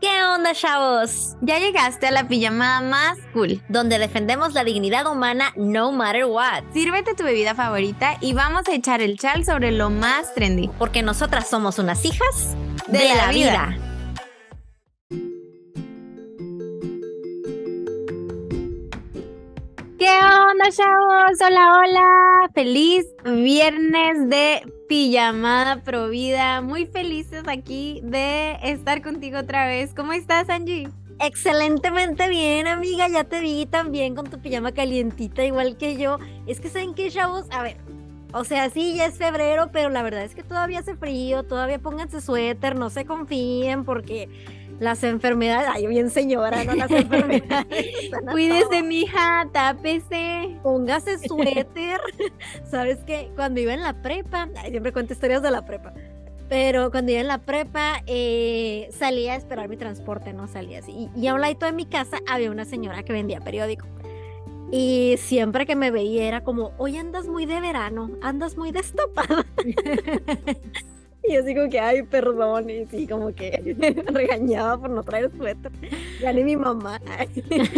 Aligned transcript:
¿Qué 0.00 0.22
onda, 0.22 0.52
chavos? 0.54 1.36
Ya 1.40 1.58
llegaste 1.58 2.06
a 2.06 2.10
la 2.10 2.28
pijamada 2.28 2.82
más 2.82 3.18
cool, 3.32 3.62
donde 3.68 3.98
defendemos 3.98 4.52
la 4.52 4.62
dignidad 4.62 5.10
humana 5.10 5.52
no 5.56 5.92
matter 5.92 6.26
what. 6.26 6.62
Sírvete 6.72 7.14
tu 7.14 7.24
bebida 7.24 7.54
favorita 7.54 8.18
y 8.20 8.34
vamos 8.34 8.68
a 8.68 8.74
echar 8.74 9.00
el 9.00 9.18
chal 9.18 9.44
sobre 9.44 9.72
lo 9.72 9.90
más 9.90 10.34
trendy. 10.34 10.68
Porque 10.78 11.02
nosotras 11.02 11.48
somos 11.48 11.78
unas 11.78 12.04
hijas 12.04 12.54
de, 12.88 13.14
la, 13.14 13.30
vida. 13.30 13.74
¿Qué 13.76 13.83
onda, 20.50 20.70
chavos? 20.70 21.40
Hola, 21.40 21.72
hola. 21.78 22.50
Feliz 22.54 23.06
viernes 23.24 24.28
de 24.28 24.70
pijamada 24.88 25.82
provida. 25.82 26.60
Muy 26.60 26.86
felices 26.86 27.44
aquí 27.46 28.00
de 28.02 28.58
estar 28.62 29.02
contigo 29.02 29.38
otra 29.38 29.66
vez. 29.66 29.94
¿Cómo 29.94 30.12
estás, 30.12 30.50
Angie? 30.50 30.88
Excelentemente 31.20 32.28
bien, 32.28 32.66
amiga. 32.66 33.08
Ya 33.08 33.24
te 33.24 33.40
vi 33.40 33.66
también 33.66 34.14
con 34.14 34.28
tu 34.28 34.40
pijama 34.40 34.72
calientita, 34.72 35.44
igual 35.44 35.78
que 35.78 35.96
yo. 35.96 36.18
Es 36.46 36.60
que, 36.60 36.68
¿saben 36.68 36.94
qué, 36.94 37.10
chavos? 37.10 37.46
A 37.50 37.62
ver, 37.62 37.78
o 38.34 38.44
sea, 38.44 38.68
sí, 38.68 38.96
ya 38.96 39.06
es 39.06 39.16
febrero, 39.16 39.70
pero 39.72 39.88
la 39.88 40.02
verdad 40.02 40.24
es 40.24 40.34
que 40.34 40.42
todavía 40.42 40.80
hace 40.80 40.96
frío, 40.96 41.44
todavía 41.44 41.78
pónganse 41.78 42.20
suéter, 42.20 42.76
no 42.76 42.90
se 42.90 43.06
confíen 43.06 43.84
porque 43.84 44.28
las 44.80 45.02
enfermedades, 45.04 45.68
ay, 45.72 45.86
bien 45.86 46.10
señora, 46.10 46.64
¿no? 46.64 46.74
Las 46.74 46.90
enfermedades. 46.90 48.10
Cuídese, 48.30 48.82
mija, 48.82 49.48
tápese. 49.52 50.58
Póngase 50.62 51.18
suéter. 51.18 52.00
¿Sabes 52.70 52.98
qué? 53.06 53.30
Cuando 53.36 53.60
iba 53.60 53.72
en 53.72 53.82
la 53.82 54.02
prepa, 54.02 54.48
ay, 54.56 54.70
siempre 54.70 54.92
cuento 54.92 55.12
historias 55.12 55.42
de 55.42 55.50
la 55.50 55.64
prepa. 55.64 55.92
Pero 56.48 56.90
cuando 56.90 57.12
iba 57.12 57.20
en 57.20 57.28
la 57.28 57.38
prepa, 57.38 58.02
eh, 58.06 58.88
salía 58.92 59.32
a 59.32 59.36
esperar 59.36 59.68
mi 59.68 59.76
transporte, 59.76 60.32
¿no? 60.32 60.46
Salía 60.48 60.80
así. 60.80 61.08
Y, 61.14 61.20
y 61.20 61.28
a 61.28 61.34
un 61.34 61.40
lado 61.40 61.54
de 61.60 61.72
mi 61.72 61.86
casa 61.86 62.18
había 62.28 62.50
una 62.50 62.64
señora 62.64 63.02
que 63.02 63.12
vendía 63.12 63.40
periódico. 63.40 63.86
Y 64.70 65.16
siempre 65.18 65.66
que 65.66 65.76
me 65.76 65.90
veía 65.90 66.24
era 66.24 66.42
como, 66.42 66.72
hoy 66.78 66.96
andas 66.96 67.28
muy 67.28 67.46
de 67.46 67.60
verano, 67.60 68.10
andas 68.22 68.56
muy 68.56 68.72
destapada. 68.72 69.46
Y 71.28 71.36
así 71.36 71.54
como 71.54 71.70
que, 71.70 71.80
ay, 71.80 72.02
perdón, 72.02 72.68
y 72.68 72.86
sí, 72.86 73.06
como 73.06 73.34
que 73.34 73.74
regañaba 74.12 74.78
por 74.78 74.90
no 74.90 75.02
traer 75.02 75.30
suéter. 75.36 75.72
Ya 76.20 76.32
ni 76.32 76.44
mi 76.44 76.56
mamá. 76.56 77.00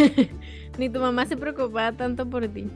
ni 0.77 0.89
tu 0.89 0.99
mamá 0.99 1.25
se 1.25 1.37
preocupaba 1.37 1.91
tanto 1.93 2.29
por 2.29 2.47
ti. 2.47 2.69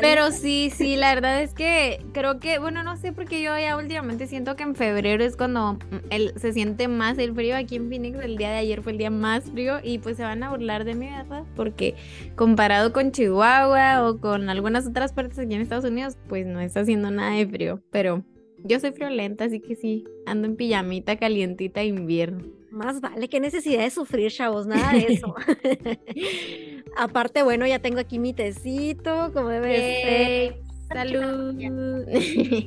Pero 0.00 0.30
sí, 0.30 0.70
sí, 0.74 0.96
la 0.96 1.14
verdad 1.14 1.42
es 1.42 1.54
que 1.54 2.04
creo 2.12 2.38
que, 2.38 2.58
bueno, 2.58 2.82
no 2.82 2.96
sé, 2.96 3.12
porque 3.12 3.42
yo 3.42 3.58
ya 3.58 3.76
últimamente 3.76 4.26
siento 4.26 4.56
que 4.56 4.62
en 4.62 4.74
febrero 4.74 5.24
es 5.24 5.36
cuando 5.36 5.78
el, 6.10 6.38
se 6.38 6.52
siente 6.52 6.88
más 6.88 7.18
el 7.18 7.34
frío. 7.34 7.56
Aquí 7.56 7.76
en 7.76 7.88
Phoenix 7.88 8.18
el 8.20 8.36
día 8.36 8.50
de 8.50 8.58
ayer 8.58 8.82
fue 8.82 8.92
el 8.92 8.98
día 8.98 9.10
más 9.10 9.44
frío 9.44 9.78
y 9.82 9.98
pues 9.98 10.16
se 10.16 10.22
van 10.22 10.42
a 10.42 10.50
burlar 10.50 10.84
de 10.84 10.94
mí, 10.94 11.08
¿verdad? 11.08 11.44
Porque 11.56 11.94
comparado 12.36 12.92
con 12.92 13.12
Chihuahua 13.12 14.06
o 14.08 14.18
con 14.18 14.50
algunas 14.50 14.86
otras 14.86 15.12
partes 15.12 15.38
aquí 15.38 15.54
en 15.54 15.62
Estados 15.62 15.84
Unidos, 15.84 16.16
pues 16.28 16.46
no 16.46 16.60
está 16.60 16.80
haciendo 16.80 17.10
nada 17.10 17.32
de 17.36 17.46
frío. 17.46 17.80
Pero 17.90 18.22
yo 18.64 18.80
soy 18.80 18.92
friolenta, 18.92 19.44
así 19.44 19.60
que 19.60 19.76
sí, 19.76 20.04
ando 20.26 20.48
en 20.48 20.56
pijamita 20.56 21.16
calientita 21.16 21.84
invierno. 21.84 22.44
Más 22.70 23.00
vale, 23.00 23.28
qué 23.28 23.38
necesidad 23.38 23.82
de 23.82 23.90
sufrir, 23.90 24.32
chavos, 24.32 24.66
nada 24.66 24.92
de 24.92 25.12
eso. 25.12 25.34
Aparte, 26.96 27.42
bueno, 27.42 27.66
ya 27.66 27.78
tengo 27.78 28.00
aquí 28.00 28.18
mi 28.18 28.32
tecito, 28.32 29.30
como 29.32 29.50
debe 29.50 30.02
ser. 30.02 30.56
Salud. 30.88 31.54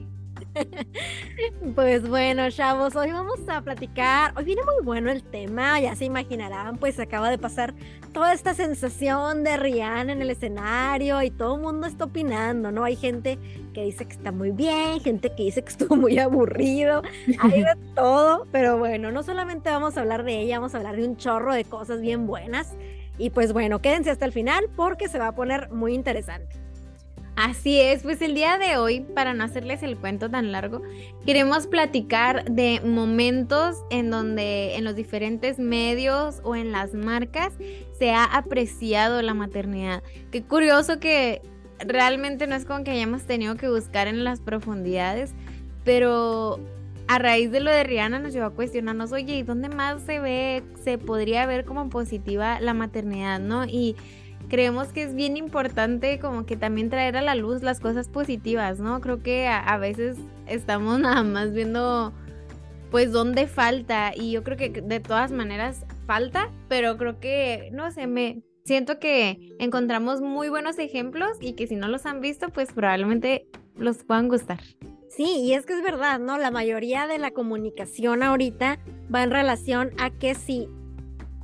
Pues 1.75 2.07
bueno, 2.07 2.49
chavos, 2.49 2.95
hoy 2.95 3.11
vamos 3.11 3.39
a 3.47 3.61
platicar. 3.61 4.33
Hoy 4.35 4.45
viene 4.45 4.61
muy 4.63 4.83
bueno 4.83 5.11
el 5.11 5.23
tema, 5.23 5.79
ya 5.79 5.95
se 5.95 6.05
imaginarán, 6.05 6.77
pues 6.77 6.99
acaba 6.99 7.29
de 7.29 7.37
pasar 7.37 7.73
toda 8.13 8.33
esta 8.33 8.53
sensación 8.53 9.43
de 9.43 9.57
Rihanna 9.57 10.13
en 10.13 10.21
el 10.21 10.29
escenario 10.29 11.21
y 11.21 11.29
todo 11.29 11.55
el 11.55 11.61
mundo 11.61 11.87
está 11.87 12.05
opinando, 12.05 12.71
¿no? 12.71 12.83
Hay 12.83 12.95
gente 12.95 13.37
que 13.73 13.83
dice 13.83 14.05
que 14.05 14.13
está 14.13 14.31
muy 14.31 14.51
bien, 14.51 14.99
gente 15.01 15.29
que 15.35 15.43
dice 15.43 15.61
que 15.61 15.69
estuvo 15.69 15.95
muy 15.95 16.17
aburrido, 16.17 17.03
hay 17.39 17.61
de 17.61 17.75
todo, 17.95 18.47
pero 18.51 18.77
bueno, 18.77 19.11
no 19.11 19.23
solamente 19.23 19.69
vamos 19.69 19.97
a 19.97 20.01
hablar 20.01 20.23
de 20.23 20.41
ella, 20.41 20.57
vamos 20.57 20.73
a 20.73 20.77
hablar 20.77 20.95
de 20.95 21.07
un 21.07 21.17
chorro 21.17 21.53
de 21.53 21.65
cosas 21.65 22.01
bien 22.01 22.25
buenas. 22.25 22.75
Y 23.19 23.31
pues 23.31 23.51
bueno, 23.51 23.81
quédense 23.81 24.11
hasta 24.11 24.25
el 24.25 24.31
final 24.31 24.69
porque 24.75 25.07
se 25.07 25.17
va 25.17 25.27
a 25.27 25.35
poner 25.35 25.69
muy 25.71 25.93
interesante. 25.93 26.66
Así 27.37 27.79
es, 27.79 28.01
pues 28.01 28.19
el 28.23 28.33
día 28.33 28.57
de 28.57 28.77
hoy, 28.77 29.01
para 29.01 29.35
no 29.35 29.43
hacerles 29.43 29.83
el 29.83 29.95
cuento 29.95 30.27
tan 30.27 30.51
largo, 30.51 30.81
queremos 31.23 31.67
platicar 31.67 32.43
de 32.45 32.81
momentos 32.83 33.83
en 33.91 34.09
donde 34.09 34.75
en 34.75 34.83
los 34.83 34.95
diferentes 34.95 35.59
medios 35.59 36.41
o 36.43 36.55
en 36.55 36.71
las 36.71 36.95
marcas 36.95 37.53
se 37.99 38.09
ha 38.09 38.23
apreciado 38.23 39.21
la 39.21 39.35
maternidad. 39.35 40.01
Qué 40.31 40.41
curioso 40.41 40.99
que 40.99 41.43
realmente 41.77 42.47
no 42.47 42.55
es 42.55 42.65
como 42.65 42.83
que 42.83 42.89
hayamos 42.89 43.27
tenido 43.27 43.55
que 43.55 43.69
buscar 43.69 44.07
en 44.07 44.23
las 44.23 44.39
profundidades, 44.41 45.35
pero 45.83 46.59
a 47.07 47.19
raíz 47.19 47.51
de 47.51 47.59
lo 47.59 47.69
de 47.69 47.83
Rihanna 47.83 48.17
nos 48.17 48.33
llevó 48.33 48.47
a 48.47 48.53
cuestionarnos, 48.55 49.11
oye, 49.11 49.37
¿y 49.37 49.43
dónde 49.43 49.69
más 49.69 50.01
se 50.01 50.19
ve, 50.19 50.63
se 50.83 50.97
podría 50.97 51.45
ver 51.45 51.65
como 51.65 51.87
positiva 51.91 52.59
la 52.61 52.73
maternidad, 52.73 53.39
no? 53.39 53.65
Y 53.65 53.95
creemos 54.49 54.89
que 54.89 55.03
es 55.03 55.15
bien 55.15 55.37
importante 55.37 56.19
como 56.19 56.45
que 56.45 56.57
también 56.57 56.89
traer 56.89 57.17
a 57.17 57.21
la 57.21 57.35
luz 57.35 57.63
las 57.63 57.79
cosas 57.79 58.07
positivas, 58.09 58.79
¿no? 58.79 59.01
Creo 59.01 59.21
que 59.21 59.47
a, 59.47 59.77
veces 59.77 60.17
estamos 60.47 60.99
nada 61.01 61.23
más 61.23 61.53
viendo 61.53 62.13
pues 62.91 63.11
dónde 63.11 63.47
falta 63.47 64.13
y 64.15 64.31
yo 64.31 64.43
creo 64.43 64.57
que 64.57 64.69
de 64.69 64.99
todas 64.99 65.31
maneras 65.31 65.85
falta, 66.05 66.49
pero 66.69 66.97
creo 66.97 67.19
que, 67.19 67.69
no 67.73 67.91
sé, 67.91 68.07
me 68.07 68.43
siento 68.63 68.99
que 68.99 69.55
encontramos 69.59 70.21
muy 70.21 70.49
buenos 70.49 70.79
ejemplos 70.79 71.37
y 71.41 71.53
que 71.53 71.67
si 71.67 71.75
no 71.75 71.87
los 71.89 72.05
han 72.05 72.21
visto, 72.21 72.49
pues 72.49 72.71
probablemente 72.71 73.47
los 73.75 74.03
puedan 74.03 74.29
gustar. 74.29 74.59
Sí, 75.09 75.41
y 75.41 75.53
es 75.53 75.65
que 75.65 75.73
es 75.73 75.83
verdad, 75.83 76.19
¿no? 76.19 76.37
La 76.37 76.51
mayoría 76.51 77.07
de 77.07 77.17
la 77.17 77.31
comunicación 77.31 78.23
ahorita 78.23 78.79
va 79.13 79.23
en 79.23 79.31
relación 79.31 79.91
a 79.97 80.11
que 80.11 80.35
si 80.35 80.67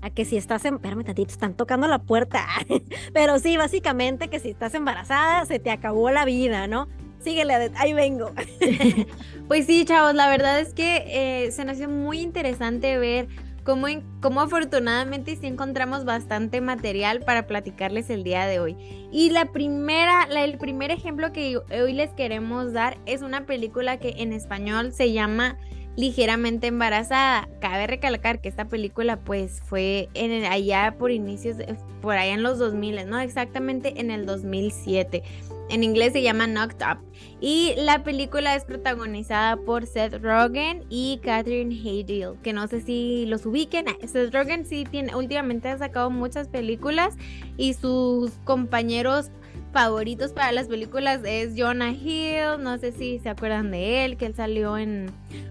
a 0.04 0.10
que 0.10 0.26
si 0.26 0.36
estás 0.36 0.66
en, 0.66 0.76
espérame 0.76 1.06
tantito, 1.06 1.32
están 1.32 1.56
tocando 1.56 1.88
la 1.88 2.00
puerta, 2.00 2.46
pero 3.14 3.40
sí, 3.40 3.56
básicamente 3.56 4.28
que 4.28 4.40
si 4.40 4.50
estás 4.50 4.76
embarazada 4.76 5.46
se 5.46 5.60
te 5.60 5.72
acabó 5.72 6.12
la 6.12 6.26
vida, 6.26 6.68
¿no? 6.68 6.90
Síguele, 7.20 7.72
ahí 7.78 7.94
vengo. 7.94 8.32
pues 9.48 9.66
sí, 9.66 9.86
chavos, 9.86 10.14
la 10.14 10.30
verdad 10.30 10.60
es 10.60 10.74
que 10.74 11.06
eh, 11.08 11.52
se 11.54 11.64
nos 11.64 11.78
hizo 11.78 11.88
muy 11.88 12.20
interesante 12.20 12.98
ver 12.98 13.30
cómo, 13.64 13.88
cómo 14.22 14.42
afortunadamente 14.42 15.38
sí 15.38 15.48
encontramos 15.48 16.04
bastante 16.04 16.60
material 16.60 17.22
para 17.22 17.48
platicarles 17.48 18.10
el 18.10 18.26
día 18.26 18.46
de 18.46 18.60
hoy. 18.60 18.76
Y 19.10 19.30
la 19.30 19.54
primera, 19.54 20.24
el 20.24 20.58
primer 20.58 20.92
ejemplo 20.92 21.32
que 21.32 21.58
hoy 21.58 21.94
les 21.94 22.12
queremos 22.12 22.74
dar 22.74 22.98
es 23.06 23.22
una 23.22 23.46
película 23.46 24.00
que 24.00 24.16
en 24.18 24.34
español 24.34 24.92
se 24.92 25.14
llama 25.14 25.58
ligeramente 25.96 26.68
embarazada. 26.68 27.48
Cabe 27.60 27.88
recalcar 27.88 28.42
que 28.42 28.50
esta 28.50 28.66
película 28.66 29.20
pues 29.20 29.62
fue 29.62 30.10
en 30.14 30.46
allá 30.46 30.96
por 30.98 31.12
inicios, 31.12 31.58
por 32.02 32.16
allá 32.16 32.34
en 32.34 32.44
los 32.44 32.60
2000, 32.60 33.08
no 33.08 33.20
exactamente 33.20 34.00
en 34.00 34.12
el 34.12 34.26
2007. 34.26 35.24
En 35.70 35.84
inglés 35.84 36.14
se 36.14 36.22
llama 36.22 36.46
Knocked 36.46 36.86
Up. 36.86 37.00
Y 37.40 37.74
la 37.78 38.04
película 38.04 38.56
es 38.56 38.66
protagonizada 38.66 39.58
por 39.58 39.86
Seth 39.88 40.22
Rogen 40.22 40.84
y 40.90 41.20
Catherine 41.24 41.74
Heigl, 41.74 42.38
que 42.42 42.54
no 42.54 42.68
sé 42.68 42.82
si 42.82 43.26
los 43.28 43.46
ubiquen. 43.46 43.86
Seth 44.06 44.34
Rogen 44.34 44.66
sí 44.66 44.86
tiene, 44.90 45.16
últimamente 45.16 45.70
ha 45.70 45.78
sacado 45.78 46.10
muchas 46.10 46.48
películas 46.48 47.16
y 47.58 47.74
sus 47.74 48.32
compañeros 48.44 49.32
favoritos 49.74 50.32
para 50.32 50.52
las 50.52 50.68
películas 50.68 51.22
es 51.26 51.56
Jonah 51.58 51.92
Hill, 51.92 52.64
no 52.64 52.78
sé 52.78 52.92
si 52.92 53.20
se 53.20 53.30
acuerdan 53.30 53.72
de 53.72 54.06
él, 54.06 54.18
que 54.18 54.28
él 54.28 54.36
salió 54.36 54.78
en, 54.78 55.08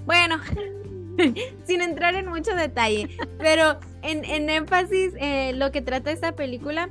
bueno, 0.06 0.36
sin 1.66 1.82
entrar 1.82 2.14
en 2.14 2.28
mucho 2.28 2.54
detalle, 2.54 3.08
pero 3.38 3.78
en, 4.02 4.24
en 4.24 4.48
énfasis 4.48 5.12
eh, 5.18 5.52
lo 5.54 5.72
que 5.72 5.82
trata 5.82 6.12
esta 6.12 6.32
película 6.32 6.88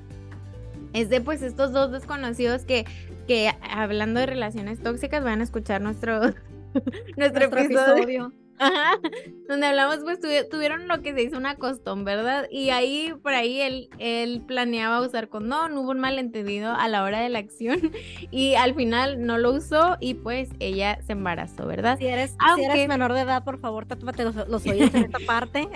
es 0.94 1.10
de 1.10 1.22
pues 1.22 1.42
estos 1.42 1.72
dos 1.72 1.92
desconocidos 1.92 2.66
que, 2.66 2.86
que 3.28 3.50
hablando 3.62 4.20
de 4.20 4.26
relaciones 4.26 4.84
tóxicas 4.84 5.24
van 5.24 5.40
a 5.40 5.46
escuchar 5.46 5.82
nuestro, 5.82 6.20
nuestro, 7.18 7.46
episodio 7.46 8.34
Ajá, 8.62 9.00
donde 9.48 9.66
hablamos, 9.66 9.98
pues 10.04 10.20
tuvieron 10.50 10.88
lo 10.88 11.02
que 11.02 11.16
se 11.16 11.24
hizo 11.24 11.36
una 11.36 11.56
costón, 11.56 12.06
¿verdad? 12.06 12.48
Y 12.52 12.70
ahí, 12.70 13.12
por 13.24 13.34
ahí, 13.34 13.60
él, 13.60 13.90
él 13.98 14.44
planeaba 14.46 15.02
usar 15.02 15.30
condón, 15.30 15.76
hubo 15.80 15.90
un 15.90 16.00
malentendido 16.00 16.72
a 16.72 16.88
la 16.88 17.02
hora 17.02 17.22
de 17.22 17.30
la 17.30 17.40
acción 17.40 17.92
y 18.32 18.54
al 18.54 18.76
final 18.76 19.26
no 19.26 19.40
lo 19.40 19.54
usó 19.54 19.98
y 20.00 20.14
pues 20.14 20.50
ella 20.60 21.00
se 21.08 21.14
embarazó, 21.14 21.66
¿verdad? 21.66 21.98
Si 21.98 22.06
eres, 22.06 22.36
si 22.56 22.64
eres 22.64 22.88
menor 22.88 23.14
de 23.14 23.22
edad, 23.22 23.44
por 23.44 23.60
favor, 23.60 23.88
tátupate 23.88 24.24
los, 24.26 24.36
los 24.48 24.68
oídos 24.68 24.94
en 24.94 25.06
esta 25.06 25.20
parte. 25.26 25.68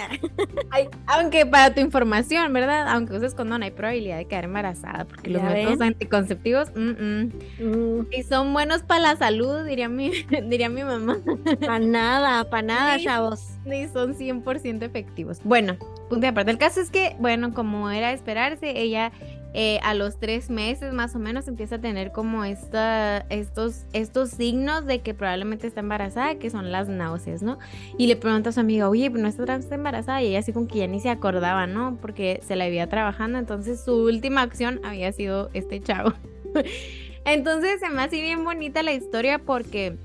aunque 1.08 1.48
para 1.48 1.74
tu 1.74 1.82
información, 1.82 2.54
¿verdad? 2.54 2.88
Aunque 2.88 3.14
uses 3.14 3.34
condón, 3.34 3.64
hay 3.64 3.72
probabilidad 3.72 4.18
de 4.18 4.26
quedar 4.26 4.44
embarazada 4.44 5.06
porque 5.06 5.32
los 5.32 5.42
métodos 5.42 5.82
anticonceptivos 5.82 6.70
mm, 6.76 7.64
mm. 7.64 8.08
y 8.12 8.24
son 8.24 8.54
buenos 8.54 8.84
para 8.84 9.00
la 9.00 9.16
salud, 9.16 9.66
diría 9.66 9.90
mi, 9.90 10.12
diría 10.50 10.70
mi 10.70 10.84
mamá. 10.84 11.18
Para 11.60 11.80
nada, 11.80 12.48
para 12.48 12.62
nada 12.62 12.75
nada, 12.76 13.00
chavos. 13.00 13.48
Ni 13.66 13.88
son 13.88 14.16
100% 14.16 14.84
efectivos. 14.84 15.40
Bueno, 15.44 15.78
punto 16.10 16.28
aparte. 16.28 16.52
El 16.52 16.58
caso 16.58 16.82
es 16.82 16.90
que, 16.90 17.16
bueno, 17.20 17.54
como 17.54 17.90
era 17.90 18.10
de 18.10 18.16
esperarse, 18.16 18.80
ella 18.80 19.12
eh, 19.58 19.80
a 19.84 19.94
los 19.94 20.20
tres 20.20 20.50
meses 20.50 20.92
más 20.92 21.16
o 21.16 21.20
menos 21.20 21.48
empieza 21.48 21.76
a 21.76 21.80
tener 21.80 22.12
como 22.12 22.44
esta, 22.44 23.20
estos, 23.30 23.86
estos 23.94 24.32
signos 24.32 24.86
de 24.86 25.00
que 25.00 25.14
probablemente 25.14 25.66
está 25.66 25.80
embarazada, 25.80 26.36
que 26.36 26.50
son 26.50 26.74
las 26.74 26.90
náuseas, 26.90 27.42
¿no? 27.42 27.58
Y 27.98 28.08
le 28.08 28.18
pregunta 28.18 28.50
a 28.50 28.52
su 28.52 28.60
amiga, 28.60 28.90
oye, 28.90 29.10
¿no 29.10 29.30
está 29.30 29.58
embarazada? 29.72 30.22
Y 30.22 30.28
ella 30.28 30.40
así 30.40 30.52
como 30.52 30.68
que 30.68 30.80
ya 30.80 30.88
ni 30.88 31.00
se 31.00 31.10
acordaba, 31.10 31.68
¿no? 31.68 31.98
Porque 32.02 32.42
se 32.46 32.58
la 32.58 32.66
había 32.66 32.90
trabajando, 32.90 33.40
entonces 33.40 33.82
su 33.82 33.96
última 33.96 34.42
acción 34.42 34.82
había 34.84 35.10
sido 35.14 35.50
este 35.54 35.80
chavo. 35.80 36.12
entonces 37.26 37.80
se 37.80 37.90
me 37.90 38.02
hace 38.02 38.20
bien 38.20 38.44
bonita 38.44 38.84
la 38.84 38.92
historia 38.92 39.40
porque 39.40 39.96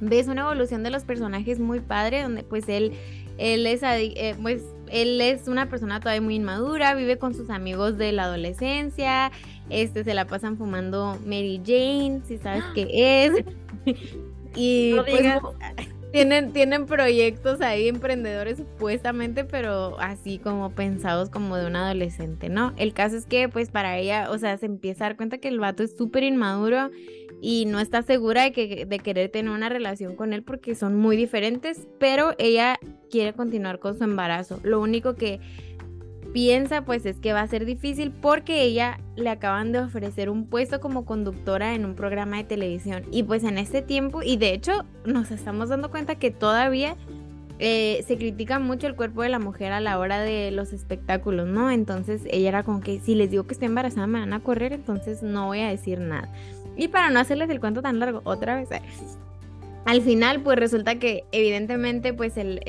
ves 0.00 0.28
una 0.28 0.42
evolución 0.42 0.82
de 0.82 0.90
los 0.90 1.04
personajes 1.04 1.58
muy 1.58 1.80
padre, 1.80 2.22
donde 2.22 2.42
pues 2.42 2.68
él, 2.68 2.92
él 3.38 3.66
es, 3.66 3.82
eh, 3.82 4.34
pues 4.40 4.62
él 4.90 5.20
es 5.20 5.48
una 5.48 5.68
persona 5.68 6.00
todavía 6.00 6.20
muy 6.20 6.36
inmadura, 6.36 6.94
vive 6.94 7.18
con 7.18 7.34
sus 7.34 7.50
amigos 7.50 7.98
de 7.98 8.12
la 8.12 8.24
adolescencia, 8.24 9.30
este, 9.68 10.04
se 10.04 10.14
la 10.14 10.26
pasan 10.26 10.56
fumando 10.56 11.16
Mary 11.24 11.60
Jane, 11.64 12.22
si 12.26 12.38
sabes 12.38 12.64
qué 12.74 12.88
es. 13.24 13.44
y 14.56 14.94
pues, 14.94 15.22
tienen, 16.12 16.52
tienen 16.52 16.86
proyectos 16.86 17.60
ahí 17.60 17.86
emprendedores 17.86 18.58
supuestamente, 18.58 19.44
pero 19.44 19.98
así 20.00 20.38
como 20.38 20.70
pensados 20.70 21.30
como 21.30 21.56
de 21.56 21.66
un 21.66 21.76
adolescente, 21.76 22.48
¿no? 22.48 22.72
El 22.76 22.92
caso 22.92 23.16
es 23.16 23.26
que 23.26 23.48
pues 23.48 23.70
para 23.70 23.96
ella, 23.96 24.28
o 24.30 24.38
sea, 24.38 24.58
se 24.58 24.66
empieza 24.66 25.04
a 25.04 25.08
dar 25.08 25.16
cuenta 25.16 25.38
que 25.38 25.48
el 25.48 25.60
vato 25.60 25.84
es 25.84 25.96
súper 25.96 26.24
inmaduro 26.24 26.90
y 27.40 27.64
no 27.66 27.80
está 27.80 28.02
segura 28.02 28.42
de, 28.42 28.52
que, 28.52 28.86
de 28.86 28.98
querer 28.98 29.30
tener 29.30 29.50
una 29.50 29.68
relación 29.68 30.14
con 30.14 30.32
él 30.32 30.42
porque 30.42 30.74
son 30.74 30.96
muy 30.96 31.16
diferentes, 31.16 31.88
pero 31.98 32.34
ella 32.38 32.78
quiere 33.10 33.32
continuar 33.32 33.78
con 33.78 33.96
su 33.96 34.04
embarazo. 34.04 34.60
Lo 34.62 34.80
único 34.80 35.14
que 35.14 35.40
piensa 36.32 36.84
pues 36.84 37.06
es 37.06 37.18
que 37.18 37.32
va 37.32 37.40
a 37.40 37.48
ser 37.48 37.64
difícil 37.64 38.12
porque 38.12 38.62
ella 38.62 39.00
le 39.16 39.30
acaban 39.30 39.72
de 39.72 39.80
ofrecer 39.80 40.30
un 40.30 40.46
puesto 40.46 40.80
como 40.80 41.04
conductora 41.04 41.74
en 41.74 41.84
un 41.84 41.94
programa 41.94 42.36
de 42.36 42.44
televisión 42.44 43.04
y 43.10 43.24
pues 43.24 43.42
en 43.42 43.58
este 43.58 43.82
tiempo 43.82 44.22
y 44.22 44.36
de 44.36 44.54
hecho 44.54 44.84
nos 45.04 45.30
estamos 45.30 45.70
dando 45.70 45.90
cuenta 45.90 46.14
que 46.14 46.30
todavía 46.30 46.96
eh, 47.58 48.04
se 48.06 48.16
critica 48.16 48.58
mucho 48.58 48.86
el 48.86 48.94
cuerpo 48.94 49.22
de 49.22 49.28
la 49.28 49.38
mujer 49.38 49.72
a 49.72 49.80
la 49.80 49.98
hora 49.98 50.20
de 50.20 50.50
los 50.50 50.72
espectáculos, 50.72 51.46
¿no? 51.46 51.70
Entonces 51.70 52.22
ella 52.30 52.48
era 52.48 52.62
como 52.62 52.80
que 52.80 53.00
si 53.00 53.14
les 53.14 53.30
digo 53.30 53.44
que 53.46 53.52
estoy 53.52 53.66
embarazada 53.66 54.06
me 54.06 54.20
van 54.20 54.32
a 54.32 54.40
correr, 54.40 54.72
entonces 54.72 55.22
no 55.22 55.46
voy 55.46 55.60
a 55.60 55.68
decir 55.68 56.00
nada. 56.00 56.32
Y 56.80 56.88
para 56.88 57.10
no 57.10 57.20
hacerles 57.20 57.50
el 57.50 57.60
cuento 57.60 57.82
tan 57.82 57.98
largo, 57.98 58.22
otra 58.24 58.56
vez, 58.56 58.70
eh, 58.72 58.80
al 59.84 60.00
final 60.00 60.40
pues 60.40 60.58
resulta 60.58 60.98
que 60.98 61.24
evidentemente 61.30 62.14
pues 62.14 62.38
el, 62.38 62.62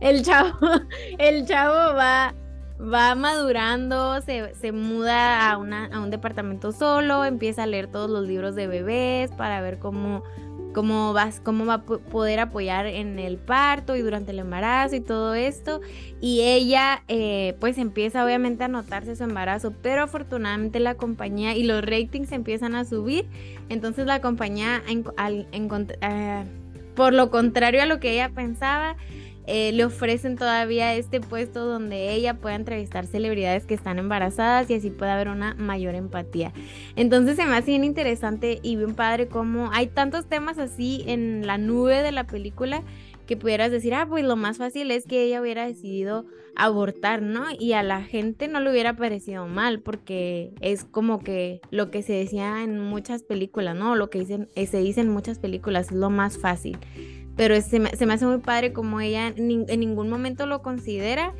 el, 0.00 0.22
chavo, 0.22 0.56
el 1.18 1.44
chavo 1.46 1.96
va, 1.96 2.32
va 2.80 3.16
madurando, 3.16 4.20
se, 4.20 4.54
se 4.54 4.70
muda 4.70 5.50
a, 5.50 5.58
una, 5.58 5.86
a 5.86 5.98
un 5.98 6.10
departamento 6.10 6.70
solo, 6.70 7.24
empieza 7.24 7.64
a 7.64 7.66
leer 7.66 7.88
todos 7.88 8.08
los 8.08 8.24
libros 8.24 8.54
de 8.54 8.68
bebés 8.68 9.32
para 9.32 9.60
ver 9.60 9.80
cómo 9.80 10.22
cómo, 10.72 11.12
vas, 11.12 11.40
cómo 11.40 11.66
va 11.66 11.74
a 11.74 11.82
poder 11.82 12.40
apoyar 12.40 12.86
en 12.86 13.18
el 13.18 13.38
parto 13.38 13.96
y 13.96 14.00
durante 14.00 14.32
el 14.32 14.38
embarazo 14.38 14.96
y 14.96 15.00
todo 15.00 15.34
esto. 15.34 15.80
Y 16.20 16.42
ella 16.42 17.02
eh, 17.08 17.56
pues 17.60 17.78
empieza 17.78 18.24
obviamente 18.24 18.64
a 18.64 18.68
notarse 18.68 19.16
su 19.16 19.24
embarazo, 19.24 19.72
pero 19.82 20.02
afortunadamente 20.02 20.80
la 20.80 20.94
compañía 20.94 21.56
y 21.56 21.64
los 21.64 21.82
ratings 21.82 22.32
empiezan 22.32 22.74
a 22.74 22.84
subir. 22.84 23.26
Entonces 23.68 24.06
la 24.06 24.20
compañía, 24.20 24.82
al, 25.16 25.46
eh, 25.52 26.44
por 26.94 27.12
lo 27.12 27.30
contrario 27.30 27.82
a 27.82 27.86
lo 27.86 28.00
que 28.00 28.12
ella 28.12 28.30
pensaba, 28.30 28.96
eh, 29.52 29.72
le 29.72 29.84
ofrecen 29.84 30.36
todavía 30.36 30.94
este 30.94 31.20
puesto 31.20 31.66
donde 31.66 32.12
ella 32.12 32.34
pueda 32.34 32.54
entrevistar 32.54 33.06
celebridades 33.08 33.66
que 33.66 33.74
están 33.74 33.98
embarazadas 33.98 34.70
y 34.70 34.74
así 34.74 34.90
pueda 34.90 35.14
haber 35.14 35.26
una 35.26 35.54
mayor 35.54 35.96
empatía. 35.96 36.52
Entonces 36.94 37.34
se 37.34 37.44
me 37.46 37.56
hace 37.56 37.72
bien 37.72 37.82
interesante 37.82 38.60
y 38.62 38.76
bien 38.76 38.94
padre 38.94 39.26
cómo 39.26 39.70
hay 39.72 39.88
tantos 39.88 40.26
temas 40.26 40.58
así 40.58 41.02
en 41.08 41.48
la 41.48 41.58
nube 41.58 42.00
de 42.00 42.12
la 42.12 42.28
película 42.28 42.84
que 43.26 43.36
pudieras 43.36 43.72
decir, 43.72 43.92
ah, 43.94 44.06
pues 44.08 44.24
lo 44.24 44.36
más 44.36 44.58
fácil 44.58 44.92
es 44.92 45.04
que 45.04 45.24
ella 45.24 45.40
hubiera 45.40 45.66
decidido 45.66 46.26
abortar, 46.54 47.20
¿no? 47.20 47.46
Y 47.58 47.72
a 47.72 47.82
la 47.82 48.02
gente 48.04 48.46
no 48.46 48.60
le 48.60 48.70
hubiera 48.70 48.94
parecido 48.96 49.46
mal, 49.46 49.80
porque 49.80 50.52
es 50.60 50.84
como 50.84 51.20
que 51.20 51.60
lo 51.70 51.90
que 51.90 52.02
se 52.02 52.12
decía 52.12 52.62
en 52.62 52.78
muchas 52.78 53.24
películas, 53.24 53.76
¿no? 53.76 53.96
Lo 53.96 54.10
que 54.10 54.20
dicen, 54.20 54.48
se 54.54 54.78
dice 54.78 55.00
en 55.00 55.10
muchas 55.10 55.40
películas, 55.40 55.90
es 55.90 55.96
lo 55.96 56.10
más 56.10 56.38
fácil 56.38 56.78
pero 57.40 57.58
se 57.62 57.80
me, 57.80 57.88
se 57.96 58.04
me 58.04 58.12
hace 58.12 58.26
muy 58.26 58.36
padre 58.36 58.74
como 58.74 59.00
ella 59.00 59.28
en 59.28 59.80
ningún 59.80 60.10
momento 60.10 60.44
lo 60.44 60.60
considera 60.60 61.32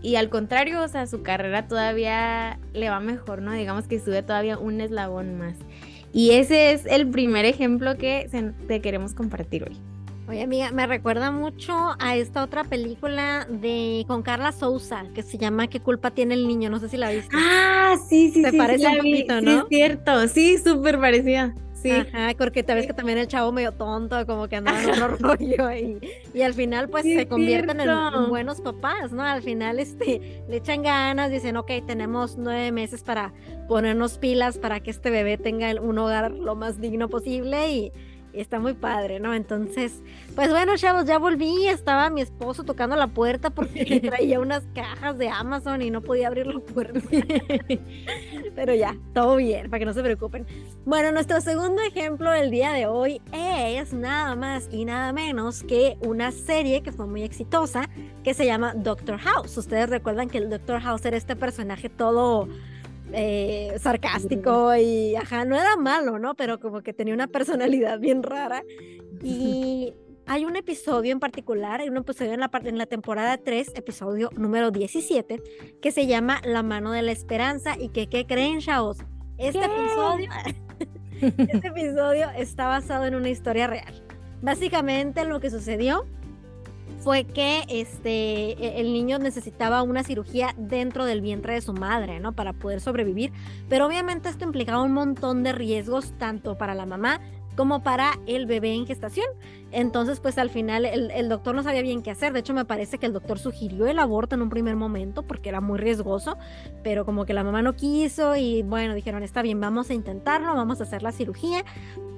y 0.00 0.14
al 0.14 0.28
contrario, 0.28 0.80
o 0.80 0.86
sea, 0.86 1.08
su 1.08 1.24
carrera 1.24 1.66
todavía 1.66 2.60
le 2.74 2.88
va 2.90 3.00
mejor, 3.00 3.42
¿no? 3.42 3.50
Digamos 3.50 3.88
que 3.88 3.98
sube 3.98 4.22
todavía 4.22 4.56
un 4.56 4.80
eslabón 4.80 5.36
más. 5.36 5.56
Y 6.12 6.30
ese 6.30 6.70
es 6.70 6.86
el 6.86 7.08
primer 7.08 7.44
ejemplo 7.44 7.98
que 7.98 8.28
te 8.68 8.80
queremos 8.80 9.14
compartir 9.14 9.64
hoy. 9.64 9.76
Oye, 10.28 10.42
amiga, 10.42 10.70
me 10.70 10.86
recuerda 10.86 11.32
mucho 11.32 11.74
a 11.98 12.14
esta 12.14 12.44
otra 12.44 12.62
película 12.62 13.44
de 13.50 14.04
con 14.06 14.22
Carla 14.22 14.52
Souza 14.52 15.06
que 15.12 15.24
se 15.24 15.38
llama 15.38 15.66
¿Qué 15.66 15.80
culpa 15.80 16.12
tiene 16.12 16.34
el 16.34 16.46
niño? 16.46 16.70
No 16.70 16.78
sé 16.78 16.88
si 16.88 16.96
la 16.96 17.10
viste. 17.10 17.34
Ah, 17.36 17.96
sí, 18.08 18.30
sí, 18.30 18.42
Te 18.42 18.52
parece 18.52 18.86
un 18.86 18.96
poquito, 18.98 19.40
¿no? 19.40 19.50
Sí, 19.50 19.58
es 19.58 19.64
cierto, 19.68 20.28
sí, 20.28 20.58
súper 20.58 21.00
parecida. 21.00 21.52
Sí. 21.82 21.90
Ajá, 21.90 22.32
porque 22.38 22.62
te 22.62 22.74
ves 22.74 22.86
que 22.86 22.94
también 22.94 23.18
el 23.18 23.26
chavo 23.26 23.50
medio 23.50 23.72
tonto, 23.72 24.24
como 24.26 24.48
que 24.48 24.56
andaba 24.56 24.82
en 24.82 24.90
otro 24.90 25.16
rollo 25.20 25.72
y, 25.72 25.98
y 26.32 26.42
al 26.42 26.54
final 26.54 26.88
pues 26.88 27.04
se 27.04 27.26
convierten 27.26 27.80
en, 27.80 28.28
buenos 28.28 28.60
papás, 28.60 29.12
¿no? 29.12 29.22
Al 29.22 29.42
final 29.42 29.80
este, 29.80 30.44
le 30.48 30.56
echan 30.56 30.82
ganas, 30.82 31.30
dicen, 31.30 31.56
ok, 31.56 31.70
tenemos 31.86 32.36
nueve 32.36 32.70
meses 32.70 33.02
para 33.02 33.32
ponernos 33.68 34.18
pilas 34.18 34.58
para 34.58 34.80
que 34.80 34.90
este 34.90 35.10
bebé 35.10 35.38
tenga 35.38 35.80
un 35.80 35.98
hogar 35.98 36.30
lo 36.30 36.54
más 36.54 36.80
digno 36.80 37.08
posible 37.08 37.72
y 37.72 37.92
está 38.40 38.58
muy 38.58 38.74
padre, 38.74 39.20
¿no? 39.20 39.34
Entonces, 39.34 40.00
pues 40.34 40.50
bueno, 40.50 40.76
chavos, 40.76 41.04
ya 41.04 41.18
volví, 41.18 41.66
estaba 41.66 42.10
mi 42.10 42.22
esposo 42.22 42.64
tocando 42.64 42.96
la 42.96 43.08
puerta 43.08 43.50
porque 43.50 44.00
traía 44.04 44.40
unas 44.40 44.62
cajas 44.74 45.18
de 45.18 45.28
Amazon 45.28 45.82
y 45.82 45.90
no 45.90 46.00
podía 46.00 46.28
abrir 46.28 46.46
la 46.46 46.60
puerta. 46.60 47.00
Pero 48.54 48.74
ya, 48.74 48.96
todo 49.14 49.36
bien, 49.36 49.70
para 49.70 49.78
que 49.78 49.86
no 49.86 49.92
se 49.92 50.02
preocupen. 50.02 50.46
Bueno, 50.84 51.12
nuestro 51.12 51.40
segundo 51.40 51.82
ejemplo 51.82 52.30
del 52.30 52.50
día 52.50 52.72
de 52.72 52.86
hoy 52.86 53.20
es 53.32 53.92
nada 53.92 54.34
más 54.36 54.68
y 54.70 54.84
nada 54.84 55.12
menos 55.12 55.62
que 55.62 55.96
una 56.00 56.32
serie 56.32 56.82
que 56.82 56.92
fue 56.92 57.06
muy 57.06 57.22
exitosa 57.22 57.88
que 58.24 58.34
se 58.34 58.46
llama 58.46 58.74
Doctor 58.74 59.18
House. 59.18 59.56
Ustedes 59.56 59.90
recuerdan 59.90 60.28
que 60.28 60.38
el 60.38 60.50
Doctor 60.50 60.80
House 60.80 61.04
era 61.04 61.16
este 61.16 61.36
personaje 61.36 61.88
todo 61.88 62.48
eh, 63.12 63.76
sarcástico 63.80 64.74
y, 64.74 65.14
ajá, 65.16 65.44
no 65.44 65.56
era 65.56 65.76
malo, 65.76 66.18
¿no? 66.18 66.34
Pero 66.34 66.58
como 66.60 66.82
que 66.82 66.92
tenía 66.92 67.14
una 67.14 67.26
personalidad 67.26 67.98
bien 67.98 68.22
rara. 68.22 68.62
Y 69.22 69.94
hay 70.26 70.44
un 70.44 70.56
episodio 70.56 71.12
en 71.12 71.20
particular, 71.20 71.80
hay 71.80 71.88
un 71.88 71.96
episodio 71.96 72.32
en 72.32 72.40
la, 72.40 72.50
en 72.64 72.78
la 72.78 72.86
temporada 72.86 73.36
3, 73.38 73.72
episodio 73.74 74.30
número 74.36 74.70
17, 74.70 75.42
que 75.80 75.92
se 75.92 76.06
llama 76.06 76.40
La 76.44 76.62
mano 76.62 76.92
de 76.92 77.02
la 77.02 77.12
esperanza 77.12 77.76
y 77.78 77.88
que, 77.88 78.08
¿qué 78.08 78.26
creen, 78.26 78.60
chavos? 78.60 78.98
Este 79.38 79.64
episodio, 79.64 80.30
este 81.20 81.68
episodio 81.68 82.30
está 82.36 82.66
basado 82.66 83.06
en 83.06 83.14
una 83.14 83.28
historia 83.28 83.66
real. 83.66 84.02
Básicamente 84.42 85.24
lo 85.24 85.40
que 85.40 85.50
sucedió 85.50 86.04
fue 87.00 87.24
que 87.24 87.64
este, 87.68 88.52
e, 88.52 88.80
el 88.80 88.92
niño 88.92 89.18
necesitaba 89.18 89.82
una 89.82 90.04
cirugía 90.04 90.54
dentro 90.56 91.04
del 91.04 91.20
vientre 91.20 91.54
de 91.54 91.60
su 91.60 91.72
madre, 91.72 92.20
¿no? 92.20 92.32
Para 92.32 92.52
poder 92.52 92.80
sobrevivir. 92.80 93.32
Pero 93.68 93.86
obviamente 93.86 94.28
esto 94.28 94.44
implicaba 94.44 94.82
un 94.82 94.92
montón 94.92 95.42
de 95.42 95.52
riesgos, 95.52 96.12
tanto 96.18 96.56
para 96.56 96.74
la 96.74 96.86
mamá 96.86 97.20
como 97.56 97.82
para 97.82 98.18
el 98.26 98.46
bebé 98.46 98.74
en 98.74 98.86
gestación. 98.86 99.26
Entonces, 99.72 100.20
pues 100.20 100.38
al 100.38 100.50
final 100.50 100.84
el, 100.84 101.10
el, 101.10 101.28
doctor 101.28 101.54
no 101.54 101.62
sabía 101.62 101.82
bien 101.82 102.02
qué 102.02 102.10
hacer. 102.10 102.32
De 102.32 102.40
hecho, 102.40 102.54
me 102.54 102.64
parece 102.64 102.98
que 102.98 103.06
el 103.06 103.12
doctor 103.12 103.38
sugirió 103.38 103.86
el 103.86 103.98
aborto 103.98 104.34
en 104.34 104.42
un 104.42 104.50
primer 104.50 104.76
momento 104.76 105.22
porque 105.22 105.48
era 105.48 105.60
muy 105.60 105.78
riesgoso, 105.78 106.38
pero 106.82 107.04
como 107.04 107.24
que 107.26 107.34
la 107.34 107.44
mamá 107.44 107.62
no 107.62 107.74
quiso 107.74 108.36
y 108.36 108.62
bueno, 108.62 108.94
dijeron, 108.94 109.22
está 109.22 109.42
bien, 109.42 109.60
vamos 109.60 109.90
a 109.90 109.94
intentarlo, 109.94 110.54
vamos 110.54 110.80
a 110.80 110.84
hacer 110.84 111.02
la 111.02 111.12
cirugía. 111.12 111.64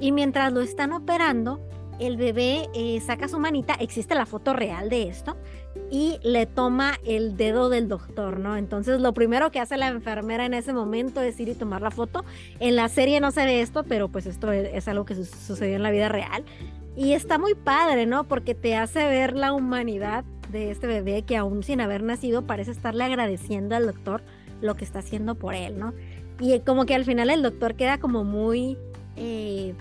Y 0.00 0.12
mientras 0.12 0.52
lo 0.52 0.61
están 0.61 0.92
operando, 0.92 1.61
el 1.98 2.16
bebé 2.16 2.68
eh, 2.74 3.00
saca 3.00 3.28
su 3.28 3.38
manita, 3.38 3.74
existe 3.74 4.14
la 4.14 4.26
foto 4.26 4.52
real 4.52 4.88
de 4.88 5.08
esto, 5.08 5.36
y 5.90 6.18
le 6.22 6.46
toma 6.46 6.94
el 7.04 7.36
dedo 7.36 7.68
del 7.68 7.88
doctor, 7.88 8.38
¿no? 8.38 8.56
Entonces 8.56 9.00
lo 9.00 9.12
primero 9.14 9.50
que 9.50 9.60
hace 9.60 9.76
la 9.76 9.88
enfermera 9.88 10.46
en 10.46 10.54
ese 10.54 10.72
momento 10.72 11.20
es 11.20 11.38
ir 11.40 11.48
y 11.48 11.54
tomar 11.54 11.82
la 11.82 11.90
foto. 11.90 12.24
En 12.60 12.76
la 12.76 12.88
serie 12.88 13.20
no 13.20 13.30
se 13.30 13.44
ve 13.44 13.60
esto, 13.60 13.84
pero 13.84 14.08
pues 14.08 14.26
esto 14.26 14.52
es, 14.52 14.88
algo 14.88 15.04
que 15.04 15.14
sucedió 15.14 15.76
en 15.76 15.82
la 15.82 15.90
vida 15.90 16.08
real. 16.08 16.44
Y 16.96 17.12
está 17.12 17.38
muy 17.38 17.54
padre, 17.54 18.06
¿no? 18.06 18.24
Porque 18.24 18.54
te 18.54 18.76
hace 18.76 19.04
ver 19.08 19.34
la 19.34 19.52
humanidad 19.52 20.24
de 20.50 20.70
este 20.70 20.86
bebé 20.86 21.22
que 21.22 21.36
aún 21.36 21.62
sin 21.62 21.80
haber 21.80 22.02
nacido 22.02 22.42
parece 22.46 22.70
estarle 22.70 23.04
agradeciendo 23.04 23.74
al 23.74 23.86
doctor 23.86 24.22
lo 24.60 24.76
que 24.76 24.84
está 24.84 25.00
haciendo 25.00 25.34
por 25.34 25.54
él, 25.54 25.78
¿no? 25.78 25.92
Y 26.40 26.58
como 26.60 26.86
que 26.86 26.94
al 26.94 27.04
final 27.04 27.30
el 27.30 27.42
doctor 27.42 27.74
queda 27.74 27.98
como 27.98 28.24
muy... 28.24 28.78
Eh, 29.16 29.74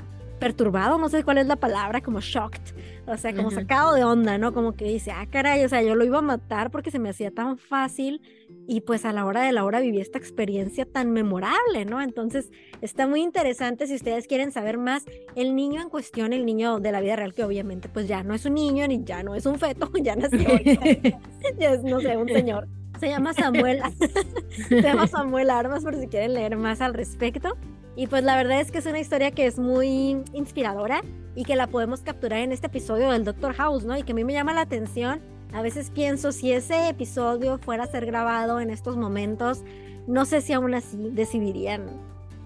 perturbado, 0.43 0.97
no 0.97 1.07
sé 1.07 1.23
cuál 1.23 1.37
es 1.37 1.47
la 1.47 1.55
palabra, 1.55 2.01
como 2.01 2.19
shocked, 2.19 2.75
O 3.07 3.15
sea, 3.15 3.33
como 3.33 3.49
sacado 3.49 3.93
de 3.93 4.03
onda, 4.03 4.37
¿no? 4.37 4.53
Como 4.53 4.73
que 4.73 4.83
dice, 4.83 5.11
ah, 5.11 5.25
caray, 5.29 5.63
o 5.63 5.69
sea, 5.69 5.81
yo 5.81 5.95
lo 5.95 6.03
iba 6.03 6.17
a 6.17 6.21
matar 6.21 6.69
porque 6.69 6.91
se 6.91 6.99
me 6.99 7.09
hacía 7.09 7.31
tan 7.31 7.57
fácil 7.57 8.21
y 8.67 8.81
pues 8.81 9.05
a 9.05 9.13
la 9.13 9.25
hora 9.25 9.41
de 9.43 9.53
la 9.53 9.63
hora 9.63 9.79
viví 9.79 10.01
esta 10.01 10.17
experiencia 10.17 10.85
tan 10.85 11.11
memorable, 11.11 11.85
¿no? 11.85 12.01
Entonces, 12.01 12.51
está 12.81 13.07
muy 13.07 13.21
interesante 13.21 13.87
si 13.87 13.95
ustedes 13.95 14.27
quieren 14.27 14.51
saber 14.51 14.77
más. 14.77 15.05
El 15.35 15.55
niño 15.55 15.81
en 15.81 15.87
cuestión, 15.87 16.33
el 16.33 16.45
niño 16.45 16.81
de 16.81 16.91
la 16.91 16.99
vida 16.99 17.15
real, 17.15 17.33
que 17.33 17.45
obviamente 17.45 17.87
pues 17.87 18.09
ya 18.09 18.23
no 18.23 18.33
es 18.33 18.45
un 18.45 18.55
niño 18.55 18.85
ni 18.85 19.01
ya 19.01 19.23
no 19.23 19.35
es 19.35 19.45
un 19.45 19.57
feto, 19.57 19.89
ya 20.01 20.17
nació, 20.17 20.39
ya 21.57 21.71
es, 21.71 21.83
no 21.83 22.01
sé, 22.01 22.17
un 22.17 22.27
señor. 22.27 22.67
Se 22.99 23.07
llama 23.07 23.33
Samuel, 23.33 23.81
se 24.69 24.81
llama 24.81 25.07
Samuel 25.07 25.49
Armas 25.49 25.83
por 25.83 25.95
si 25.95 26.07
quieren 26.07 26.33
leer 26.33 26.57
más 26.57 26.81
al 26.81 26.93
respecto. 26.93 27.57
Y 27.95 28.07
pues 28.07 28.23
la 28.23 28.35
verdad 28.35 28.59
es 28.59 28.71
que 28.71 28.79
es 28.79 28.85
una 28.85 28.99
historia 28.99 29.31
que 29.31 29.45
es 29.45 29.59
muy 29.59 30.23
inspiradora 30.33 31.03
y 31.35 31.43
que 31.43 31.55
la 31.55 31.67
podemos 31.67 32.01
capturar 32.01 32.39
en 32.39 32.51
este 32.51 32.67
episodio 32.67 33.11
del 33.11 33.23
Doctor 33.23 33.53
House, 33.53 33.85
¿no? 33.85 33.97
Y 33.97 34.03
que 34.03 34.13
a 34.13 34.15
mí 34.15 34.23
me 34.23 34.33
llama 34.33 34.53
la 34.53 34.61
atención. 34.61 35.21
A 35.53 35.61
veces 35.61 35.91
pienso 35.91 36.31
si 36.31 36.51
ese 36.51 36.89
episodio 36.89 37.59
fuera 37.59 37.83
a 37.83 37.87
ser 37.87 38.07
grabado 38.07 38.59
en 38.59 38.71
estos 38.71 38.97
momentos, 38.97 39.63
no 40.07 40.25
sé 40.25 40.41
si 40.41 40.53
aún 40.53 40.73
así 40.73 40.97
decidirían, 41.11 41.85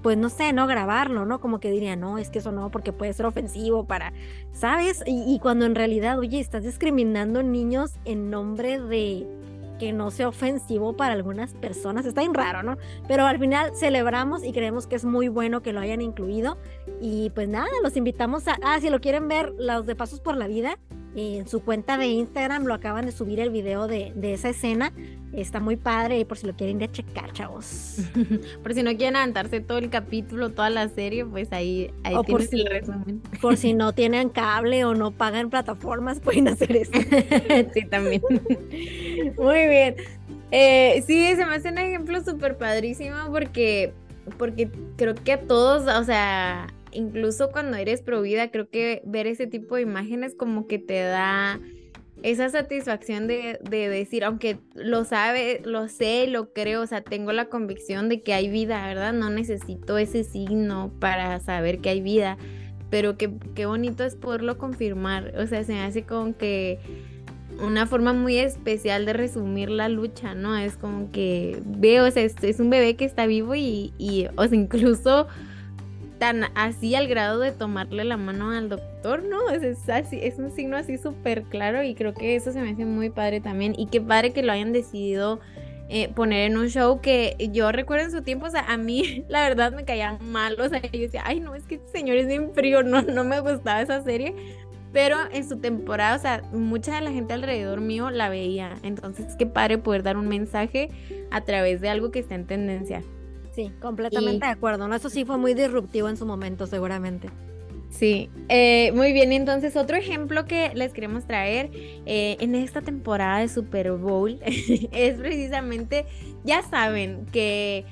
pues 0.04 0.18
no 0.18 0.30
sé, 0.30 0.51
no 0.51 0.68
grabarlo, 0.68 1.25
¿no? 1.25 1.39
Como 1.39 1.62
que 1.62 1.72
dirían, 1.72 2.01
no, 2.01 2.18
es 2.18 2.30
que 2.30 2.39
eso 2.39 2.51
no, 2.51 2.70
porque 2.70 2.92
puede 2.92 3.13
ser 3.13 3.25
ofensivo 3.25 3.86
para, 3.86 4.12
¿sabes? 4.51 5.01
Y, 5.06 5.34
y 5.34 5.39
cuando 5.39 5.66
en 5.66 5.75
realidad, 5.75 6.20
oye, 6.20 6.42
estás 6.42 6.63
discriminando 6.63 7.42
niños 7.44 7.94
en 8.04 8.30
nombre 8.30 8.80
de 8.80 9.25
que 9.77 9.93
no 9.93 10.12
sea 10.12 10.27
ofensivo 10.27 10.96
para 10.96 11.13
algunas 11.13 11.53
personas. 11.53 12.05
Está 12.05 12.22
bien 12.22 12.34
raro, 12.34 12.63
¿no? 12.63 12.77
Pero 13.07 13.25
al 13.25 13.39
final 13.39 13.72
celebramos 13.75 14.43
y 14.43 14.51
creemos 14.51 14.88
que 14.88 14.96
es 14.96 15.05
muy 15.05 15.27
bueno 15.27 15.62
que 15.62 15.74
lo 15.74 15.79
hayan 15.79 16.01
incluido. 16.01 16.57
Y 17.01 17.29
pues 17.31 17.48
nada, 17.48 17.67
los 17.84 17.96
invitamos 17.98 18.48
a, 18.48 18.57
ah, 18.63 18.79
si 18.79 18.89
lo 18.89 19.00
quieren 19.00 19.27
ver, 19.27 19.53
los 19.57 19.86
de 19.86 19.96
Pasos 19.96 20.19
por 20.19 20.38
la 20.38 20.48
Vida, 20.48 20.77
en 21.17 21.48
su 21.48 21.62
cuenta 21.62 21.98
de 21.98 22.07
Instagram 22.07 22.65
lo 22.65 22.75
acaban 22.75 23.05
de 23.05 23.12
subir 23.12 23.39
el 23.39 23.50
video 23.50 23.88
de, 23.88 24.12
de 24.15 24.34
esa 24.34 24.50
escena. 24.50 24.93
Está 25.34 25.60
muy 25.60 25.75
padre 25.75 26.19
y 26.19 26.25
por 26.25 26.38
si 26.38 26.46
lo 26.46 26.55
quieren 26.55 26.79
ir 26.79 26.89
a 26.89 26.91
checar, 26.91 27.34
chavos. 27.34 27.98
por 28.63 28.74
si 28.74 28.84
no 28.84 28.96
quieren 28.96 29.15
aventarse 29.15 29.60
todo 29.60 29.79
el 29.79 29.89
capítulo, 29.89 30.51
toda 30.51 30.69
la 30.69 30.88
serie, 30.89 31.25
pues 31.25 31.51
ahí, 31.51 31.91
ahí 32.03 32.13
o 32.15 32.24
por 32.24 32.43
si, 32.43 32.62
el 32.62 32.67
resumen. 32.67 33.22
Por 33.41 33.57
si 33.57 33.74
no 33.74 33.93
tienen 33.93 34.29
cable 34.29 34.86
o 34.86 34.93
no 34.93 35.12
pagan 35.12 35.50
plataformas, 35.50 36.19
pueden 36.19 36.48
hacer 36.48 36.75
eso. 36.75 36.91
sí, 37.74 37.86
también. 37.89 38.22
Muy 39.38 39.67
bien. 39.67 39.95
Eh, 40.51 41.03
sí, 41.05 41.27
se 41.36 41.45
me 41.45 41.55
hace 41.55 41.69
un 41.69 41.77
ejemplo 41.77 42.24
súper 42.24 42.57
padrísimo 42.57 43.15
porque, 43.31 43.93
porque 44.38 44.69
creo 44.95 45.15
que 45.15 45.33
a 45.33 45.41
todos, 45.41 45.88
o 45.93 46.03
sea, 46.03 46.67
incluso 46.91 47.51
cuando 47.51 47.77
eres 47.77 48.01
pro 48.01 48.21
vida, 48.21 48.50
creo 48.50 48.69
que 48.69 49.01
ver 49.05 49.27
ese 49.27 49.47
tipo 49.47 49.75
de 49.75 49.81
imágenes 49.81 50.36
como 50.36 50.67
que 50.67 50.79
te 50.79 51.01
da 51.01 51.59
esa 52.24 52.50
satisfacción 52.50 53.27
de, 53.27 53.59
decir, 53.69 54.24
aunque 54.24 54.57
lo 54.74 55.05
sabe, 55.05 55.62
lo 55.63 55.88
sé, 55.88 56.27
lo 56.27 56.51
creo, 56.51 56.81
o 56.81 56.88
sea, 56.88 57.01
tengo 57.01 57.31
la 57.31 57.45
convicción 57.45 58.09
de 58.09 58.21
que 58.21 58.33
hay 58.33 58.50
vida, 58.50 58.86
¿verdad? 58.88 59.13
No 59.13 59.29
necesito 59.29 59.97
ese 59.97 60.24
signo 60.24 60.91
para 61.00 61.39
saber 61.39 61.79
que 61.79 61.89
hay 61.89 62.01
vida, 62.01 62.38
pero 62.89 63.17
qué, 63.17 63.31
qué 63.53 63.65
bonito 63.65 64.03
es 64.03 64.15
poderlo 64.15 64.57
confirmar, 64.57 65.33
o 65.38 65.45
sea, 65.45 65.63
se 65.63 65.74
me 65.74 65.81
hace 65.81 66.03
como 66.03 66.36
que 66.38 66.79
una 67.61 67.85
forma 67.87 68.13
muy 68.13 68.37
especial 68.37 69.05
de 69.05 69.13
resumir 69.13 69.69
la 69.69 69.89
lucha, 69.89 70.33
¿no? 70.33 70.55
Es 70.57 70.77
como 70.77 71.11
que 71.11 71.61
veo, 71.65 72.05
o 72.05 72.11
sea, 72.11 72.23
es, 72.23 72.59
un 72.59 72.69
bebé 72.69 72.95
que 72.95 73.05
está 73.05 73.25
vivo 73.25 73.55
y, 73.55 74.27
o 74.35 74.47
sea, 74.47 74.57
incluso 74.57 75.27
tan 76.19 76.45
así 76.55 76.95
al 76.95 77.07
grado 77.07 77.39
de 77.39 77.51
tomarle 77.51 78.03
la 78.03 78.17
mano 78.17 78.51
al 78.51 78.69
doctor, 78.69 79.23
¿no? 79.23 79.49
Es, 79.49 79.87
así, 79.89 80.19
es 80.21 80.39
un 80.39 80.51
signo 80.51 80.77
así 80.77 80.97
súper 80.97 81.43
claro 81.43 81.83
y 81.83 81.93
creo 81.93 82.13
que 82.13 82.35
eso 82.35 82.51
se 82.51 82.61
me 82.61 82.71
hace 82.71 82.85
muy 82.85 83.09
padre 83.09 83.39
también 83.39 83.75
y 83.77 83.87
qué 83.87 84.01
padre 84.01 84.33
que 84.33 84.41
lo 84.41 84.51
hayan 84.51 84.73
decidido 84.73 85.39
eh, 85.89 86.09
poner 86.09 86.51
en 86.51 86.57
un 86.57 86.67
show 86.67 86.99
que 86.99 87.37
yo 87.53 87.71
recuerdo 87.71 88.05
en 88.05 88.11
su 88.11 88.21
tiempo, 88.21 88.47
o 88.47 88.49
sea, 88.49 88.65
a 88.67 88.77
mí 88.77 89.23
la 89.29 89.47
verdad 89.47 89.71
me 89.73 89.85
caía 89.85 90.17
mal, 90.19 90.59
o 90.59 90.67
sea, 90.67 90.81
yo 90.81 90.99
decía, 90.99 91.23
ay 91.25 91.39
no, 91.39 91.55
es 91.55 91.63
que 91.63 91.75
este 91.75 91.99
señor 91.99 92.17
es 92.17 92.27
bien 92.27 92.51
frío, 92.53 92.83
no, 92.83 93.01
no 93.03 93.23
me 93.23 93.39
gustaba 93.39 93.81
esa 93.81 94.03
serie, 94.03 94.35
pero 94.98 95.18
en 95.32 95.48
su 95.48 95.58
temporada, 95.60 96.16
o 96.16 96.20
sea, 96.20 96.42
mucha 96.51 96.96
de 96.96 97.01
la 97.01 97.12
gente 97.12 97.32
alrededor 97.32 97.82
mío 97.82 98.10
la 98.10 98.30
veía, 98.30 98.80
entonces 98.82 99.36
qué 99.38 99.46
padre 99.46 99.77
poder 99.77 100.01
dar 100.01 100.18
un 100.18 100.27
mensaje 100.27 100.89
a 101.30 101.42
través 101.42 101.82
de 101.82 101.89
algo 101.89 102.10
que 102.10 102.18
está 102.18 102.34
en 102.34 102.48
tendencia. 102.48 103.04
Sí, 103.51 103.72
completamente 103.80 104.48
de 104.48 104.51
acuerdo. 104.51 104.88
¿no? 104.88 104.96
Eso 104.96 105.12
sí 105.12 105.24
fue 105.24 105.38
muy 105.38 105.54
disruptivo 105.54 106.10
en 106.10 106.18
su 106.18 106.25
momento, 106.25 106.66
seguramente. 106.66 107.30
Sí, 107.92 108.32
eh, 108.50 108.92
muy 108.96 109.13
bien. 109.13 109.34
Entonces, 109.34 109.75
otro 109.75 109.98
ejemplo 109.98 110.46
que 110.46 110.72
les 110.74 110.94
queremos 110.94 111.27
traer 111.27 111.70
eh, 112.08 112.38
en 112.39 112.56
esta 112.56 112.82
temporada 112.82 113.38
de 113.38 113.50
Super 113.50 113.92
Bowl 113.92 114.39
es 114.42 115.20
precisamente, 115.20 116.08
ya 116.44 116.63
saben 116.63 117.27
que 117.32 117.86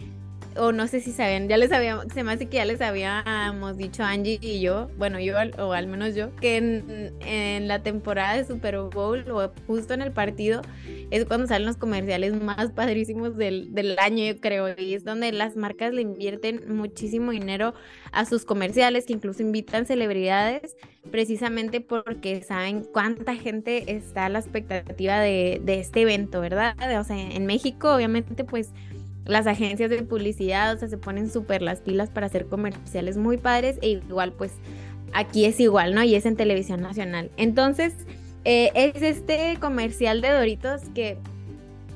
o 0.58 0.72
no 0.72 0.88
sé 0.88 1.02
si 1.02 1.12
sabían, 1.12 1.48
ya 1.48 1.58
les 1.58 1.72
habíamos, 1.72 2.06
se 2.14 2.24
me 2.24 2.32
hace 2.32 2.48
que 2.48 2.58
ya 2.58 2.66
les 2.66 2.82
habíamos 2.82 3.78
dicho 3.78 4.04
Angie 4.04 4.40
y 4.42 4.62
yo, 4.62 4.90
bueno, 4.98 5.20
yo 5.20 5.36
o 5.60 5.74
al 5.74 5.88
menos 5.88 6.16
yo, 6.16 6.36
que 6.38 6.58
en, 6.58 7.68
la 7.68 7.82
temporada 7.82 8.36
de 8.36 8.46
Super 8.46 8.78
Bowl 8.78 9.30
o 9.32 9.52
justo 9.68 9.94
en 9.94 10.02
el 10.02 10.12
partido 10.12 10.62
es 11.12 11.26
cuando 11.26 11.48
salen 11.48 11.66
los 11.66 11.78
comerciales 11.78 12.40
más 12.40 12.72
padrísimos 12.72 13.38
del, 13.38 13.74
del 13.74 13.98
año, 14.00 14.26
yo 14.26 14.40
creo, 14.40 14.68
y 14.78 14.94
es 14.94 15.04
donde 15.04 15.32
las 15.32 15.56
marcas 15.56 15.94
le 15.94 16.02
invierten 16.02 16.76
muchísimo 16.76 17.32
dinero 17.32 17.74
a 18.12 18.26
sus 18.26 18.46
comerciales, 18.46 19.06
que 19.06 19.14
incluso 19.14 19.42
invitan 19.42 19.86
celebridades, 19.86 20.76
precisamente 21.12 21.82
porque 21.82 22.42
saben 22.44 22.84
cuánta 22.84 23.36
gente 23.36 23.96
está 23.96 24.26
a 24.26 24.30
la 24.30 24.40
expectativa 24.40 25.20
de, 25.20 25.62
de 25.64 25.80
este 25.80 26.02
evento, 26.02 26.42
¿verdad? 26.42 26.76
O 27.00 27.04
sea, 27.04 27.18
en 27.18 27.46
México, 27.46 27.94
obviamente, 27.94 28.44
pues 28.44 28.72
las 29.26 29.48
agencias 29.48 29.90
de 29.90 30.04
publicidad, 30.04 30.74
o 30.76 30.78
sea, 30.78 30.88
se 30.88 30.98
ponen 30.98 31.30
súper 31.30 31.62
las 31.62 31.82
pilas 31.82 32.10
para 32.10 32.28
hacer 32.28 32.46
comerciales 32.46 33.18
muy 33.18 33.38
padres 33.38 33.78
e 33.82 33.90
igual 33.90 34.32
pues 34.34 34.54
aquí 35.14 35.46
es 35.46 35.60
igual, 35.60 35.96
¿no? 35.96 36.04
Y 36.04 36.16
es 36.16 36.26
en 36.26 36.36
televisión 36.36 36.82
nacional. 36.82 37.32
Entonces, 37.38 37.94
eh, 38.44 38.72
es 38.76 39.02
este 39.02 39.58
comercial 39.60 40.22
de 40.22 40.30
Doritos 40.30 40.82
que 40.94 41.18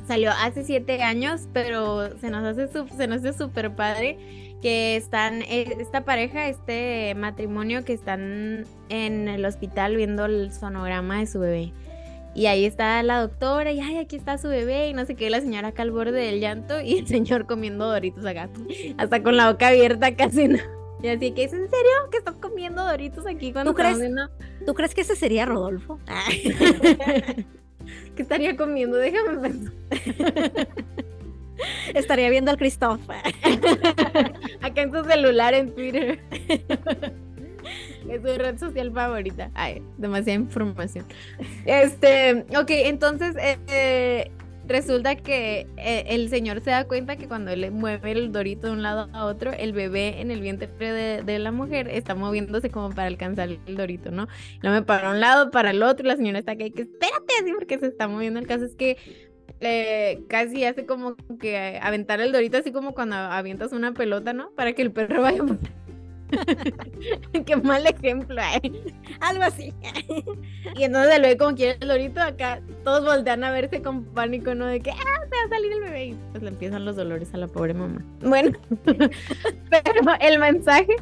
salió 0.07 0.31
hace 0.31 0.63
siete 0.63 1.03
años, 1.03 1.47
pero 1.53 2.17
se 2.19 2.31
nos 2.31 2.43
hace 2.43 2.67
se 2.67 3.07
nos 3.07 3.19
hace 3.19 3.37
súper 3.37 3.75
padre 3.75 4.17
que 4.61 4.95
están 4.95 5.41
eh, 5.43 5.75
esta 5.79 6.03
pareja, 6.03 6.47
este 6.47 7.13
matrimonio 7.15 7.85
que 7.85 7.93
están 7.93 8.65
en 8.89 9.27
el 9.27 9.45
hospital 9.45 9.95
viendo 9.95 10.25
el 10.25 10.51
sonograma 10.51 11.19
de 11.19 11.27
su 11.27 11.39
bebé. 11.39 11.73
Y 12.35 12.45
ahí 12.45 12.65
está 12.65 13.01
la 13.03 13.21
doctora 13.21 13.71
y 13.71 13.79
ay, 13.79 13.97
aquí 13.97 14.15
está 14.15 14.37
su 14.37 14.47
bebé 14.47 14.89
y 14.89 14.93
no 14.93 15.05
sé 15.05 15.15
qué, 15.15 15.29
la 15.29 15.41
señora 15.41 15.69
acá 15.69 15.81
al 15.81 15.91
borde 15.91 16.19
del 16.19 16.39
llanto 16.39 16.79
y 16.81 16.99
el 16.99 17.07
señor 17.07 17.45
comiendo 17.45 17.87
doritos 17.87 18.25
acá, 18.25 18.49
hasta 18.97 19.23
con 19.23 19.35
la 19.35 19.51
boca 19.51 19.69
abierta 19.69 20.15
casi 20.15 20.47
no. 20.47 20.59
Y 21.01 21.07
así 21.07 21.31
que 21.31 21.45
es 21.45 21.53
en 21.53 21.69
serio 21.69 21.91
que 22.11 22.17
estás 22.17 22.35
comiendo 22.35 22.85
doritos 22.85 23.25
aquí 23.25 23.53
cuando 23.53 23.71
¿Tú 23.71 23.77
crees, 23.77 23.99
¿Tú 24.65 24.73
crees 24.73 24.93
que 24.93 25.01
ese 25.01 25.15
sería 25.15 25.45
Rodolfo? 25.45 25.99
¿Qué 28.15 28.21
estaría 28.21 28.55
comiendo? 28.57 28.97
Déjame 28.97 29.39
pensar. 29.39 29.73
Estaría 31.93 32.29
viendo 32.29 32.51
al 32.51 32.57
Christoph. 32.57 33.01
Acá 34.61 34.81
en 34.81 34.91
su 34.91 35.03
celular 35.03 35.53
en 35.53 35.73
Twitter. 35.73 36.19
Es 38.09 38.21
su 38.21 38.37
red 38.37 38.57
social 38.57 38.91
favorita. 38.91 39.51
Ay, 39.53 39.81
demasiada 39.97 40.39
información. 40.39 41.05
Este, 41.65 42.45
ok, 42.57 42.69
entonces 42.69 43.35
eh, 43.39 44.31
resulta 44.69 45.15
que 45.15 45.67
eh, 45.77 46.05
el 46.07 46.29
señor 46.29 46.61
se 46.61 46.69
da 46.69 46.85
cuenta 46.85 47.17
que 47.17 47.27
cuando 47.27 47.55
le 47.55 47.71
mueve 47.71 48.11
el 48.11 48.31
dorito 48.31 48.67
de 48.67 48.73
un 48.73 48.83
lado 48.83 49.09
a 49.13 49.25
otro, 49.25 49.51
el 49.51 49.73
bebé 49.73 50.21
en 50.21 50.31
el 50.31 50.41
vientre 50.41 50.69
de, 51.23 51.39
la 51.39 51.51
mujer 51.51 51.89
está 51.89 52.15
moviéndose 52.15 52.69
como 52.69 52.89
para 52.91 53.07
alcanzar 53.07 53.49
el 53.49 53.75
dorito, 53.75 54.11
¿no? 54.11 54.27
Lo 54.61 54.71
me 54.71 54.81
para 54.81 55.09
un 55.09 55.19
lado, 55.19 55.51
para 55.51 55.71
el 55.71 55.83
otro, 55.83 56.05
y 56.05 56.09
la 56.09 56.17
señora 56.17 56.39
está 56.39 56.53
aquí, 56.53 56.71
que 56.71 56.83
espérate, 56.83 57.33
así 57.41 57.51
porque 57.53 57.79
se 57.79 57.87
está 57.87 58.07
moviendo. 58.07 58.39
El 58.39 58.47
caso 58.47 58.65
es 58.65 58.75
que 58.75 58.97
eh, 59.59 60.23
casi 60.29 60.63
hace 60.63 60.85
como 60.85 61.15
que 61.39 61.79
aventar 61.81 62.21
el 62.21 62.31
dorito 62.31 62.57
así 62.57 62.71
como 62.71 62.93
cuando 62.93 63.15
avientas 63.15 63.73
una 63.73 63.93
pelota, 63.93 64.33
¿no? 64.33 64.51
Para 64.51 64.73
que 64.73 64.81
el 64.83 64.91
perro 64.91 65.21
vaya 65.21 65.43
Qué 67.45 67.55
mal 67.57 67.85
ejemplo, 67.85 68.41
¿eh? 68.41 68.71
Algo 69.19 69.43
así. 69.43 69.73
y 70.75 70.83
entonces 70.83 71.15
el 71.15 71.21
bebé 71.21 71.37
como 71.37 71.55
quiere 71.55 71.77
el 71.79 71.87
dorito, 71.87 72.21
acá 72.21 72.61
todos 72.83 73.03
voltean 73.05 73.43
a 73.43 73.51
verse 73.51 73.81
con 73.81 74.03
pánico, 74.05 74.55
¿no? 74.55 74.65
De 74.65 74.79
que, 74.79 74.91
ah, 74.91 74.95
se 74.95 75.35
va 75.35 75.43
a 75.45 75.49
salir 75.49 75.71
el 75.73 75.81
bebé. 75.81 76.05
Y 76.07 76.17
pues 76.31 76.43
le 76.43 76.49
empiezan 76.49 76.85
los 76.85 76.95
dolores 76.95 77.33
a 77.33 77.37
la 77.37 77.47
pobre 77.47 77.73
mamá. 77.73 78.03
Bueno, 78.21 78.57
pero 78.85 80.01
el 80.21 80.39
mensaje, 80.39 80.95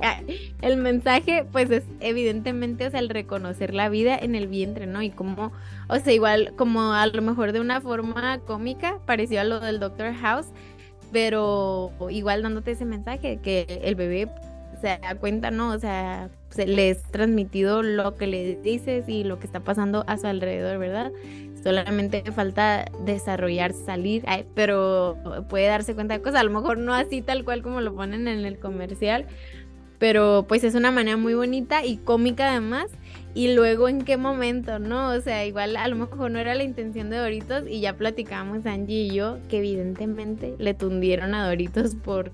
el 0.62 0.78
mensaje, 0.78 1.46
pues 1.52 1.70
es 1.72 1.84
evidentemente, 2.00 2.88
o 2.88 2.98
el 2.98 3.10
reconocer 3.10 3.74
la 3.74 3.90
vida 3.90 4.18
en 4.18 4.36
el 4.36 4.48
vientre, 4.48 4.88
¿no? 4.88 5.02
Y 5.02 5.10
como, 5.10 5.52
o 5.88 6.00
sea, 6.00 6.14
igual, 6.14 6.54
como 6.56 6.94
a 6.94 7.06
lo 7.08 7.22
mejor 7.22 7.52
de 7.52 7.60
una 7.60 7.82
forma 7.82 8.40
cómica, 8.40 9.00
parecido 9.06 9.42
a 9.42 9.44
lo 9.44 9.60
del 9.60 9.80
Doctor 9.80 10.14
House, 10.14 10.48
pero 11.12 11.92
igual 12.10 12.44
dándote 12.44 12.72
ese 12.72 12.86
mensaje 12.86 13.40
que 13.42 13.82
el 13.84 13.96
bebé 13.96 14.30
se 14.82 15.00
da 15.02 15.16
cuenta, 15.16 15.52
¿no? 15.52 15.72
O 15.72 15.80
sea, 15.80 16.30
se 16.50 16.68
le 16.68 16.90
es 16.90 17.04
transmitido 17.04 17.84
lo 17.84 18.16
que 18.16 18.28
le 18.28 18.56
dices 18.58 19.08
y 19.08 19.24
lo 19.24 19.40
que 19.40 19.46
está 19.46 19.60
pasando 19.62 20.04
a 20.08 20.18
su 20.18 20.28
alrededor, 20.28 20.78
¿verdad? 20.80 21.12
Solamente 21.64 22.24
falta 22.32 22.86
desarrollar, 23.06 23.74
salir, 23.74 24.24
pero 24.56 25.18
puede 25.50 25.68
darse 25.68 25.96
cuenta 25.96 26.14
de 26.14 26.22
cosas, 26.22 26.42
a 26.42 26.44
lo 26.44 26.52
mejor 26.52 26.78
no 26.78 26.94
así 26.94 27.22
tal 27.22 27.44
cual 27.44 27.62
como 27.62 27.82
lo 27.82 27.94
ponen 27.96 28.28
en 28.28 28.46
el 28.46 28.58
comercial, 28.58 29.26
pero 30.00 30.46
pues 30.48 30.64
es 30.64 30.76
una 30.76 30.92
manera 30.92 31.18
muy 31.18 31.34
bonita 31.34 31.84
y 31.86 31.98
cómica 31.98 32.52
además. 32.52 32.86
Y 33.34 33.54
luego 33.54 33.88
en 33.88 34.02
qué 34.02 34.18
momento, 34.18 34.80
¿no? 34.80 35.10
O 35.10 35.22
sea, 35.22 35.46
igual 35.46 35.76
a 35.76 35.88
lo 35.88 35.96
mejor 35.96 36.32
no 36.32 36.40
era 36.40 36.56
la 36.56 36.64
intención 36.64 37.12
de 37.12 37.18
Doritos 37.18 37.66
y 37.70 37.82
ya 37.82 37.96
platicábamos 37.96 38.66
Angie 38.66 39.04
y 39.04 39.14
yo 39.14 39.38
que 39.48 39.60
evidentemente 39.60 40.56
le 40.58 40.74
tundieron 40.74 41.36
a 41.36 41.48
Doritos 41.48 41.94
por 41.94 42.32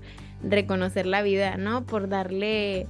reconocer 0.48 1.06
la 1.06 1.22
vida, 1.22 1.56
¿no? 1.56 1.84
Por 1.84 2.08
darle 2.08 2.86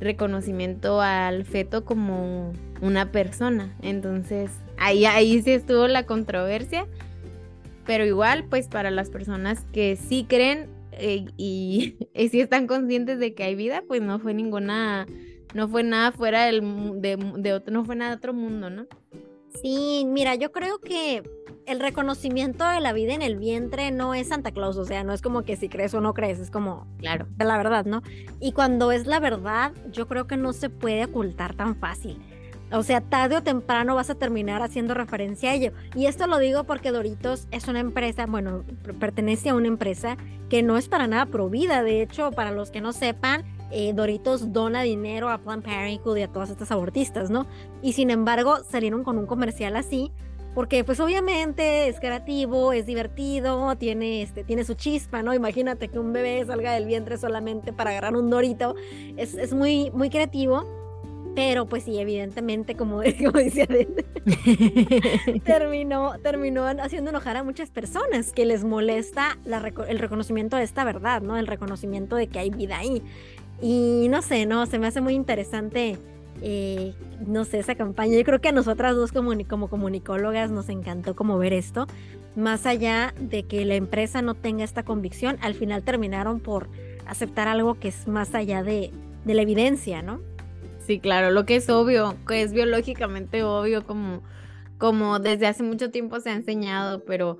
reconocimiento 0.00 1.00
al 1.00 1.44
feto 1.44 1.84
como 1.84 2.52
una 2.80 3.10
persona. 3.12 3.74
Entonces, 3.82 4.50
ahí, 4.76 5.06
ahí 5.06 5.42
sí 5.42 5.52
estuvo 5.52 5.86
la 5.88 6.06
controversia. 6.06 6.86
Pero 7.86 8.04
igual, 8.04 8.44
pues 8.44 8.68
para 8.68 8.90
las 8.90 9.10
personas 9.10 9.64
que 9.72 9.96
sí 9.96 10.26
creen 10.28 10.68
eh, 10.92 11.26
y, 11.36 11.96
sí 12.30 12.40
están 12.40 12.66
conscientes 12.66 13.18
de 13.18 13.34
que 13.34 13.44
hay 13.44 13.54
vida, 13.54 13.82
pues 13.86 14.02
no 14.02 14.18
fue 14.18 14.34
ninguna, 14.34 15.06
no 15.54 15.68
fue 15.68 15.82
nada 15.82 16.12
fuera 16.12 16.46
del, 16.46 16.62
de, 17.00 17.16
de 17.16 17.52
otro, 17.52 17.72
no 17.72 17.84
fue 17.84 17.96
nada 17.96 18.10
de 18.12 18.16
otro 18.16 18.34
mundo, 18.34 18.70
¿no? 18.70 18.86
Sí, 19.62 20.04
mira, 20.06 20.34
yo 20.34 20.52
creo 20.52 20.80
que 20.80 21.22
el 21.66 21.80
reconocimiento 21.80 22.66
de 22.66 22.80
la 22.80 22.92
vida 22.92 23.12
en 23.12 23.22
el 23.22 23.36
vientre 23.36 23.90
no 23.90 24.14
es 24.14 24.28
Santa 24.28 24.52
Claus, 24.52 24.76
o 24.76 24.84
sea, 24.84 25.02
no 25.02 25.12
es 25.12 25.20
como 25.20 25.42
que 25.42 25.56
si 25.56 25.68
crees 25.68 25.92
o 25.94 26.00
no 26.00 26.14
crees, 26.14 26.38
es 26.38 26.50
como, 26.50 26.86
claro, 26.98 27.26
de 27.36 27.44
la 27.44 27.56
verdad, 27.56 27.84
¿no? 27.84 28.02
Y 28.40 28.52
cuando 28.52 28.92
es 28.92 29.06
la 29.06 29.18
verdad, 29.18 29.72
yo 29.90 30.06
creo 30.06 30.26
que 30.26 30.36
no 30.36 30.52
se 30.52 30.70
puede 30.70 31.04
ocultar 31.04 31.54
tan 31.54 31.76
fácil. 31.76 32.22
O 32.72 32.82
sea, 32.82 33.00
tarde 33.00 33.36
o 33.36 33.42
temprano 33.42 33.94
vas 33.94 34.10
a 34.10 34.16
terminar 34.16 34.62
haciendo 34.62 34.94
referencia 34.94 35.50
a 35.50 35.54
ello. 35.54 35.72
Y 35.94 36.06
esto 36.06 36.26
lo 36.26 36.38
digo 36.38 36.64
porque 36.64 36.90
Doritos 36.90 37.46
es 37.52 37.68
una 37.68 37.78
empresa, 37.78 38.26
bueno, 38.26 38.64
pertenece 38.98 39.50
a 39.50 39.54
una 39.54 39.68
empresa 39.68 40.16
que 40.48 40.62
no 40.64 40.76
es 40.76 40.88
para 40.88 41.06
nada 41.06 41.26
provida. 41.26 41.84
De 41.84 42.02
hecho, 42.02 42.32
para 42.32 42.50
los 42.50 42.72
que 42.72 42.80
no 42.80 42.92
sepan, 42.92 43.44
eh, 43.70 43.92
Doritos 43.92 44.52
dona 44.52 44.82
dinero 44.82 45.28
a 45.28 45.38
Planned 45.38 45.64
Parenthood 45.64 46.16
y 46.16 46.22
a 46.22 46.28
todas 46.28 46.50
estas 46.50 46.72
abortistas, 46.72 47.30
¿no? 47.30 47.46
Y 47.82 47.92
sin 47.92 48.10
embargo, 48.10 48.58
salieron 48.68 49.04
con 49.04 49.16
un 49.18 49.26
comercial 49.26 49.76
así 49.76 50.12
porque 50.56 50.84
pues 50.84 51.00
obviamente 51.00 51.86
es 51.86 52.00
creativo, 52.00 52.72
es 52.72 52.86
divertido, 52.86 53.76
tiene, 53.76 54.22
este, 54.22 54.42
tiene 54.42 54.64
su 54.64 54.72
chispa, 54.72 55.22
¿no? 55.22 55.34
Imagínate 55.34 55.88
que 55.88 55.98
un 55.98 56.14
bebé 56.14 56.42
salga 56.46 56.72
del 56.72 56.86
vientre 56.86 57.18
solamente 57.18 57.74
para 57.74 57.90
agarrar 57.90 58.16
un 58.16 58.30
dorito, 58.30 58.74
es, 59.18 59.34
es 59.34 59.52
muy, 59.52 59.90
muy 59.90 60.08
creativo, 60.08 60.64
pero 61.34 61.66
pues 61.66 61.82
sí, 61.82 61.98
evidentemente, 61.98 62.74
como, 62.74 63.02
como 63.18 63.32
decía 63.32 63.66
terminó, 65.44 66.14
terminó 66.22 66.64
haciendo 66.64 67.10
enojar 67.10 67.36
a 67.36 67.44
muchas 67.44 67.68
personas 67.68 68.32
que 68.32 68.46
les 68.46 68.64
molesta 68.64 69.36
el 69.88 69.98
reconocimiento 69.98 70.56
de 70.56 70.62
esta 70.62 70.84
verdad, 70.84 71.20
¿no? 71.20 71.36
El 71.36 71.48
reconocimiento 71.48 72.16
de 72.16 72.28
que 72.28 72.38
hay 72.38 72.48
vida 72.48 72.78
ahí. 72.78 73.02
Y 73.60 74.06
no 74.08 74.22
sé, 74.22 74.46
¿no? 74.46 74.64
Se 74.64 74.78
me 74.78 74.86
hace 74.86 75.02
muy 75.02 75.12
interesante 75.12 75.98
eh, 76.42 76.94
no 77.26 77.44
sé, 77.44 77.58
esa 77.58 77.74
campaña. 77.74 78.16
Yo 78.16 78.24
creo 78.24 78.40
que 78.40 78.48
a 78.48 78.52
nosotras 78.52 78.94
dos 78.94 79.12
como, 79.12 79.32
como 79.48 79.68
comunicólogas 79.68 80.50
nos 80.50 80.68
encantó 80.68 81.14
como 81.16 81.38
ver 81.38 81.52
esto. 81.52 81.86
Más 82.34 82.66
allá 82.66 83.14
de 83.18 83.44
que 83.44 83.64
la 83.64 83.74
empresa 83.74 84.22
no 84.22 84.34
tenga 84.34 84.64
esta 84.64 84.82
convicción, 84.82 85.38
al 85.40 85.54
final 85.54 85.82
terminaron 85.82 86.40
por 86.40 86.68
aceptar 87.06 87.48
algo 87.48 87.78
que 87.78 87.88
es 87.88 88.06
más 88.06 88.34
allá 88.34 88.62
de, 88.62 88.90
la 89.24 89.42
evidencia, 89.42 90.02
¿no? 90.02 90.20
Sí, 90.86 91.00
claro, 91.00 91.30
lo 91.30 91.46
que 91.46 91.56
es 91.56 91.68
obvio, 91.68 92.14
que 92.28 92.42
es 92.42 92.52
biológicamente 92.52 93.42
obvio, 93.42 93.84
como, 93.84 94.22
como 94.78 95.18
desde 95.18 95.46
hace 95.46 95.62
mucho 95.62 95.90
tiempo 95.90 96.20
se 96.20 96.30
ha 96.30 96.34
enseñado, 96.34 97.04
pero 97.04 97.38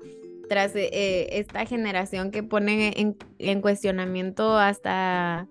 tras 0.49 0.75
eh, 0.75 1.27
esta 1.31 1.65
generación 1.65 2.31
que 2.31 2.43
pone 2.43 2.93
en, 2.97 3.17
en 3.39 3.61
cuestionamiento 3.61 4.57
hasta 4.57 5.47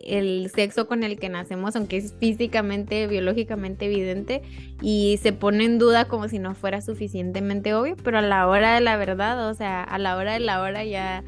el 0.00 0.50
sexo 0.54 0.86
con 0.86 1.04
el 1.04 1.18
que 1.18 1.28
nacemos, 1.28 1.76
aunque 1.76 1.96
es 1.96 2.14
físicamente, 2.18 3.06
biológicamente 3.06 3.86
evidente, 3.86 4.42
y 4.82 5.18
se 5.22 5.32
pone 5.32 5.64
en 5.64 5.78
duda 5.78 6.06
como 6.06 6.28
si 6.28 6.38
no 6.38 6.54
fuera 6.54 6.80
suficientemente 6.80 7.74
obvio, 7.74 7.96
pero 8.02 8.18
a 8.18 8.22
la 8.22 8.46
hora 8.48 8.74
de 8.74 8.80
la 8.80 8.96
verdad, 8.96 9.48
o 9.48 9.54
sea, 9.54 9.82
a 9.82 9.98
la 9.98 10.16
hora 10.16 10.34
de 10.34 10.40
la 10.40 10.60
hora 10.60 10.84
ya... 10.84 11.22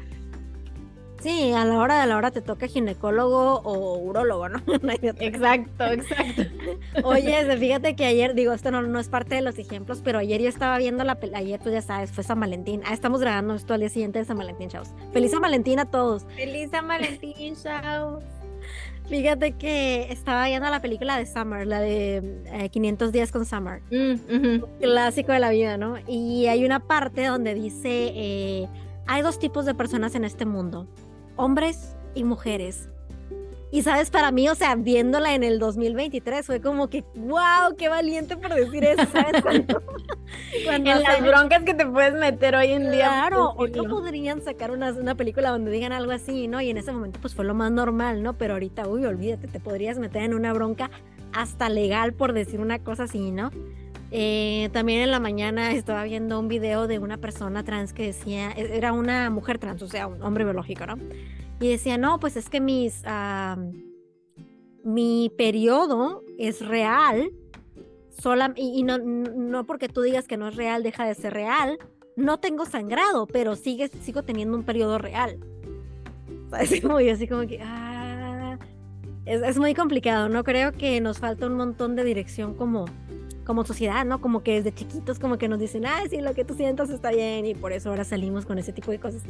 Sí, 1.21 1.53
a 1.53 1.63
la 1.63 1.77
hora 1.77 2.01
de 2.01 2.07
la 2.07 2.17
hora 2.17 2.31
te 2.31 2.41
toca 2.41 2.67
ginecólogo 2.67 3.61
o 3.63 3.97
urólogo, 3.97 4.49
¿no? 4.49 4.61
exacto, 5.19 5.85
exacto. 5.85 6.41
Oye, 7.05 7.57
fíjate 7.57 7.95
que 7.95 8.05
ayer, 8.05 8.33
digo, 8.33 8.51
esto 8.51 8.71
no, 8.71 8.81
no 8.81 8.99
es 8.99 9.07
parte 9.07 9.35
de 9.35 9.41
los 9.41 9.57
ejemplos, 9.57 10.01
pero 10.03 10.19
ayer 10.19 10.41
yo 10.41 10.49
estaba 10.49 10.77
viendo 10.79 11.05
la 11.05 11.17
ayer 11.33 11.61
tú 11.61 11.69
ya 11.69 11.81
sabes, 11.81 12.11
fue 12.11 12.25
San 12.25 12.41
Valentín. 12.41 12.81
Ah, 12.85 12.93
estamos 12.93 13.21
grabando 13.21 13.55
esto 13.55 13.73
al 13.73 13.79
día 13.79 13.87
siguiente 13.87 14.19
de 14.19 14.25
San 14.25 14.37
Valentín, 14.37 14.67
chavos. 14.67 14.89
Feliz 15.13 15.31
San 15.31 15.41
Valentín 15.41 15.79
a 15.79 15.85
todos. 15.85 16.25
Feliz 16.35 16.71
San 16.71 16.89
Valentín, 16.89 17.55
chavos. 17.55 18.21
Fíjate 19.07 19.51
que 19.53 20.11
estaba 20.11 20.47
viendo 20.47 20.69
la 20.69 20.81
película 20.81 21.17
de 21.17 21.25
Summer, 21.25 21.67
la 21.67 21.79
de 21.81 22.69
500 22.71 23.09
eh, 23.09 23.11
días 23.11 23.31
con 23.31 23.45
Summer. 23.45 23.81
Mm, 23.91 24.63
clásico 24.79 25.31
de 25.33 25.39
la 25.39 25.49
vida, 25.49 25.77
¿no? 25.77 25.95
Y 26.07 26.47
hay 26.47 26.65
una 26.65 26.79
parte 26.79 27.25
donde 27.25 27.53
dice, 27.53 28.11
eh, 28.15 28.69
hay 29.05 29.21
dos 29.21 29.39
tipos 29.39 29.65
de 29.65 29.73
personas 29.73 30.15
en 30.15 30.23
este 30.23 30.45
mundo, 30.45 30.87
hombres 31.35 31.95
y 32.15 32.23
mujeres. 32.23 32.89
Y 33.73 33.81
sabes, 33.81 34.11
para 34.11 34.29
mí, 34.29 34.47
o 34.49 34.53
sea, 34.53 34.75
viéndola 34.75 35.33
en 35.33 35.43
el 35.43 35.57
2023 35.57 36.45
fue 36.45 36.61
como 36.61 36.91
que, 36.91 37.03
wow, 37.15 37.75
qué 37.75 37.89
valiente 37.89 38.37
por 38.37 38.53
decir 38.53 38.83
eso, 38.83 39.03
¿sabes? 39.11 39.41
Cuando, 40.63 40.91
en 40.91 41.01
las 41.01 41.21
broncas 41.21 41.63
que 41.63 41.73
te 41.73 41.83
puedes 41.83 42.13
meter 42.13 42.55
hoy 42.55 42.67
en 42.67 42.91
día. 42.91 43.07
Claro, 43.07 43.49
o 43.57 43.65
no 43.65 43.85
podrían 43.85 44.43
sacar 44.43 44.69
una, 44.69 44.91
una, 44.91 45.15
película 45.15 45.49
donde 45.49 45.71
digan 45.71 45.91
algo 45.91 46.11
así, 46.11 46.47
¿no? 46.47 46.61
Y 46.61 46.69
en 46.69 46.77
ese 46.77 46.91
momento 46.91 47.17
pues 47.19 47.33
fue 47.33 47.45
lo 47.45 47.55
más 47.55 47.71
normal, 47.71 48.21
¿no? 48.21 48.33
Pero 48.37 48.53
ahorita, 48.53 48.87
uy, 48.87 49.05
olvídate, 49.05 49.47
te 49.47 49.59
podrías 49.59 49.97
meter 49.97 50.21
en 50.21 50.35
una 50.35 50.53
bronca 50.53 50.91
hasta 51.33 51.67
legal 51.67 52.13
por 52.13 52.33
decir 52.33 52.59
una 52.59 52.77
cosa 52.77 53.05
así, 53.05 53.31
¿no? 53.31 53.49
Eh, 54.11 54.69
también 54.71 55.01
en 55.01 55.09
la 55.09 55.19
mañana 55.19 55.71
estaba 55.71 56.03
viendo 56.03 56.39
un 56.39 56.47
video 56.47 56.85
de 56.85 56.99
una 56.99 57.17
persona 57.17 57.63
trans 57.63 57.91
que 57.93 58.05
decía, 58.05 58.51
e, 58.51 58.77
era 58.77 58.93
una 58.93 59.31
mujer 59.31 59.57
trans, 59.57 59.81
o 59.81 59.87
sea, 59.87 60.05
un 60.05 60.21
hombre 60.21 60.43
biológico, 60.43 60.85
¿no? 60.85 60.97
Y 61.63 61.69
decía, 61.69 61.97
no, 61.97 62.19
pues 62.19 62.35
es 62.35 62.49
que 62.49 62.59
mis, 62.59 63.03
mi 64.83 65.31
periodo 65.37 66.21
es 66.37 66.59
real, 66.59 67.31
sola, 68.09 68.51
y, 68.57 68.83
no, 68.83 68.97
no 68.97 69.65
porque 69.65 69.87
tú 69.87 70.01
digas 70.01 70.27
que 70.27 70.35
no 70.35 70.49
es 70.49 70.57
real, 70.57 70.83
deja 70.83 71.05
de 71.05 71.15
ser 71.15 71.31
real. 71.31 71.77
No 72.17 72.37
tengo 72.41 72.65
sangrado, 72.65 73.27
pero 73.27 73.55
sigue, 73.55 73.87
sigo 73.87 74.23
teniendo 74.23 74.57
un 74.57 74.63
periodo 74.63 74.97
real. 74.97 75.39
Es 76.59 76.83
muy 76.83 77.09
así 77.09 77.29
como 77.29 77.47
que, 77.47 77.61
ah, 77.63 78.59
es, 79.25 79.41
es 79.41 79.57
muy 79.57 79.73
complicado, 79.73 80.27
¿no? 80.27 80.43
Creo 80.43 80.73
que 80.73 80.99
nos 80.99 81.19
falta 81.19 81.47
un 81.47 81.55
montón 81.55 81.95
de 81.95 82.03
dirección 82.03 82.55
como, 82.55 82.87
como 83.45 83.65
sociedad, 83.65 84.05
¿no? 84.05 84.21
Como 84.21 84.43
que 84.43 84.55
desde 84.55 84.73
chiquitos 84.73 85.19
como 85.19 85.37
que 85.37 85.47
nos 85.47 85.59
dicen, 85.59 85.85
ah, 85.85 86.01
sí, 86.09 86.21
lo 86.21 86.33
que 86.33 86.45
tú 86.45 86.53
sientas 86.53 86.89
está 86.89 87.11
bien 87.11 87.45
y 87.45 87.55
por 87.55 87.71
eso 87.71 87.89
ahora 87.89 88.03
salimos 88.03 88.45
con 88.45 88.57
ese 88.59 88.73
tipo 88.73 88.91
de 88.91 88.99
cosas. 88.99 89.21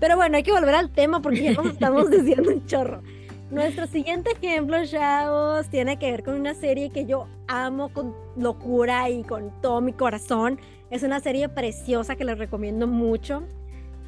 Pero 0.00 0.16
bueno, 0.16 0.36
hay 0.36 0.42
que 0.42 0.52
volver 0.52 0.74
al 0.74 0.90
tema 0.90 1.20
porque 1.22 1.42
ya 1.42 1.52
nos 1.52 1.66
estamos 1.66 2.10
diciendo 2.10 2.50
un 2.50 2.66
chorro. 2.66 3.02
Nuestro 3.50 3.86
siguiente 3.86 4.32
ejemplo, 4.32 4.84
chavos, 4.84 5.68
tiene 5.68 5.98
que 5.98 6.10
ver 6.10 6.24
con 6.24 6.34
una 6.34 6.54
serie 6.54 6.90
que 6.90 7.06
yo 7.06 7.26
amo 7.46 7.90
con 7.90 8.14
locura 8.36 9.10
y 9.10 9.22
con 9.22 9.52
todo 9.60 9.80
mi 9.80 9.92
corazón. 9.92 10.58
Es 10.90 11.02
una 11.02 11.20
serie 11.20 11.48
preciosa 11.48 12.16
que 12.16 12.24
les 12.24 12.38
recomiendo 12.38 12.86
mucho. 12.86 13.44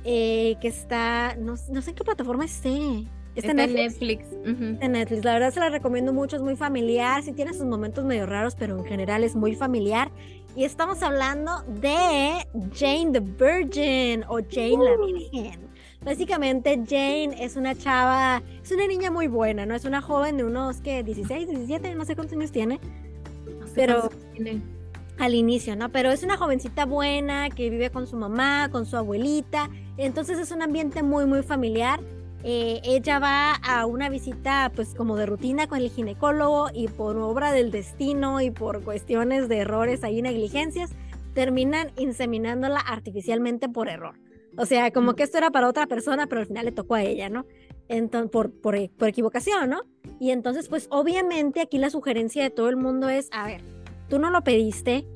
Eh, 0.04 0.56
que 0.60 0.68
está, 0.68 1.34
no, 1.36 1.56
no 1.70 1.82
sé 1.82 1.90
en 1.90 1.96
qué 1.96 2.04
plataforma 2.04 2.44
esté. 2.44 3.06
Está, 3.36 3.50
en 3.50 3.74
Netflix. 3.74 4.24
En 4.44 4.92
Netflix. 4.92 5.24
La 5.24 5.34
verdad 5.34 5.52
se 5.52 5.60
la 5.60 5.68
recomiendo 5.68 6.12
mucho, 6.12 6.36
es 6.36 6.42
muy 6.42 6.56
familiar. 6.56 7.22
Sí 7.22 7.32
tiene 7.32 7.52
sus 7.52 7.66
momentos 7.66 8.04
medio 8.04 8.24
raros, 8.24 8.54
pero 8.54 8.78
en 8.78 8.84
general 8.86 9.24
es 9.24 9.36
muy 9.36 9.54
familiar. 9.54 10.10
Y 10.56 10.64
estamos 10.64 11.02
hablando 11.02 11.62
de 11.80 12.46
Jane 12.74 13.12
the 13.12 13.20
Virgin 13.20 14.24
o 14.24 14.40
Jane 14.50 14.82
la. 14.82 14.96
Virgen. 14.96 15.60
Básicamente 16.02 16.80
Jane 16.88 17.36
es 17.38 17.56
una 17.56 17.74
chava, 17.74 18.42
es 18.62 18.72
una 18.72 18.86
niña 18.86 19.10
muy 19.10 19.26
buena, 19.26 19.66
¿no? 19.66 19.74
Es 19.74 19.84
una 19.84 20.00
joven 20.00 20.38
de 20.38 20.44
unos, 20.44 20.80
¿qué? 20.80 21.02
16, 21.02 21.48
17, 21.48 21.94
no 21.94 22.04
sé 22.06 22.14
cuántos 22.14 22.38
años 22.38 22.52
tiene. 22.52 22.80
pero 23.74 24.08
tiene. 24.32 24.62
al 25.18 25.34
inicio, 25.34 25.76
¿no? 25.76 25.90
Pero 25.90 26.10
es 26.10 26.22
una 26.22 26.38
jovencita 26.38 26.86
buena 26.86 27.50
que 27.50 27.68
vive 27.68 27.90
con 27.90 28.06
su 28.06 28.16
mamá, 28.16 28.70
con 28.70 28.86
su 28.86 28.96
abuelita. 28.96 29.68
Entonces 29.98 30.38
es 30.38 30.52
un 30.52 30.62
ambiente 30.62 31.02
muy, 31.02 31.26
muy 31.26 31.42
familiar 31.42 32.00
eh, 32.44 32.80
ella 32.84 33.18
va 33.18 33.54
a 33.54 33.86
una 33.86 34.08
visita 34.08 34.70
pues 34.74 34.94
como 34.94 35.16
de 35.16 35.26
rutina 35.26 35.66
con 35.66 35.78
el 35.78 35.90
ginecólogo 35.90 36.68
y 36.72 36.88
por 36.88 37.16
obra 37.16 37.52
del 37.52 37.70
destino 37.70 38.40
y 38.40 38.50
por 38.50 38.82
cuestiones 38.84 39.48
de 39.48 39.58
errores 39.58 40.04
ahí 40.04 40.22
negligencias 40.22 40.90
terminan 41.34 41.92
inseminándola 41.96 42.78
artificialmente 42.78 43.68
por 43.68 43.88
error. 43.88 44.18
O 44.56 44.64
sea, 44.64 44.90
como 44.90 45.14
que 45.14 45.22
esto 45.22 45.38
era 45.38 45.50
para 45.50 45.68
otra 45.68 45.86
persona, 45.86 46.26
pero 46.26 46.40
al 46.40 46.46
final 46.46 46.64
le 46.64 46.72
tocó 46.72 46.94
a 46.94 47.02
ella, 47.02 47.28
¿no? 47.28 47.44
Entonces, 47.88 48.30
por, 48.30 48.50
por, 48.50 48.76
por 48.90 49.08
equivocación, 49.08 49.68
¿no? 49.68 49.80
Y 50.18 50.30
entonces, 50.30 50.68
pues 50.68 50.88
obviamente 50.90 51.60
aquí 51.60 51.78
la 51.78 51.90
sugerencia 51.90 52.42
de 52.42 52.50
todo 52.50 52.68
el 52.68 52.76
mundo 52.76 53.08
es, 53.10 53.28
a 53.32 53.46
ver, 53.46 53.60
tú 54.08 54.18
no 54.18 54.30
lo 54.30 54.42
pediste, 54.42 55.06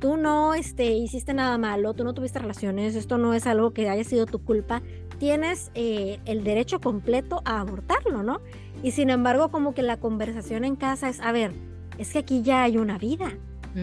tú 0.00 0.16
no 0.16 0.54
este, 0.54 0.92
hiciste 0.92 1.34
nada 1.34 1.56
malo, 1.58 1.94
tú 1.94 2.04
no 2.04 2.14
tuviste 2.14 2.38
relaciones, 2.38 2.94
esto 2.94 3.18
no 3.18 3.34
es 3.34 3.46
algo 3.46 3.72
que 3.72 3.88
haya 3.88 4.04
sido 4.04 4.26
tu 4.26 4.44
culpa, 4.44 4.82
tienes 5.20 5.70
eh, 5.74 6.18
el 6.24 6.42
derecho 6.42 6.80
completo 6.80 7.42
a 7.44 7.60
abortarlo, 7.60 8.24
¿no? 8.24 8.40
Y 8.82 8.92
sin 8.92 9.10
embargo, 9.10 9.50
como 9.50 9.74
que 9.74 9.82
la 9.82 9.98
conversación 9.98 10.64
en 10.64 10.76
casa 10.76 11.10
es, 11.10 11.20
a 11.20 11.30
ver, 11.30 11.52
es 11.98 12.12
que 12.12 12.20
aquí 12.20 12.42
ya 12.42 12.64
hay 12.64 12.78
una 12.78 12.98
vida. 12.98 13.30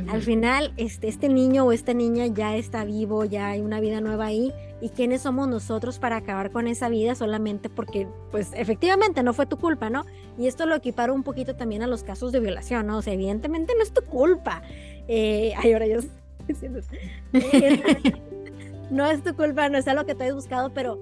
Al 0.09 0.21
final, 0.21 0.73
este, 0.75 1.07
este 1.07 1.29
niño 1.29 1.63
o 1.63 1.71
esta 1.71 1.93
niña 1.93 2.25
ya 2.25 2.57
está 2.57 2.83
vivo, 2.83 3.23
ya 3.23 3.47
hay 3.47 3.61
una 3.61 3.79
vida 3.79 4.01
nueva 4.01 4.25
ahí. 4.25 4.51
¿Y 4.81 4.89
quiénes 4.89 5.21
somos 5.21 5.47
nosotros 5.47 5.97
para 5.97 6.17
acabar 6.17 6.51
con 6.51 6.67
esa 6.67 6.89
vida 6.89 7.15
solamente 7.15 7.69
porque, 7.69 8.05
pues, 8.29 8.51
efectivamente 8.53 9.23
no 9.23 9.33
fue 9.33 9.45
tu 9.45 9.55
culpa, 9.55 9.89
¿no? 9.89 10.03
Y 10.37 10.47
esto 10.47 10.65
lo 10.65 10.75
equiparo 10.75 11.13
un 11.13 11.23
poquito 11.23 11.55
también 11.55 11.83
a 11.83 11.87
los 11.87 12.03
casos 12.03 12.33
de 12.33 12.41
violación, 12.41 12.85
¿no? 12.87 12.97
O 12.97 13.01
sea, 13.01 13.13
evidentemente 13.13 13.73
no 13.77 13.81
es 13.81 13.93
tu 13.93 14.01
culpa. 14.01 14.61
Eh, 15.07 15.53
ay, 15.55 15.71
ahora 15.71 15.87
yo 15.87 15.99
no 18.91 19.05
es 19.05 19.23
tu 19.23 19.35
culpa, 19.35 19.69
no 19.69 19.77
es 19.77 19.87
algo 19.87 20.05
que 20.05 20.15
te 20.15 20.25
hayas 20.25 20.35
buscado, 20.35 20.73
pero 20.73 20.99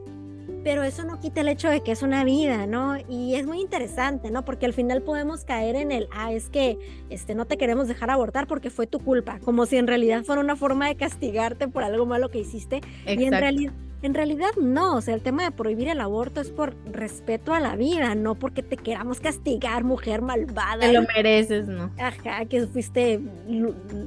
pero 0.65 0.82
eso 0.82 1.04
no 1.04 1.19
quita 1.19 1.41
el 1.41 1.47
hecho 1.47 1.69
de 1.69 1.82
que 1.82 1.91
es 1.91 2.01
una 2.01 2.23
vida, 2.23 2.65
¿no? 2.65 2.97
Y 3.08 3.36
es 3.36 3.45
muy 3.45 3.62
interesante, 3.62 4.32
¿no? 4.32 4.43
Porque 4.43 4.65
al 4.65 4.73
final 4.73 5.04
podemos 5.04 5.45
caer 5.45 5.75
en 5.75 5.91
el, 5.91 6.08
ah, 6.12 6.34
es 6.34 6.49
que 6.49 6.80
este, 7.12 7.36
no 7.36 7.45
te 7.45 7.56
queremos 7.56 7.88
dejar 7.88 8.10
abortar 8.10 8.47
porque 8.47 8.71
fue 8.71 8.88
tu 8.88 8.97
culpa, 8.97 9.38
como 9.41 9.67
si 9.67 9.78
en 9.78 9.86
realidad 9.86 10.23
fuera 10.23 10.41
una 10.41 10.56
forma 10.56 10.88
de 10.88 10.95
castigarte 10.95 11.67
por 11.67 11.84
algo 11.84 12.08
malo 12.08 12.32
que 12.32 12.39
hiciste. 12.39 12.82
Y 13.06 13.25
en 13.25 13.34
realidad, 13.34 13.73
en 14.01 14.15
realidad 14.15 14.49
no, 14.60 14.95
o 14.95 15.01
sea, 15.01 15.13
el 15.13 15.21
tema 15.21 15.43
de 15.43 15.51
prohibir 15.51 15.88
el 15.88 16.01
aborto 16.01 16.41
es 16.41 16.49
por 16.49 16.75
respeto 16.91 17.54
a 17.54 17.60
la 17.60 17.75
vida, 17.75 18.15
no 18.15 18.34
porque 18.34 18.63
te 18.63 18.75
queramos 18.75 19.19
castigar, 19.19 19.84
mujer 19.84 20.23
malvada. 20.23 20.80
Te 20.80 20.93
lo 20.93 21.04
mereces, 21.04 21.67
¿no? 21.67 21.91
Ajá, 21.99 22.43
que 22.45 22.65
fuiste, 22.65 23.19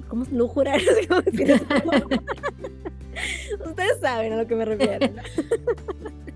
¿cómo 0.09 0.25
es? 0.25 0.33
Lújura. 0.33 0.77
Ustedes 3.65 4.01
saben 4.01 4.33
a 4.33 4.37
lo 4.39 4.47
que 4.49 4.57
me 4.57 4.65
refiero. 4.65 5.07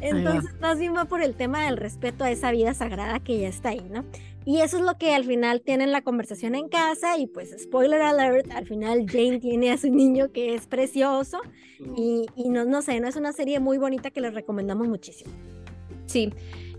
Entonces, 0.00 0.50
más 0.60 0.78
bien 0.78 0.94
va 0.94 1.04
por 1.06 1.22
el 1.22 1.34
tema 1.34 1.64
del 1.64 1.76
respeto 1.76 2.24
a 2.24 2.30
esa 2.30 2.50
vida 2.50 2.74
sagrada 2.74 3.20
que 3.20 3.38
ya 3.38 3.48
está 3.48 3.70
ahí, 3.70 3.86
¿no? 3.90 4.04
Y 4.44 4.60
eso 4.60 4.78
es 4.78 4.82
lo 4.82 4.96
que 4.96 5.14
al 5.14 5.24
final 5.24 5.60
tienen 5.60 5.92
la 5.92 6.02
conversación 6.02 6.54
en 6.54 6.68
casa 6.68 7.18
y 7.18 7.26
pues 7.26 7.54
spoiler 7.60 8.00
alert, 8.00 8.50
al 8.52 8.66
final 8.66 9.04
Jane 9.06 9.38
tiene 9.42 9.70
a 9.72 9.76
su 9.76 9.90
niño 9.90 10.32
que 10.32 10.54
es 10.54 10.66
precioso 10.66 11.40
y, 11.96 12.26
y 12.34 12.48
no, 12.48 12.64
no 12.64 12.80
sé, 12.80 12.98
no 13.00 13.08
es 13.08 13.16
una 13.16 13.32
serie 13.32 13.60
muy 13.60 13.76
bonita 13.78 14.10
que 14.10 14.20
les 14.20 14.34
recomendamos 14.34 14.88
muchísimo. 14.88 15.32
Sí, 16.06 16.32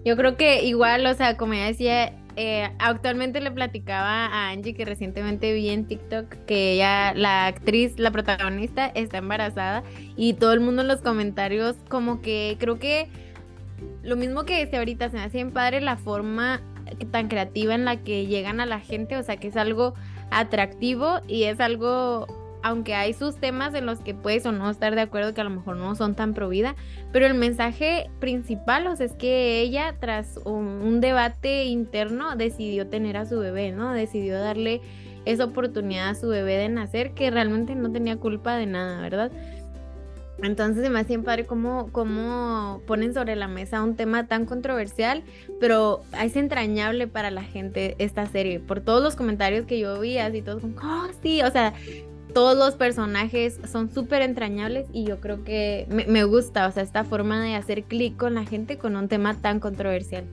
yo 0.03 0.15
creo 0.15 0.35
que 0.37 0.63
igual, 0.63 1.05
o 1.05 1.13
sea, 1.13 1.37
como 1.37 1.53
ya 1.53 1.65
decía, 1.65 2.18
eh, 2.41 2.71
actualmente 2.79 3.41
le 3.41 3.51
platicaba 3.51 4.27
a 4.27 4.51
Angie 4.51 4.73
que 4.73 4.85
recientemente 4.85 5.51
vi 5.53 5.71
en 5.71 5.85
TikTok 5.85 6.45
que 6.45 6.71
ella, 6.75 7.13
la 7.13 7.47
actriz, 7.47 7.99
la 7.99 8.11
protagonista, 8.11 8.85
está 8.95 9.17
embarazada 9.17 9.83
y 10.15 10.35
todo 10.35 10.53
el 10.53 10.61
mundo 10.61 10.83
en 10.83 10.87
los 10.87 11.01
comentarios 11.01 11.75
como 11.89 12.21
que 12.21 12.55
creo 12.57 12.79
que 12.79 13.09
lo 14.03 14.15
mismo 14.15 14.45
que 14.45 14.63
dice 14.63 14.77
ahorita, 14.77 15.09
se 15.09 15.17
me 15.17 15.23
hace 15.23 15.39
bien 15.39 15.51
padre 15.51 15.81
la 15.81 15.97
forma 15.97 16.61
tan 17.11 17.27
creativa 17.27 17.75
en 17.75 17.83
la 17.83 17.97
que 17.97 18.25
llegan 18.25 18.61
a 18.61 18.65
la 18.65 18.79
gente, 18.79 19.17
o 19.17 19.23
sea 19.23 19.35
que 19.35 19.49
es 19.49 19.57
algo 19.57 19.93
atractivo 20.31 21.19
y 21.27 21.43
es 21.43 21.59
algo 21.59 22.25
aunque 22.61 22.93
hay 22.93 23.13
sus 23.13 23.37
temas 23.37 23.73
en 23.73 23.85
los 23.85 23.99
que 23.99 24.13
puedes 24.13 24.45
o 24.45 24.51
no 24.51 24.69
estar 24.69 24.95
de 24.95 25.01
acuerdo 25.01 25.33
que 25.33 25.41
a 25.41 25.45
lo 25.45 25.49
mejor 25.49 25.77
no 25.77 25.95
son 25.95 26.15
tan 26.15 26.33
pro 26.33 26.49
pero 27.11 27.25
el 27.25 27.33
mensaje 27.33 28.09
principal, 28.19 28.87
es 28.99 29.13
que 29.13 29.61
ella 29.61 29.95
tras 29.99 30.37
un, 30.45 30.99
debate 30.99 31.65
interno 31.65 32.35
decidió 32.35 32.87
tener 32.87 33.15
a 33.17 33.25
su 33.25 33.39
bebé, 33.39 33.71
¿no? 33.71 33.93
Decidió 33.93 34.39
darle 34.39 34.81
esa 35.25 35.45
oportunidad 35.45 36.09
a 36.09 36.15
su 36.15 36.27
bebé 36.27 36.57
de 36.57 36.69
nacer 36.69 37.13
que 37.13 37.29
realmente 37.29 37.75
no 37.75 37.91
tenía 37.91 38.17
culpa 38.17 38.55
de 38.57 38.65
nada, 38.65 39.01
¿verdad? 39.01 39.31
Entonces 40.41 40.83
se 40.83 40.89
me 40.89 40.99
hace 40.99 41.19
padre 41.19 41.45
cómo, 41.45 41.89
cómo 41.91 42.81
ponen 42.87 43.13
sobre 43.13 43.35
la 43.35 43.47
mesa 43.47 43.83
un 43.83 43.95
tema 43.95 44.27
tan 44.27 44.45
controversial, 44.45 45.23
pero 45.59 46.01
es 46.21 46.35
entrañable 46.35 47.07
para 47.07 47.29
la 47.29 47.43
gente 47.43 47.95
esta 47.99 48.25
serie. 48.25 48.59
Por 48.59 48.79
todos 48.79 49.03
los 49.03 49.15
comentarios 49.15 49.65
que 49.65 49.79
yo 49.79 49.99
vi, 49.99 50.17
así 50.17 50.41
todos 50.41 50.61
como, 50.61 50.75
oh, 50.77 51.07
sí, 51.21 51.41
o 51.41 51.51
sea, 51.51 51.73
todos 52.33 52.57
los 52.57 52.75
personajes 52.75 53.59
son 53.71 53.91
súper 53.91 54.21
entrañables 54.21 54.87
y 54.93 55.05
yo 55.05 55.19
creo 55.19 55.43
que 55.43 55.87
me, 55.89 56.23
gusta, 56.23 56.67
o 56.67 56.71
sea, 56.71 56.83
esta 56.83 57.03
forma 57.03 57.41
de 57.41 57.55
hacer 57.55 57.83
clic 57.83 58.17
con 58.17 58.35
la 58.35 58.45
gente 58.45 58.77
con 58.77 58.95
un 58.95 59.07
tema 59.07 59.35
tan 59.35 59.59
controversial. 59.59 60.25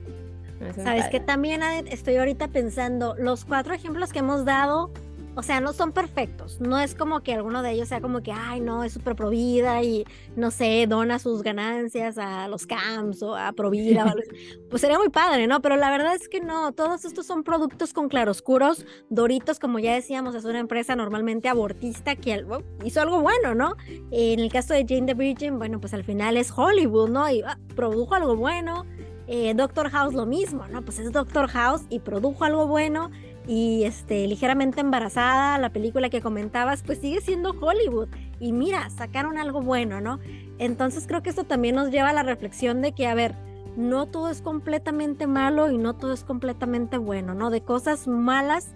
Sabes 0.75 1.07
que 1.09 1.19
también 1.19 1.61
estoy 1.87 2.15
ahorita 2.15 2.47
pensando, 2.47 3.15
los 3.17 3.45
cuatro 3.45 3.73
ejemplos 3.73 4.11
que 4.11 4.19
hemos 4.19 4.43
dado 4.43 4.91
o 5.37 5.43
sea, 5.43 5.61
no 5.61 5.71
son 5.71 5.91
perfectos. 5.91 6.59
No 6.59 6.79
es 6.79 6.95
como 6.95 7.21
que 7.21 7.31
alguno 7.31 7.61
de 7.61 7.69
ellos 7.69 7.89
sea 7.89 8.01
como 8.01 8.23
que, 8.23 8.31
ay, 8.31 8.59
no, 8.59 8.83
es 8.83 8.91
súper 8.91 9.15
provida 9.15 9.83
y, 9.83 10.03
no 10.35 10.49
sé, 10.49 10.87
dona 10.89 11.19
sus 11.19 11.43
ganancias 11.43 12.17
a 12.17 12.47
los 12.47 12.65
camps 12.65 13.21
o 13.21 13.35
a 13.35 13.51
Provida. 13.51 14.15
pues 14.71 14.81
sería 14.81 14.97
muy 14.97 15.09
padre, 15.09 15.45
¿no? 15.45 15.61
Pero 15.61 15.75
la 15.75 15.91
verdad 15.91 16.15
es 16.15 16.27
que 16.27 16.41
no. 16.41 16.71
Todos 16.71 17.05
estos 17.05 17.27
son 17.27 17.43
productos 17.43 17.93
con 17.93 18.09
claroscuros. 18.09 18.83
Doritos, 19.11 19.59
como 19.59 19.77
ya 19.77 19.93
decíamos, 19.93 20.33
es 20.33 20.43
una 20.43 20.57
empresa 20.57 20.95
normalmente 20.95 21.49
abortista 21.49 22.15
que 22.15 22.43
hizo 22.83 23.01
algo 23.01 23.21
bueno, 23.21 23.53
¿no? 23.53 23.75
En 24.09 24.39
el 24.39 24.51
caso 24.51 24.73
de 24.73 24.87
Jane 24.89 25.05
the 25.05 25.13
Virgin, 25.13 25.59
bueno, 25.59 25.79
pues 25.79 25.93
al 25.93 26.03
final 26.03 26.35
es 26.35 26.51
Hollywood, 26.51 27.11
¿no? 27.11 27.29
Y 27.29 27.43
ah, 27.43 27.59
produjo 27.75 28.15
algo 28.15 28.35
bueno. 28.35 28.87
Eh, 29.29 29.53
Doctor 29.53 29.89
House 29.89 30.13
lo 30.13 30.25
mismo, 30.25 30.65
¿no? 30.67 30.83
Pues 30.83 30.99
es 30.99 31.11
Doctor 31.11 31.47
House 31.49 31.81
y 31.89 31.99
produjo 31.99 32.45
algo 32.45 32.65
bueno 32.65 33.11
y 33.47 33.85
este, 33.85 34.27
ligeramente 34.27 34.81
embarazada, 34.81 35.57
la 35.57 35.69
película 35.69 36.09
que 36.09 36.21
comentabas, 36.21 36.83
pues 36.83 36.99
sigue 36.99 37.21
siendo 37.21 37.51
Hollywood. 37.51 38.09
Y 38.39 38.51
mira, 38.51 38.89
sacaron 38.89 39.37
algo 39.37 39.61
bueno, 39.61 40.01
¿no? 40.01 40.19
Entonces 40.59 41.05
creo 41.07 41.23
que 41.23 41.29
esto 41.29 41.45
también 41.45 41.75
nos 41.75 41.89
lleva 41.89 42.09
a 42.09 42.13
la 42.13 42.23
reflexión 42.23 42.81
de 42.81 42.91
que, 42.91 43.07
a 43.07 43.15
ver, 43.15 43.35
no 43.77 44.07
todo 44.07 44.29
es 44.29 44.41
completamente 44.41 45.27
malo 45.27 45.71
y 45.71 45.77
no 45.77 45.95
todo 45.95 46.11
es 46.13 46.23
completamente 46.23 46.97
bueno, 46.97 47.33
¿no? 47.33 47.49
De 47.49 47.61
cosas 47.61 48.07
malas, 48.07 48.73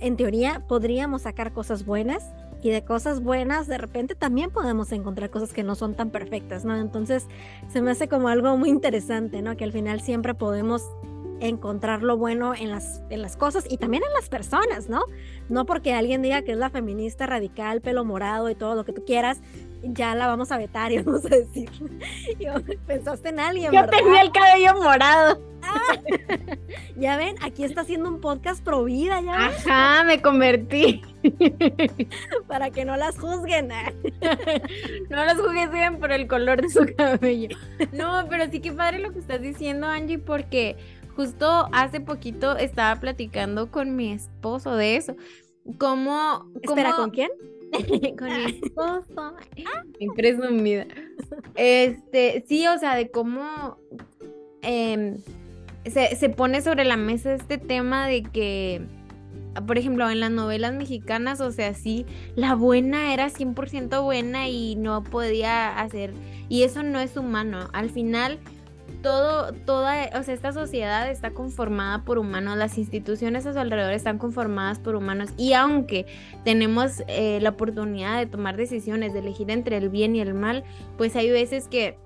en 0.00 0.16
teoría, 0.16 0.62
podríamos 0.68 1.22
sacar 1.22 1.52
cosas 1.52 1.84
buenas 1.84 2.24
y 2.62 2.70
de 2.70 2.84
cosas 2.84 3.22
buenas, 3.22 3.66
de 3.66 3.78
repente 3.78 4.14
también 4.14 4.50
podemos 4.50 4.92
encontrar 4.92 5.30
cosas 5.30 5.52
que 5.52 5.64
no 5.64 5.74
son 5.74 5.94
tan 5.94 6.10
perfectas, 6.10 6.64
¿no? 6.64 6.76
Entonces 6.76 7.26
se 7.68 7.82
me 7.82 7.90
hace 7.90 8.08
como 8.08 8.28
algo 8.28 8.56
muy 8.56 8.68
interesante, 8.68 9.42
¿no? 9.42 9.56
Que 9.56 9.64
al 9.64 9.72
final 9.72 10.00
siempre 10.00 10.34
podemos 10.34 10.82
encontrar 11.42 12.02
lo 12.02 12.16
bueno 12.16 12.54
en 12.54 12.70
las, 12.70 13.02
en 13.10 13.20
las 13.20 13.36
cosas 13.36 13.64
y 13.68 13.76
también 13.76 14.02
en 14.06 14.12
las 14.14 14.28
personas, 14.28 14.88
¿no? 14.88 15.02
No 15.48 15.66
porque 15.66 15.92
alguien 15.92 16.22
diga 16.22 16.42
que 16.42 16.52
es 16.52 16.58
la 16.58 16.70
feminista 16.70 17.26
radical, 17.26 17.80
pelo 17.80 18.04
morado 18.04 18.48
y 18.48 18.54
todo 18.54 18.74
lo 18.74 18.84
que 18.84 18.92
tú 18.92 19.04
quieras, 19.04 19.40
ya 19.82 20.14
la 20.14 20.26
vamos 20.26 20.52
a 20.52 20.58
vetar 20.58 20.92
y 20.92 20.98
vamos 21.02 21.24
a 21.26 21.30
decir. 21.30 21.70
pensaste 22.86 23.30
en 23.30 23.40
alguien. 23.40 23.72
Yo 23.72 23.86
tenía 23.86 24.22
el 24.22 24.32
cabello 24.32 24.74
morado. 24.80 25.40
Ah, 25.64 25.94
ya 26.96 27.16
ven, 27.16 27.36
aquí 27.40 27.62
está 27.62 27.82
haciendo 27.82 28.08
un 28.08 28.20
podcast 28.20 28.64
pro 28.64 28.84
vida, 28.84 29.20
ya. 29.20 29.46
Ajá, 29.46 30.04
me 30.04 30.20
convertí. 30.20 31.02
Para 32.48 32.70
que 32.70 32.84
no 32.84 32.96
las 32.96 33.16
juzguen. 33.16 33.68
no 35.08 35.16
las 35.24 35.40
juzguen 35.40 35.98
por 36.00 36.10
el 36.10 36.26
color 36.26 36.62
de 36.62 36.68
su 36.68 36.84
cabello. 36.96 37.56
No, 37.92 38.26
pero 38.28 38.50
sí 38.50 38.60
que 38.60 38.72
padre 38.72 38.98
lo 38.98 39.12
que 39.12 39.20
estás 39.20 39.40
diciendo, 39.40 39.86
Angie, 39.86 40.18
porque 40.18 40.76
Justo 41.16 41.68
hace 41.72 42.00
poquito 42.00 42.56
estaba 42.56 42.98
platicando 43.00 43.70
con 43.70 43.96
mi 43.96 44.12
esposo 44.12 44.76
de 44.76 44.96
eso. 44.96 45.16
¿Cómo? 45.78 46.50
Espera, 46.60 46.94
¿con 46.96 47.10
quién? 47.10 47.30
con 48.18 48.28
mi 48.28 48.44
esposo. 48.62 49.34
presumida. 50.16 50.86
Este, 51.54 52.44
sí, 52.46 52.66
o 52.66 52.78
sea, 52.78 52.94
de 52.94 53.10
cómo 53.10 53.78
em, 54.62 55.16
se, 55.84 56.16
se 56.16 56.28
pone 56.28 56.62
sobre 56.62 56.84
la 56.84 56.96
mesa 56.96 57.34
este 57.34 57.58
tema 57.58 58.06
de 58.06 58.22
que 58.22 58.86
por 59.66 59.76
ejemplo, 59.76 60.08
en 60.08 60.20
las 60.20 60.30
novelas 60.30 60.72
mexicanas, 60.72 61.40
o 61.40 61.52
sea, 61.52 61.74
sí, 61.74 62.06
la 62.36 62.54
buena 62.54 63.12
era 63.12 63.28
100% 63.28 64.02
buena 64.02 64.48
y 64.48 64.76
no 64.76 65.04
podía 65.04 65.78
hacer, 65.78 66.14
y 66.48 66.62
eso 66.62 66.82
no 66.82 67.00
es 67.00 67.16
humano. 67.16 67.68
Al 67.72 67.90
final, 67.90 68.38
todo, 69.02 69.52
toda, 69.52 70.10
o 70.18 70.22
sea, 70.22 70.34
esta 70.34 70.52
sociedad 70.52 71.10
está 71.10 71.30
conformada 71.30 72.04
por 72.04 72.18
humanos, 72.18 72.56
las 72.56 72.78
instituciones 72.78 73.46
a 73.46 73.52
su 73.52 73.58
alrededor 73.58 73.92
están 73.92 74.18
conformadas 74.18 74.78
por 74.78 74.94
humanos 74.94 75.30
y 75.36 75.52
aunque 75.54 76.06
tenemos 76.44 77.02
eh, 77.08 77.38
la 77.40 77.50
oportunidad 77.50 78.18
de 78.18 78.26
tomar 78.26 78.56
decisiones, 78.56 79.12
de 79.12 79.20
elegir 79.20 79.50
entre 79.50 79.76
el 79.76 79.88
bien 79.88 80.14
y 80.16 80.20
el 80.20 80.34
mal, 80.34 80.64
pues 80.98 81.16
hay 81.16 81.30
veces 81.30 81.68
que, 81.68 81.96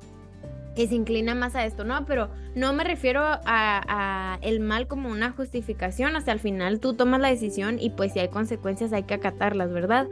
que 0.75 0.87
se 0.87 0.95
inclina 0.95 1.35
más 1.35 1.55
a 1.55 1.65
esto, 1.65 1.85
¿no? 1.85 2.05
Pero 2.07 2.29
no 2.55 2.73
me 2.73 2.85
refiero 2.85 3.23
a, 3.25 4.39
el 4.43 4.61
mal 4.61 4.87
como 4.87 5.09
una 5.09 5.33
justificación, 5.33 6.21
sea, 6.23 6.33
al 6.33 6.41
final 6.41 6.81
tú 6.81 6.95
tomas 6.95 7.21
la 7.21 7.29
decisión 7.29 7.79
y 7.81 7.91
pues 7.91 8.13
si 8.13 8.21
hay 8.21 8.29
consecuencias 8.29 8.93
hay 8.93 9.05
que 9.05 9.15
acatarlas, 9.15 9.73
¿verdad? 9.73 10.07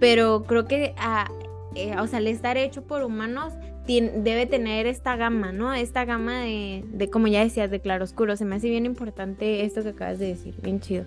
Pero 0.00 0.44
creo 0.44 0.66
que, 0.66 0.94
a, 0.98 1.22
ah, 1.22 1.30
eh, 1.74 1.96
o 1.98 2.06
sea, 2.06 2.18
al 2.18 2.26
estar 2.26 2.56
hecho 2.56 2.82
por 2.82 3.02
humanos, 3.02 3.54
debe 3.86 4.46
tener 4.46 4.86
esta 4.86 5.16
gama, 5.16 5.52
¿no? 5.52 5.72
Esta 5.72 6.04
gama 6.04 6.40
de, 6.40 6.84
de, 6.86 7.10
como 7.10 7.26
ya 7.26 7.40
decías, 7.40 7.70
de 7.70 7.80
claroscuro. 7.80 8.36
Se 8.36 8.44
me 8.44 8.56
hace 8.56 8.68
bien 8.68 8.86
importante 8.86 9.64
esto 9.64 9.82
que 9.82 9.90
acabas 9.90 10.18
de 10.18 10.28
decir, 10.28 10.54
bien 10.62 10.80
chido. 10.80 11.04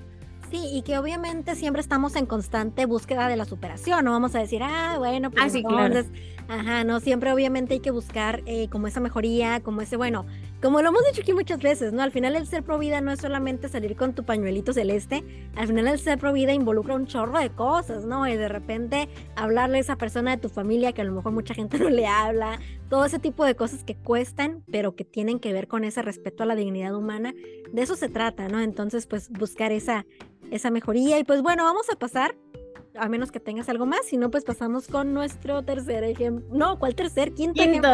Sí, 0.51 0.61
y 0.71 0.83
que 0.83 0.97
obviamente 0.97 1.55
siempre 1.55 1.81
estamos 1.81 2.15
en 2.15 2.27
constante 2.27 2.85
búsqueda 2.85 3.27
de 3.27 3.35
la 3.35 3.45
superación, 3.45 4.05
no 4.05 4.11
vamos 4.11 4.35
a 4.35 4.39
decir, 4.39 4.61
ah, 4.61 4.95
bueno, 4.99 5.31
pues 5.31 5.55
ah, 5.55 5.57
entonces, 5.57 6.05
ajá, 6.47 6.83
no, 6.83 6.99
siempre 6.99 7.31
obviamente 7.33 7.73
hay 7.73 7.79
que 7.79 7.89
buscar 7.89 8.43
eh, 8.45 8.67
como 8.69 8.87
esa 8.87 8.99
mejoría, 8.99 9.61
como 9.61 9.81
ese, 9.81 9.97
bueno, 9.97 10.25
como 10.65 10.81
lo 10.81 10.89
hemos 10.89 11.05
dicho 11.05 11.21
aquí 11.21 11.31
muchas 11.31 11.59
veces, 11.59 11.93
¿no? 11.93 12.01
Al 12.01 12.11
final 12.11 12.35
el 12.35 12.47
ser 12.47 12.63
pro 12.63 12.79
vida 12.79 12.99
no 12.99 13.11
es 13.11 13.19
solamente 13.19 13.69
salir 13.69 13.95
con 13.95 14.15
tu 14.15 14.23
pañuelito 14.23 14.73
celeste, 14.73 15.23
al 15.55 15.67
final 15.67 15.87
el 15.87 15.99
ser 15.99 16.17
pro 16.17 16.33
vida 16.33 16.53
involucra 16.53 16.95
un 16.95 17.05
chorro 17.05 17.37
de 17.37 17.51
cosas, 17.51 18.05
¿no? 18.05 18.27
Y 18.27 18.35
de 18.35 18.47
repente 18.47 19.07
hablarle 19.35 19.77
a 19.77 19.81
esa 19.81 19.95
persona 19.95 20.31
de 20.31 20.37
tu 20.37 20.49
familia 20.49 20.91
que 20.91 21.01
a 21.01 21.05
lo 21.05 21.11
mejor 21.11 21.33
mucha 21.33 21.53
gente 21.53 21.77
no 21.77 21.91
le 21.91 22.07
habla, 22.07 22.59
todo 22.89 23.05
ese 23.05 23.19
tipo 23.19 23.45
de 23.45 23.53
cosas 23.53 23.83
que 23.83 23.93
cuestan, 23.93 24.63
pero 24.71 24.95
que 24.95 25.05
tienen 25.05 25.39
que 25.39 25.53
ver 25.53 25.67
con 25.67 25.83
ese 25.83 26.01
respeto 26.01 26.41
a 26.41 26.47
la 26.47 26.55
dignidad 26.55 26.95
humana, 26.95 27.35
de 27.71 27.81
eso 27.83 27.95
se 27.95 28.09
trata, 28.09 28.47
¿no? 28.47 28.59
Entonces, 28.59 29.05
pues 29.05 29.29
buscar 29.29 29.71
esa, 29.71 30.07
esa 30.49 30.71
mejoría. 30.71 31.19
Y 31.19 31.25
pues 31.25 31.43
bueno, 31.43 31.63
vamos 31.63 31.91
a 31.91 31.95
pasar 31.95 32.35
a 32.97 33.09
menos 33.09 33.31
que 33.31 33.39
tengas 33.39 33.69
algo 33.69 33.85
más, 33.85 34.05
si 34.05 34.17
no, 34.17 34.31
pues 34.31 34.43
pasamos 34.43 34.87
con 34.87 35.13
nuestro 35.13 35.63
tercer 35.63 36.03
ejemplo. 36.03 36.45
No, 36.51 36.79
¿cuál 36.79 36.95
tercer? 36.95 37.33
Quinto, 37.33 37.61
Quinto. 37.61 37.87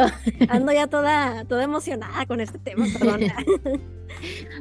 Ando 0.49 0.71
ya 0.71 0.87
toda, 0.87 1.45
toda 1.47 1.63
emocionada 1.63 2.25
con 2.25 2.39
este 2.39 2.59
tema, 2.59 2.85
perdón. 2.97 3.21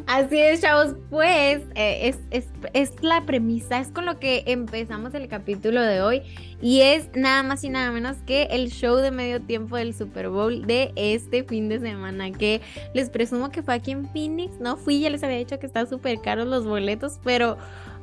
Así 0.06 0.38
es, 0.38 0.60
chavos, 0.60 0.94
pues 1.10 1.62
eh, 1.74 2.08
es, 2.08 2.18
es, 2.30 2.46
es, 2.72 3.02
la 3.02 3.26
premisa, 3.26 3.80
es 3.80 3.88
con 3.88 4.06
lo 4.06 4.18
que 4.18 4.44
empezamos 4.46 5.12
el 5.14 5.28
capítulo 5.28 5.82
de 5.82 6.00
hoy 6.00 6.22
y 6.62 6.80
es 6.82 7.08
nada 7.14 7.42
más 7.42 7.64
y 7.64 7.68
nada 7.68 7.90
menos 7.90 8.18
que 8.26 8.44
el 8.44 8.70
show 8.70 8.96
de 8.96 9.10
medio 9.10 9.40
tiempo 9.40 9.76
del 9.76 9.94
Super 9.94 10.28
Bowl 10.28 10.66
de 10.66 10.92
este 10.94 11.42
fin 11.44 11.68
de 11.68 11.80
semana, 11.80 12.30
que 12.30 12.60
les 12.94 13.10
presumo 13.10 13.50
que 13.50 13.62
fue 13.62 13.74
aquí 13.74 13.90
en 13.90 14.08
Phoenix, 14.12 14.60
no 14.60 14.76
fui, 14.76 15.00
ya 15.00 15.10
les 15.10 15.22
había 15.22 15.38
dicho 15.38 15.58
que 15.58 15.66
está 15.66 15.86
súper 15.86 16.20
caros 16.20 16.46
los 16.46 16.64
boletos, 16.64 17.18
pero 17.24 17.56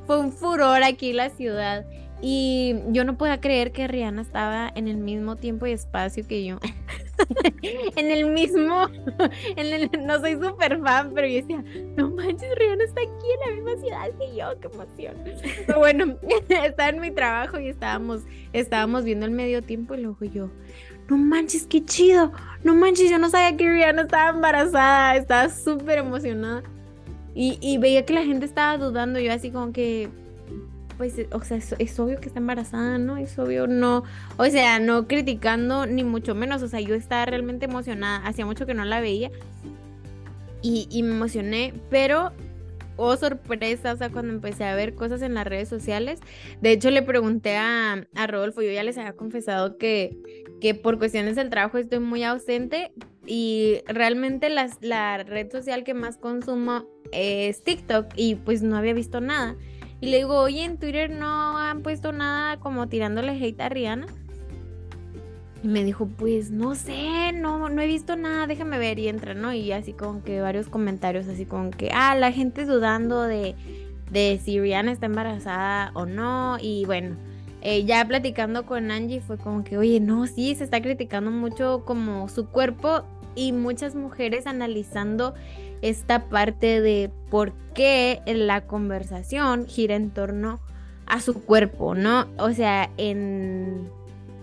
fue 0.06 0.20
un 0.20 0.32
furor 0.32 0.84
aquí 0.84 1.12
en 1.12 1.18
la 1.18 1.30
ciudad. 1.30 1.86
Y 2.20 2.76
yo 2.90 3.04
no 3.04 3.16
podía 3.16 3.40
creer 3.40 3.72
que 3.72 3.88
Rihanna 3.88 4.24
estaba 4.24 4.72
en 4.74 4.88
el 4.88 4.98
mismo 4.98 5.36
tiempo 5.36 5.68
y 5.68 5.72
espacio 5.72 6.28
que 6.28 6.46
yo. 6.46 6.58
en 7.96 8.12
el 8.12 8.32
mismo, 8.32 8.88
no 10.02 10.20
soy 10.20 10.34
súper 10.34 10.82
fan, 10.82 11.12
pero 11.14 11.28
yo 11.28 11.36
decía, 11.36 11.64
no 11.96 12.10
manches, 12.10 12.50
Rihanna 12.56 12.84
está 12.86 13.02
aquí 13.02 13.28
en 13.34 13.50
la 13.50 13.56
misma 13.56 13.82
ciudad 13.82 14.10
que 14.18 14.36
yo, 14.36 14.60
qué 14.60 14.68
emoción. 14.68 15.16
Pero 15.68 15.80
bueno, 15.80 16.18
estaba 16.50 16.90
en 16.90 17.02
mi 17.02 17.12
trabajo 17.12 17.60
y 17.60 17.68
estábamos, 17.68 18.24
estábamos 18.52 19.04
viendo 19.04 19.28
el 19.28 19.32
medio 19.32 19.62
tiempo 19.62 19.94
y 19.94 20.02
luego 20.02 20.26
yo, 20.26 20.50
no 21.10 21.18
manches, 21.18 21.68
qué 21.68 21.86
chido, 21.86 22.32
no 22.64 22.74
manches, 22.74 23.12
yo 23.12 23.20
no 23.20 23.30
sabía 23.30 23.56
que 23.56 23.70
Rihanna 23.70 24.04
estaba 24.04 24.30
embarazada, 24.32 25.16
estaba 25.18 25.50
súper 25.50 26.00
emocionada. 26.00 26.64
Y 27.40 27.78
veía 27.78 28.04
que 28.04 28.14
la 28.14 28.24
gente 28.24 28.48
estaba 28.48 28.80
dudando, 28.80 29.20
yo 29.20 29.32
así 29.32 29.52
como 29.52 29.72
que, 29.72 30.10
pues, 30.98 31.16
o 31.32 31.42
sea, 31.42 31.58
es, 31.58 32.00
obvio 32.00 32.20
que 32.20 32.28
está 32.28 32.40
embarazada, 32.40 32.98
¿no? 32.98 33.18
Es 33.18 33.38
obvio, 33.38 33.68
no, 33.68 34.04
o 34.38 34.46
sea, 34.46 34.80
no 34.80 35.08
criticando 35.08 35.86
ni 35.86 36.04
mucho 36.04 36.36
menos, 36.36 36.62
o 36.64 36.68
sea, 36.68 36.80
yo 36.80 36.96
estaba 36.96 37.26
realmente 37.26 37.66
emocionada, 37.66 38.26
hacía 38.26 38.46
mucho 38.46 38.66
que 38.66 38.74
no 38.74 38.86
la 38.86 39.00
veía 39.00 39.32
y, 40.62 40.88
y 40.90 41.04
me 41.04 41.12
emocioné, 41.12 41.74
pero 41.90 42.32
oh 42.98 43.16
sorpresa, 43.16 43.94
o 43.94 43.98
sea, 43.98 44.10
cuando 44.10 44.34
empecé 44.34 44.66
a 44.66 44.76
ver 44.76 44.96
cosas 44.96 45.22
en 45.22 45.34
las 45.36 45.48
redes 45.48 45.70
sociales. 45.70 46.20
De 46.62 46.72
hecho, 46.72 46.92
le 46.92 47.04
pregunté 47.04 47.56
a, 47.56 48.06
a 48.16 48.28
Rodolfo, 48.28 48.62
yo 48.62 48.72
ya 48.72 48.84
les 48.84 48.98
había 48.98 49.14
confesado 49.14 49.78
que, 49.78 50.18
que 50.60 50.74
por 50.74 50.98
cuestiones 50.98 51.36
del 51.36 51.50
trabajo 51.50 51.78
estoy 51.78 52.00
muy 52.00 52.24
ausente 52.24 52.92
y 53.26 53.82
realmente 53.86 54.50
las, 54.50 54.78
la 54.82 55.24
red 55.24 55.52
social 55.52 55.84
que 55.84 55.94
más 55.94 56.18
consumo 56.18 56.86
es 57.12 57.64
TikTok 57.64 58.08
y 58.16 58.36
pues 58.36 58.64
no 58.64 58.76
había 58.76 58.94
visto 58.94 59.22
nada. 59.22 59.56
Y 60.00 60.08
le 60.08 60.18
digo, 60.18 60.40
oye, 60.40 60.64
en 60.64 60.78
Twitter 60.78 61.10
no 61.10 61.58
han 61.58 61.82
puesto 61.82 62.12
nada 62.12 62.58
como 62.58 62.88
tirándole 62.88 63.32
hate 63.32 63.62
a 63.62 63.70
Rihanna. 63.70 64.08
Y 65.64 65.68
me 65.68 65.84
dijo, 65.84 66.08
pues 66.08 66.52
no 66.52 66.76
sé, 66.76 67.32
no, 67.34 67.70
no 67.70 67.82
he 67.82 67.88
visto 67.88 68.16
nada, 68.16 68.46
déjame 68.46 68.78
ver 68.78 69.00
y 69.00 69.08
entra, 69.08 69.34
¿no? 69.34 69.54
Y 69.54 69.72
así 69.72 69.94
como 69.94 70.24
que 70.24 70.40
varios 70.40 70.70
comentarios, 70.70 71.28
así 71.28 71.46
como 71.46 71.72
que, 71.72 71.90
ah, 71.92 72.16
la 72.16 72.32
gente 72.32 72.66
dudando 72.66 73.24
de, 73.24 73.56
de 74.12 74.40
si 74.44 74.60
Rihanna 74.60 74.92
está 74.92 75.08
embarazada 75.08 75.92
o 75.96 76.06
no. 76.06 76.58
Y 76.62 76.86
bueno, 76.86 77.16
eh, 77.62 77.86
ya 77.86 78.06
platicando 78.06 78.68
con 78.68 78.92
Angie 78.92 79.20
fue 79.20 79.38
como 79.38 79.64
que, 79.64 79.80
oye, 79.80 80.00
no, 80.00 80.28
sí, 80.28 80.54
se 80.54 80.64
está 80.64 80.80
criticando 80.80 81.32
mucho 81.32 81.84
como 81.86 82.30
su 82.30 82.48
cuerpo 82.48 83.04
y 83.34 83.52
muchas 83.52 83.96
mujeres 83.96 84.46
analizando 84.48 85.34
esta 85.82 86.30
parte 86.30 86.82
de 86.82 87.12
por 87.30 87.54
qué 87.74 88.22
la 88.26 88.62
conversación 88.62 89.66
gira 89.68 89.96
en 89.96 90.12
torno 90.12 90.60
a 91.06 91.22
su 91.22 91.44
cuerpo, 91.44 91.96
¿no? 91.96 92.28
O 92.38 92.52
sea, 92.52 92.90
en 92.98 93.90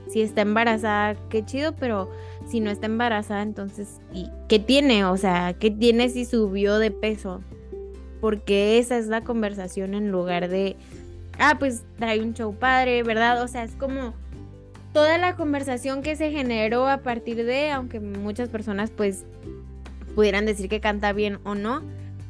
si 0.09 0.23
está 0.23 0.43
embarazada, 0.43 1.17
qué 1.29 1.45
chido, 1.45 1.75
pero 1.75 2.11
si 2.47 2.61
no 2.61 2.71
está 2.71 2.87
embarazada, 2.87 3.43
entonces, 3.43 4.01
¿y 4.13 4.31
qué 4.49 4.59
tiene? 4.59 5.05
O 5.05 5.17
sea, 5.17 5.55
¿qué 5.55 5.71
tiene 5.71 6.09
si 6.09 6.25
subió 6.25 6.79
de 6.79 6.91
peso? 6.91 7.43
Porque 8.21 8.79
esa 8.79 8.97
es 8.99 9.07
la 9.07 9.23
conversación 9.23 9.95
en 9.95 10.11
lugar 10.11 10.49
de, 10.49 10.77
ah, 11.39 11.57
pues 11.59 11.85
trae 11.99 12.23
un 12.23 12.35
show 12.35 12.55
padre, 12.55 13.03
¿verdad? 13.03 13.43
O 13.43 13.49
sea, 13.49 13.65
es 13.65 13.75
como 13.75 14.15
toda 14.93 15.19
la 15.19 15.37
conversación 15.37 16.03
que 16.03 16.17
se 16.17 16.31
generó 16.31 16.87
a 16.89 16.99
partir 16.99 17.45
de, 17.45 17.71
aunque 17.73 17.99
muchas 17.99 18.49
personas 18.49 18.91
pues 18.91 19.27
pudieran 20.15 20.47
decir 20.47 20.69
que 20.69 20.81
canta 20.81 21.13
bien 21.13 21.39
o 21.45 21.55
no, 21.55 21.83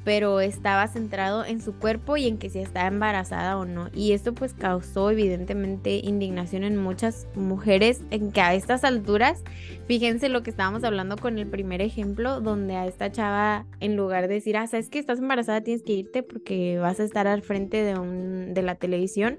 pero 0.05 0.41
estaba 0.41 0.87
centrado 0.87 1.45
en 1.45 1.61
su 1.63 1.79
cuerpo 1.79 2.17
y 2.17 2.29
en 2.29 2.37
que 2.39 2.51
si 2.51 2.59
estaba 2.59 2.87
embarazada 2.87 3.59
o 3.59 3.65
no. 3.65 3.89
Y 3.95 4.13
esto 4.13 4.35
pues 4.35 4.53
causó 4.53 5.11
evidentemente 5.11 5.97
indignación 5.97 6.63
en 6.63 6.77
muchas 6.77 7.27
mujeres 7.35 8.03
en 8.11 8.31
que 8.31 8.43
a 8.43 8.55
estas 8.55 8.85
alturas, 8.85 9.43
fíjense 9.87 10.29
lo 10.29 10.43
que 10.43 10.51
estábamos 10.51 10.85
hablando 10.85 11.17
con 11.17 11.39
el 11.39 11.47
primer 11.47 11.81
ejemplo, 11.81 12.41
donde 12.41 12.77
a 12.77 12.87
esta 12.87 13.11
chava 13.11 13.67
en 13.81 13.97
lugar 13.97 14.29
de 14.29 14.35
decir, 14.35 14.57
ah, 14.59 14.67
sabes 14.67 14.91
que 14.91 14.99
estás 14.99 15.19
embarazada, 15.19 15.63
tienes 15.63 15.83
que 15.83 15.95
irte 15.95 16.23
porque 16.23 16.79
vas 16.79 17.01
a 17.01 17.05
estar 17.05 17.27
al 17.27 17.43
frente 17.43 17.83
de, 17.83 17.99
un, 17.99 18.53
de 18.53 18.63
la 18.63 18.75
televisión. 18.75 19.39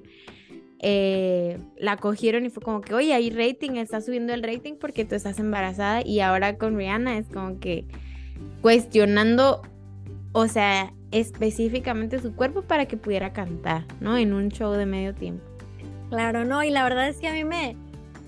Eh, 0.79 1.57
la 1.77 1.97
cogieron 1.97 2.45
y 2.45 2.49
fue 2.49 2.61
como 2.61 2.81
que, 2.81 2.93
oye, 2.93 3.13
hay 3.13 3.29
rating, 3.29 3.71
está 3.71 4.01
subiendo 4.01 4.33
el 4.33 4.43
rating 4.43 4.73
porque 4.79 5.05
tú 5.05 5.15
estás 5.15 5.39
embarazada 5.39 6.05
y 6.05 6.19
ahora 6.19 6.57
con 6.57 6.75
Rihanna 6.75 7.17
es 7.17 7.27
como 7.27 7.59
que 7.59 7.85
cuestionando, 8.61 9.61
o 10.31 10.47
sea, 10.47 10.93
específicamente 11.11 12.19
su 12.19 12.35
cuerpo 12.35 12.61
para 12.63 12.87
que 12.87 12.97
pudiera 12.97 13.33
cantar, 13.33 13.85
¿no? 13.99 14.17
En 14.17 14.33
un 14.33 14.49
show 14.49 14.73
de 14.73 14.85
medio 14.85 15.13
tiempo. 15.13 15.43
Claro, 16.09 16.45
no, 16.45 16.63
y 16.63 16.69
la 16.69 16.83
verdad 16.83 17.07
es 17.07 17.17
que 17.17 17.27
a 17.27 17.33
mí 17.33 17.43
me, 17.43 17.75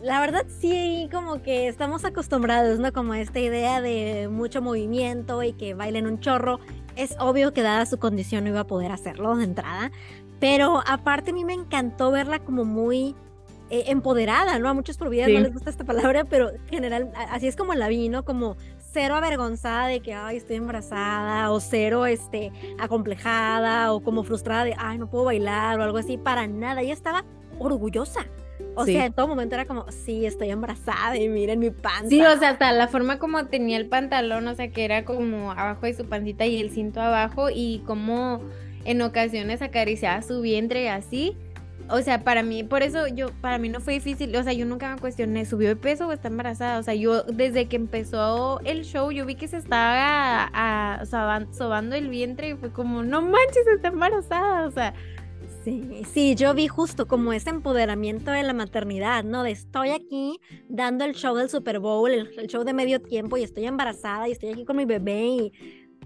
la 0.01 0.19
verdad 0.19 0.45
sí, 0.60 1.10
como 1.12 1.41
que 1.41 1.67
estamos 1.67 2.06
acostumbrados, 2.06 2.80
¿no? 2.80 2.93
Como 2.93 3.13
esta 3.13 3.39
idea 3.39 3.82
de 3.82 4.30
mucho 4.32 4.62
movimiento 4.62 5.43
y 5.43 5.53
que 5.53 5.73
bailen 5.73 6.08
un 6.08 6.19
chorro. 6.19 6.60
Es 6.95 7.15
obvio 7.19 7.53
que 7.53 7.62
dada 7.62 7.86
su 7.86 7.99
condición 7.99 8.43
no 8.43 8.51
iba 8.51 8.62
a 8.62 8.67
poder 8.67 8.91
hacerlo 8.91 9.36
de 9.36 9.43
entrada, 9.43 9.91
pero 10.39 10.82
aparte 10.88 11.32
a 11.32 11.34
mí 11.34 11.45
me 11.45 11.53
encantó 11.53 12.12
verla 12.12 12.39
como 12.39 12.63
muy 12.65 13.15
eh, 13.69 13.86
empoderada, 13.88 14.60
¿no? 14.60 14.69
A 14.69 14.73
muchos 14.73 14.97
por 14.97 15.10
vida 15.10 15.27
no 15.27 15.39
les 15.39 15.53
gusta 15.53 15.69
esta 15.69 15.84
palabra, 15.84 16.23
pero 16.23 16.51
en 16.51 16.67
general 16.69 17.12
así 17.32 17.47
es 17.47 17.56
como 17.56 17.73
la 17.73 17.88
vi, 17.88 18.08
¿no? 18.08 18.23
Como 18.23 18.56
cero 18.97 19.13
avergonzada 19.13 19.86
de 19.86 19.99
que, 19.99 20.15
ay, 20.15 20.38
estoy 20.38 20.55
embarazada, 20.55 21.51
o 21.51 21.60
cero, 21.60 22.07
este, 22.07 22.51
acomplejada, 22.79 23.93
o 23.93 24.01
como 24.01 24.23
frustrada 24.23 24.63
de, 24.63 24.73
ay, 24.75 24.97
no 24.97 25.07
puedo 25.07 25.25
bailar, 25.25 25.79
o 25.79 25.83
algo 25.83 25.99
así, 25.99 26.17
para 26.17 26.47
nada. 26.47 26.81
Ella 26.81 26.93
estaba 26.93 27.23
orgullosa. 27.60 28.25
O 28.75 28.86
sea, 28.86 29.05
en 29.05 29.13
todo 29.13 29.27
momento 29.27 29.53
era 29.53 29.65
como, 29.65 29.86
sí, 29.91 30.25
estoy 30.25 30.49
embarazada 30.49 31.15
y 31.15 31.29
miren 31.29 31.60
mi 31.60 31.69
panza. 31.69 32.10
Sí, 32.10 32.21
o 32.21 32.39
sea, 32.39 32.49
hasta 32.49 32.71
la 32.71 32.88
forma 32.88 33.19
como 33.19 33.45
tenía 33.45 33.77
el 33.77 33.88
pantalón, 33.88 34.47
o 34.47 34.55
sea, 34.55 34.71
que 34.71 34.83
era 34.83 35.05
como 35.05 35.51
abajo 35.51 35.86
de 35.86 35.93
su 35.93 36.05
pancita 36.05 36.47
y 36.47 36.60
el 36.60 36.71
cinto 36.71 36.99
abajo, 36.99 37.49
y 37.53 37.83
como 37.86 38.41
en 38.83 39.03
ocasiones 39.03 39.62
acariciaba 39.62 40.23
su 40.23 40.41
vientre 40.41 40.89
así 40.89 41.38
o 41.89 42.02
sea, 42.02 42.23
para 42.23 42.43
mí, 42.43 42.63
por 42.63 42.84
eso 42.84 43.08
yo, 43.08 43.32
para 43.41 43.58
mí 43.58 43.69
no 43.69 43.80
fue 43.80 43.93
difícil, 43.93 44.36
o 44.36 44.43
sea, 44.43 44.54
yo 44.54 44.65
nunca 44.65 44.93
me 44.93 45.00
cuestioné, 45.00 45.45
¿subió 45.45 45.69
de 45.69 45.76
peso 45.76 46.08
o 46.08 46.12
está 46.12 46.28
embarazada? 46.28 46.80
O 46.80 46.84
sea, 46.84 46.95
yo 46.95 47.23
desde 47.23 47.67
que 47.67 47.76
empezó 47.76 48.60
el 48.63 48.84
show, 48.84 49.12
yo 49.12 49.26
vi 49.26 49.36
que 49.36 49.47
se 49.47 49.58
estaba 49.58 50.50
a, 50.54 51.06
sobando 51.06 51.95
el 51.95 52.10
vientre 52.10 52.50
y 52.50 52.56
fue 52.56 52.71
como, 52.71 53.04
no 53.04 53.21
manches, 53.21 53.67
está 53.73 53.89
embarazada, 53.89 54.67
o 54.67 54.71
sea. 54.71 54.93
Sí, 55.63 56.04
sí, 56.13 56.36
yo 56.36 56.54
vi 56.54 56.69
justo 56.69 57.08
como 57.10 57.34
ese 57.34 57.50
empoderamiento 57.50 58.32
de 58.32 58.41
la 58.43 58.54
maternidad, 58.54 59.26
¿no? 59.26 59.43
De 59.43 59.52
estoy 59.52 59.89
aquí 59.89 60.39
dando 60.69 61.04
el 61.04 61.13
show 61.13 61.36
del 61.36 61.50
Super 61.50 61.80
Bowl, 61.80 62.10
el 62.10 62.47
show 62.47 62.63
de 62.63 62.71
medio 62.71 63.02
tiempo 63.02 63.36
y 63.36 63.43
estoy 63.43 63.65
embarazada 63.65 64.30
y 64.30 64.32
estoy 64.32 64.52
aquí 64.52 64.63
con 64.63 64.78
mi 64.78 64.86
bebé 64.86 65.26
y 65.26 65.54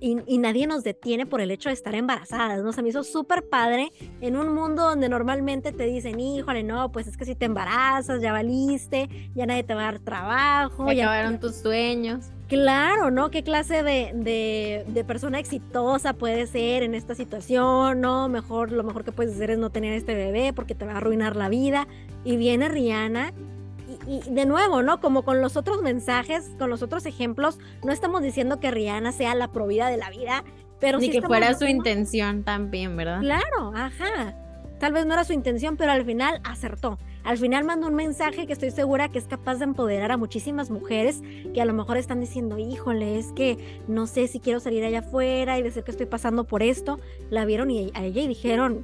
y, 0.02 0.38
nadie 0.40 0.66
nos 0.66 0.84
detiene 0.84 1.28
por 1.28 1.42
el 1.42 1.52
hecho 1.52 1.70
de 1.70 1.74
estar 1.74 1.94
embarazadas, 1.94 2.64
¿no? 2.64 2.74
Se 2.74 2.82
me 2.82 2.90
hizo 2.90 3.04
súper 3.04 3.48
padre 3.48 3.92
en 4.20 4.36
un 4.36 4.54
mundo 4.54 4.82
donde 4.82 5.08
normalmente 5.08 5.72
te 5.72 5.86
dicen, 5.86 6.20
híjole, 6.20 6.64
no, 6.64 6.92
pues 6.92 7.06
es 7.06 7.18
que 7.18 7.26
si 7.26 7.36
te 7.36 7.46
embarazas, 7.46 8.20
ya 8.20 8.32
valiste, 8.32 9.08
ya 9.36 9.46
nadie 9.46 9.64
te 9.64 9.76
va 9.76 9.82
a 9.82 9.92
dar 9.92 10.00
trabajo. 10.00 10.92
ya 10.92 11.04
acabaron 11.04 11.40
tus 11.40 11.56
sueños. 11.58 12.32
Claro, 12.48 13.12
¿no? 13.12 13.30
¿Qué 13.30 13.44
clase 13.44 13.84
de, 13.84 14.12
de, 14.14 14.84
de, 14.88 15.04
persona 15.06 15.40
exitosa 15.40 16.14
puede 16.14 16.48
ser 16.48 16.82
en 16.82 16.96
esta 16.96 17.14
situación? 17.14 18.02
No, 18.02 18.28
mejor, 18.28 18.72
lo 18.72 18.84
mejor 18.84 19.06
que 19.06 19.12
puedes 19.12 19.36
hacer 19.36 19.52
es 19.52 19.60
no 19.60 19.70
tener 19.70 19.94
este 19.94 20.16
bebé 20.16 20.52
porque 20.52 20.74
te 20.74 20.84
va 20.84 20.94
a 20.94 20.98
arruinar 20.98 21.36
la 21.36 21.48
vida. 21.48 21.88
Y 22.26 22.38
viene 22.38 22.68
Rihanna 22.68 23.34
y 24.12 24.20
de 24.30 24.46
nuevo, 24.46 24.82
¿no? 24.82 25.00
Como 25.00 25.24
con 25.24 25.42
los 25.42 25.56
otros 25.56 25.82
mensajes, 25.82 26.52
con 26.60 26.70
los 26.70 26.82
otros 26.82 27.06
ejemplos, 27.06 27.60
no 27.82 27.94
estamos 27.94 28.22
diciendo 28.22 28.60
que 28.60 28.70
Rihanna 28.70 29.14
sea 29.14 29.36
la 29.36 29.48
provida 29.48 29.90
de 29.90 29.96
la 29.96 30.10
vida, 30.10 30.44
pero 30.82 31.00
Ni 31.00 31.10
que 31.10 31.22
fuera 31.22 31.54
su 31.54 31.66
intención 31.66 32.44
también, 32.44 32.98
¿verdad? 32.98 33.22
Claro, 33.22 33.72
ajá. 33.74 34.36
Tal 34.80 34.92
vez 34.92 35.06
no 35.06 35.14
era 35.14 35.24
su 35.24 35.32
intención, 35.32 35.78
pero 35.78 35.92
al 35.94 36.04
final 36.04 36.42
acertó. 36.44 36.98
Al 37.24 37.38
final 37.38 37.64
mandó 37.64 37.88
un 37.88 37.94
mensaje 37.94 38.48
que 38.48 38.54
estoy 38.54 38.72
segura 38.72 39.08
que 39.08 39.20
es 39.20 39.28
capaz 39.28 39.60
de 39.60 39.66
empoderar 39.66 40.12
a 40.12 40.18
muchísimas 40.18 40.72
mujeres 40.72 41.22
que 41.54 41.62
a 41.62 41.66
lo 41.66 41.74
mejor 41.74 41.98
están 41.98 42.20
diciendo, 42.20 42.58
híjole, 42.58 43.18
es 43.18 43.32
que 43.32 43.80
no 43.88 44.08
sé 44.08 44.28
si 44.28 44.40
quiero 44.40 44.60
salir 44.60 44.84
allá 44.84 45.00
afuera 45.00 45.58
y 45.58 45.62
decir 45.62 45.84
que 45.84 45.92
estoy 45.92 46.08
pasando 46.08 46.46
por 46.46 46.64
esto. 46.64 47.00
La 47.30 47.46
vieron 47.46 47.72
y 47.72 47.92
a 47.94 48.04
ella 48.04 48.24
y 48.24 48.28
dijeron, 48.28 48.84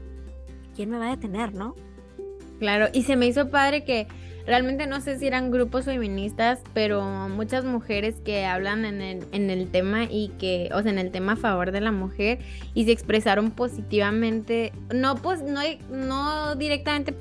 ¿quién 0.76 0.92
me 0.92 1.00
va 1.00 1.08
a 1.08 1.16
detener, 1.16 1.54
no? 1.54 1.76
Claro, 2.60 2.88
y 2.91 3.04
se 3.04 3.15
me 3.15 3.28
hizo 3.28 3.50
padre 3.50 3.84
que 3.84 4.08
realmente 4.48 4.88
no 4.88 5.02
sé 5.02 5.20
si 5.20 5.28
eran 5.28 5.52
grupos 5.52 5.86
feministas, 5.86 6.60
pero 6.74 7.04
muchas 7.30 7.65
mujeres 7.65 8.15
que 8.24 8.46
hablan 8.46 8.86
en 8.86 9.02
el, 9.02 9.26
en 9.32 9.50
el 9.50 9.70
tema 9.70 10.06
y 10.06 10.30
que, 10.39 10.70
o 10.74 10.82
sea, 10.82 10.91
en 10.91 10.98
el 10.98 11.12
tema 11.12 11.34
a 11.34 11.36
favor 11.36 11.72
de 11.72 11.82
la 11.82 11.91
mujer 11.91 12.39
y 12.74 12.86
se 12.86 12.91
expresaron 12.91 13.52
positivamente, 13.52 14.72
no, 14.93 15.15
pues, 15.15 15.43
no, 15.43 15.60
no 15.91 16.56
directamente 16.56 17.13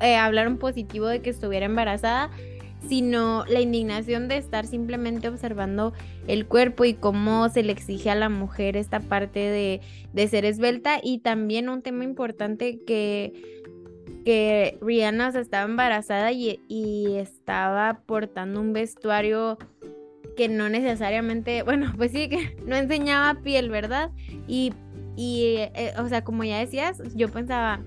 eh, 0.00 0.16
hablaron 0.16 0.56
positivo 0.56 1.06
de 1.06 1.20
que 1.20 1.30
estuviera 1.30 1.66
embarazada, 1.66 2.30
sino 2.88 3.44
la 3.46 3.60
indignación 3.60 4.28
de 4.28 4.38
estar 4.38 4.66
simplemente 4.66 5.28
observando 5.28 5.92
el 6.26 6.46
cuerpo 6.46 6.86
y 6.86 6.94
cómo 6.94 7.48
se 7.50 7.62
le 7.62 7.72
exige 7.72 8.08
a 8.08 8.14
la 8.14 8.30
mujer 8.30 8.78
esta 8.78 9.00
parte 9.00 9.38
de, 9.38 9.82
de 10.14 10.28
ser 10.28 10.46
esbelta. 10.46 10.98
Y 11.02 11.18
también 11.18 11.68
un 11.68 11.82
tema 11.82 12.04
importante 12.04 12.80
que 12.86 13.59
que 14.24 14.78
Rihanna 14.80 15.28
estaba 15.28 15.64
embarazada 15.64 16.32
y, 16.32 16.60
estaba 17.16 18.02
portando 18.06 18.60
un 18.60 18.72
vestuario 18.72 19.58
que 20.36 20.48
no 20.48 20.68
necesariamente, 20.68 21.62
bueno, 21.64 21.92
pues 21.96 22.12
sí, 22.12 22.28
que 22.28 22.56
no 22.66 22.76
enseñaba 22.76 23.40
piel, 23.42 23.70
¿verdad? 23.70 24.10
Y, 24.46 24.72
y 25.16 25.56
eh, 25.74 25.92
o 25.98 26.08
sea, 26.08 26.22
como 26.24 26.44
ya 26.44 26.58
decías, 26.58 27.02
yo 27.14 27.28
pensaba, 27.28 27.80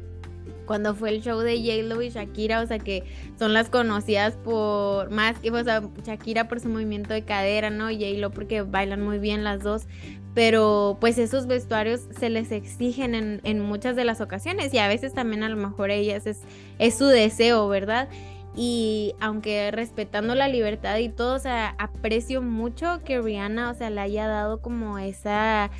cuando 0.65 0.95
fue 0.95 1.09
el 1.09 1.21
show 1.21 1.39
de 1.39 1.57
J-Lo 1.57 2.01
y 2.01 2.09
Shakira, 2.09 2.61
o 2.61 2.67
sea, 2.67 2.79
que 2.79 3.03
son 3.37 3.53
las 3.53 3.69
conocidas 3.69 4.35
por 4.37 5.09
más 5.09 5.39
que, 5.39 5.51
o 5.51 5.63
sea, 5.63 5.83
Shakira 6.03 6.47
por 6.47 6.59
su 6.59 6.69
movimiento 6.69 7.13
de 7.13 7.23
cadera, 7.23 7.69
¿no? 7.69 7.85
J-Lo 7.85 8.31
porque 8.31 8.61
bailan 8.61 9.01
muy 9.01 9.19
bien 9.19 9.43
las 9.43 9.63
dos, 9.63 9.87
pero 10.33 10.97
pues 10.99 11.17
esos 11.17 11.47
vestuarios 11.47 12.01
se 12.17 12.29
les 12.29 12.51
exigen 12.51 13.15
en, 13.15 13.41
en, 13.43 13.59
muchas 13.59 13.95
de 13.95 14.03
las 14.03 14.21
ocasiones 14.21 14.73
y 14.73 14.79
a 14.79 14.87
veces 14.87 15.13
también 15.13 15.43
a 15.43 15.49
lo 15.49 15.57
mejor 15.57 15.91
ellas 15.91 16.25
es, 16.25 16.41
es 16.79 16.97
su 16.97 17.05
deseo, 17.05 17.67
¿verdad? 17.67 18.09
Y 18.55 19.15
aunque 19.19 19.71
respetando 19.71 20.35
la 20.35 20.47
libertad 20.47 20.97
y 20.97 21.09
todo, 21.09 21.35
o 21.35 21.39
sea, 21.39 21.75
aprecio 21.79 22.41
mucho 22.41 23.01
que 23.03 23.19
Rihanna, 23.19 23.71
o 23.71 23.73
sea, 23.73 23.89
le 23.89 24.01
haya 24.01 24.27
dado 24.27 24.61
como 24.61 24.99
esa, 24.99 25.71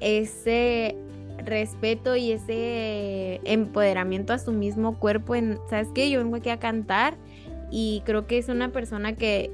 ese 0.00 0.96
respeto 1.46 2.16
y 2.16 2.32
ese 2.32 3.40
empoderamiento 3.44 4.32
a 4.32 4.38
su 4.38 4.52
mismo 4.52 4.98
cuerpo 4.98 5.34
en, 5.34 5.58
¿sabes 5.70 5.88
qué? 5.94 6.10
Yo 6.10 6.20
vengo 6.20 6.36
aquí 6.36 6.50
a 6.50 6.58
cantar 6.58 7.16
y 7.70 8.02
creo 8.04 8.26
que 8.26 8.38
es 8.38 8.48
una 8.48 8.70
persona 8.70 9.14
que 9.14 9.50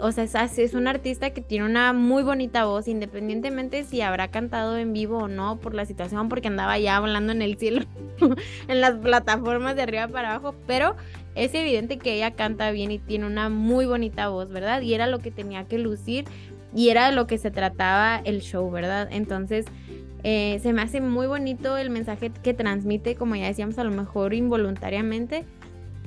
o 0.00 0.12
sea, 0.12 0.24
es, 0.24 0.58
es 0.58 0.74
un 0.74 0.86
artista 0.86 1.30
que 1.30 1.40
tiene 1.40 1.66
una 1.66 1.92
muy 1.92 2.22
bonita 2.22 2.64
voz, 2.64 2.88
independientemente 2.88 3.84
si 3.84 4.00
habrá 4.00 4.28
cantado 4.28 4.76
en 4.76 4.92
vivo 4.92 5.18
o 5.18 5.28
no 5.28 5.58
por 5.58 5.74
la 5.74 5.84
situación, 5.86 6.28
porque 6.28 6.48
andaba 6.48 6.78
ya 6.78 6.96
hablando 6.96 7.32
en 7.32 7.42
el 7.42 7.56
cielo, 7.58 7.84
en 8.68 8.80
las 8.80 8.96
plataformas 8.96 9.74
de 9.76 9.82
arriba 9.82 10.08
para 10.08 10.34
abajo, 10.34 10.54
pero 10.66 10.94
es 11.34 11.54
evidente 11.54 11.98
que 11.98 12.14
ella 12.14 12.32
canta 12.32 12.70
bien 12.70 12.90
y 12.90 12.98
tiene 12.98 13.26
una 13.26 13.48
muy 13.48 13.86
bonita 13.86 14.28
voz, 14.28 14.50
¿verdad? 14.50 14.82
Y 14.82 14.94
era 14.94 15.06
lo 15.06 15.18
que 15.18 15.30
tenía 15.30 15.64
que 15.64 15.78
lucir 15.78 16.26
y 16.74 16.90
era 16.90 17.10
lo 17.10 17.26
que 17.26 17.38
se 17.38 17.50
trataba 17.50 18.20
el 18.24 18.40
show, 18.40 18.70
¿verdad? 18.70 19.08
Entonces, 19.10 19.66
eh, 20.24 20.58
se 20.62 20.72
me 20.72 20.82
hace 20.82 21.00
muy 21.00 21.26
bonito 21.26 21.76
el 21.76 21.90
mensaje 21.90 22.30
que 22.30 22.54
transmite, 22.54 23.14
como 23.14 23.36
ya 23.36 23.46
decíamos, 23.46 23.78
a 23.78 23.84
lo 23.84 23.90
mejor 23.90 24.34
involuntariamente, 24.34 25.44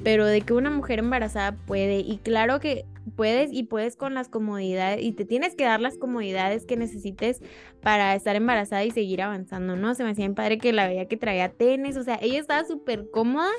pero 0.04 0.26
de 0.26 0.41
que 0.41 0.54
una 0.54 0.69
mujer 0.69 1.00
embarazada 1.00 1.54
puede, 1.54 2.00
y 2.00 2.17
claro 2.17 2.60
que 2.60 2.86
puedes 3.15 3.52
y 3.52 3.63
puedes 3.63 3.95
con 3.95 4.13
las 4.13 4.30
comodidades 4.30 5.04
y 5.04 5.12
te 5.13 5.26
tienes 5.26 5.56
que 5.56 5.63
dar 5.63 5.80
las 5.80 5.97
comodidades 5.97 6.65
que 6.65 6.78
necesites 6.78 7.41
para 7.82 8.13
estar 8.15 8.36
embarazada 8.36 8.84
y 8.84 8.91
seguir 8.91 9.21
avanzando, 9.21 9.76
¿no? 9.76 9.95
Se 9.95 10.04
me 10.04 10.12
hacía 10.12 10.32
padre 10.34 10.58
que 10.58 10.71
la 10.74 10.88
veía 10.88 11.08
que 11.08 11.17
traía 11.17 11.50
tenis, 11.50 11.97
o 11.97 12.04
sea, 12.04 12.19
ella 12.21 12.39
estaba 12.39 12.63
súper 12.63 13.10
cómoda, 13.12 13.50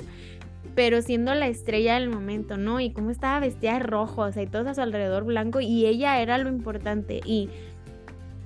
pero 0.75 1.01
siendo 1.01 1.33
la 1.35 1.47
estrella 1.47 1.95
del 1.95 2.09
momento, 2.09 2.57
¿no? 2.57 2.79
Y 2.79 2.91
cómo 2.91 3.11
estaba 3.11 3.39
vestida 3.39 3.73
de 3.73 3.79
rojo, 3.79 4.21
o 4.21 4.31
sea, 4.31 4.43
y 4.43 4.47
todo 4.47 4.69
a 4.69 4.73
su 4.73 4.81
alrededor 4.81 5.25
blanco 5.25 5.59
y 5.61 5.85
ella 5.85 6.21
era 6.21 6.37
lo 6.37 6.49
importante 6.49 7.19
y 7.25 7.49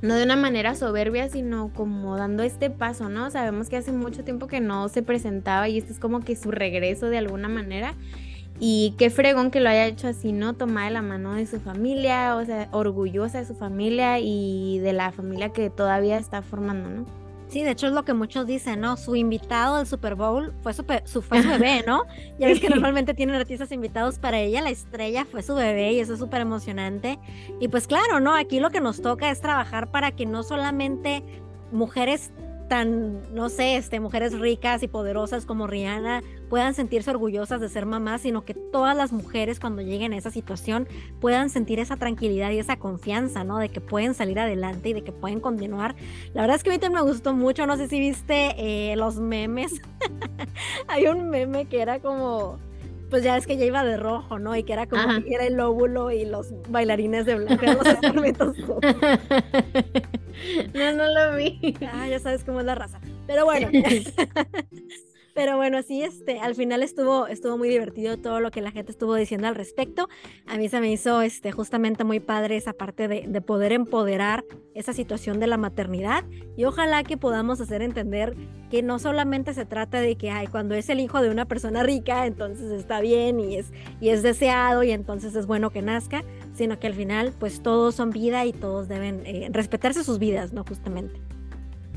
no 0.01 0.15
de 0.15 0.23
una 0.23 0.36
manera 0.36 0.75
soberbia, 0.75 1.29
sino 1.29 1.71
como 1.73 2.17
dando 2.17 2.43
este 2.43 2.69
paso, 2.69 3.10
¿no? 3.10 3.31
Sabemos 3.31 3.69
que 3.69 3.77
hace 3.77 3.91
mucho 3.91 4.23
tiempo 4.23 4.47
que 4.47 4.60
no 4.60 4.89
se 4.89 5.01
presentaba 5.01 5.67
y 5.69 5.77
este 5.77 5.93
es 5.93 5.99
como 5.99 6.21
que 6.21 6.36
su 6.36 6.51
regreso 6.51 7.10
de 7.10 7.17
alguna 7.17 7.47
manera. 7.47 7.95
Y 8.60 8.95
qué 8.97 9.10
fregón 9.10 9.51
que 9.51 9.60
lo 9.60 9.69
haya 9.69 9.86
hecho 9.86 10.07
así, 10.07 10.31
¿no? 10.31 10.53
Tomar 10.53 10.86
de 10.86 10.91
la 10.91 11.01
mano 11.01 11.33
de 11.33 11.45
su 11.45 11.60
familia, 11.60 12.36
o 12.36 12.45
sea, 12.45 12.67
orgullosa 12.71 13.39
de 13.39 13.45
su 13.45 13.53
familia 13.53 14.19
y 14.19 14.79
de 14.79 14.93
la 14.93 15.12
familia 15.12 15.49
que 15.49 15.69
todavía 15.69 16.17
está 16.17 16.41
formando, 16.41 16.89
¿no? 16.89 17.26
Sí, 17.47 17.63
de 17.63 17.71
hecho 17.71 17.88
es 17.88 17.93
lo 17.93 18.03
que 18.03 18.13
muchos 18.13 18.45
dicen, 18.45 18.81
¿no? 18.81 18.97
Su 18.97 19.15
invitado 19.15 19.77
del 19.77 19.88
Super 19.88 20.15
Bowl 20.15 20.53
fue 20.62 20.73
su, 20.73 20.83
su, 21.05 21.21
fue 21.21 21.41
su 21.41 21.49
bebé, 21.49 21.81
¿no? 21.88 22.03
Ya 22.39 22.47
ves 22.47 22.60
que 22.60 22.69
normalmente 22.69 23.13
tienen 23.13 23.36
artistas 23.36 23.71
invitados 23.71 24.19
para 24.19 24.39
ella, 24.39 24.62
la 24.62 24.69
estrella 24.69 25.25
fue 25.25 25.41
su 25.41 25.55
bebé 25.55 25.93
y 25.93 25.99
eso 25.99 26.13
es 26.13 26.19
súper 26.19 26.41
emocionante. 26.41 27.19
Y 27.62 27.69
pues 27.69 27.88
claro, 27.88 28.19
¿no? 28.19 28.36
Aquí 28.36 28.60
lo 28.60 28.69
que 28.69 28.81
nos 28.81 29.01
toca 29.01 29.31
es 29.31 29.39
trabajar 29.39 29.91
para 29.91 30.12
que 30.12 30.25
no 30.25 30.43
solamente 30.43 31.23
mujeres 31.71 32.31
tan, 32.67 33.33
no 33.33 33.49
sé, 33.49 33.77
este, 33.77 33.99
mujeres 33.99 34.38
ricas 34.38 34.83
y 34.83 34.88
poderosas 34.88 35.45
como 35.45 35.67
Rihanna 35.67 36.21
puedan 36.49 36.73
sentirse 36.73 37.10
orgullosas 37.10 37.62
de 37.62 37.69
ser 37.69 37.86
mamás, 37.86 38.21
sino 38.21 38.45
que 38.45 38.53
todas 38.53 38.95
las 38.95 39.12
mujeres 39.12 39.60
cuando 39.60 39.81
lleguen 39.81 40.13
a 40.13 40.17
esa 40.17 40.31
situación 40.31 40.88
puedan 41.19 41.49
sentir 41.49 41.79
esa 41.79 41.97
tranquilidad 41.97 42.51
y 42.51 42.60
esa 42.60 42.77
confianza, 42.77 43.43
¿no? 43.43 43.57
De 43.60 43.69
que 43.69 43.81
pueden 43.81 44.13
salir 44.13 44.39
adelante 44.39 44.89
y 44.89 44.93
de 44.93 45.03
que 45.03 45.12
pueden 45.12 45.39
continuar. 45.39 45.95
La 46.33 46.41
verdad 46.41 46.57
es 46.57 46.63
que 46.63 46.69
a 46.69 46.73
mí 46.73 46.79
también 46.79 47.03
me 47.03 47.10
gustó 47.10 47.33
mucho, 47.33 47.67
no 47.67 47.77
sé 47.77 47.88
si 47.88 47.99
viste 47.99 48.55
eh, 48.57 48.95
los 48.95 49.19
memes. 49.19 49.81
Hay 50.88 51.07
un 51.07 51.29
meme 51.29 51.65
que 51.65 51.81
era 51.81 51.99
como 51.99 52.60
pues 53.10 53.23
ya 53.23 53.38
es 53.38 53.47
que 53.47 53.57
ya 53.57 53.65
iba 53.65 53.83
de 53.83 53.97
rojo, 53.97 54.38
¿no? 54.39 54.55
Y 54.55 54.63
que 54.63 54.73
era 54.73 54.86
como 54.88 55.23
que 55.23 55.33
era 55.33 55.45
el 55.45 55.60
óvulo 55.60 56.12
y 56.12 56.25
los 56.25 56.53
bailarines 56.69 57.25
de 57.25 57.36
blanco, 57.36 57.65
los 57.65 57.88
experimentos. 57.88 58.57
no, 60.73 60.93
no 60.93 61.07
lo 61.07 61.38
vi. 61.38 61.77
Ah, 61.93 62.07
ya 62.10 62.19
sabes 62.19 62.43
cómo 62.43 62.60
es 62.60 62.65
la 62.65 62.75
raza. 62.75 62.99
Pero 63.25 63.45
bueno. 63.45 63.69
Pero 65.38 65.56
bueno, 65.56 65.84
sí, 65.84 66.02
este, 66.02 66.39
al 66.39 66.56
final 66.56 66.82
estuvo, 66.82 67.28
estuvo 67.28 67.60
muy 67.60 67.69
divertido 67.69 68.17
todo 68.17 68.39
lo 68.39 68.50
que 68.50 68.60
la 68.60 68.71
gente 68.71 68.91
estuvo 68.91 69.13
diciendo 69.13 69.47
al 69.47 69.54
respecto. 69.54 70.10
A 70.47 70.58
mí 70.58 70.67
se 70.67 70.82
me 70.82 70.91
hizo 70.91 71.21
este, 71.21 71.52
justamente 71.52 72.04
muy 72.04 72.19
padre 72.19 72.58
esa 72.58 72.73
parte 72.73 73.08
de, 73.08 73.28
de 73.28 73.41
poder 73.41 73.71
empoderar 73.71 74.43
esa 74.73 74.93
situación 74.93 75.39
de 75.39 75.45
la 75.45 75.58
maternidad 75.58 76.23
y 76.56 76.65
ojalá 76.65 77.04
que 77.04 77.17
podamos 77.17 77.62
hacer 77.62 77.84
entender 77.84 78.36
que 78.71 78.82
no 78.82 78.97
solamente 78.97 79.54
se 79.54 79.65
trata 79.65 80.02
de 80.02 80.15
que 80.15 80.32
ay, 80.32 80.47
cuando 80.47 80.73
es 80.73 80.89
el 80.89 81.00
hijo 81.00 81.21
de 81.21 81.30
una 81.30 81.45
persona 81.45 81.84
rica, 81.84 82.26
entonces 82.26 82.71
está 82.71 83.00
bien 83.00 83.39
y 83.39 83.58
es, 83.58 83.71
y 84.02 84.10
es 84.10 84.23
deseado 84.23 84.82
y 84.82 84.89
entonces 84.89 85.36
es 85.36 85.45
bueno 85.45 85.69
que 85.69 85.84
nazca, 85.84 86.23
sino 86.56 86.80
que 86.80 86.88
al 86.88 86.95
final 86.95 87.32
pues 87.39 87.62
todos 87.62 87.93
son 87.93 88.10
vida 88.10 88.43
y 88.47 88.54
todos 88.54 88.88
deben 88.88 89.21
eh, 89.28 89.50
respetarse 89.52 90.04
sus 90.04 90.17
vidas, 90.17 90.52
¿no? 90.52 90.63
Justamente. 90.63 91.26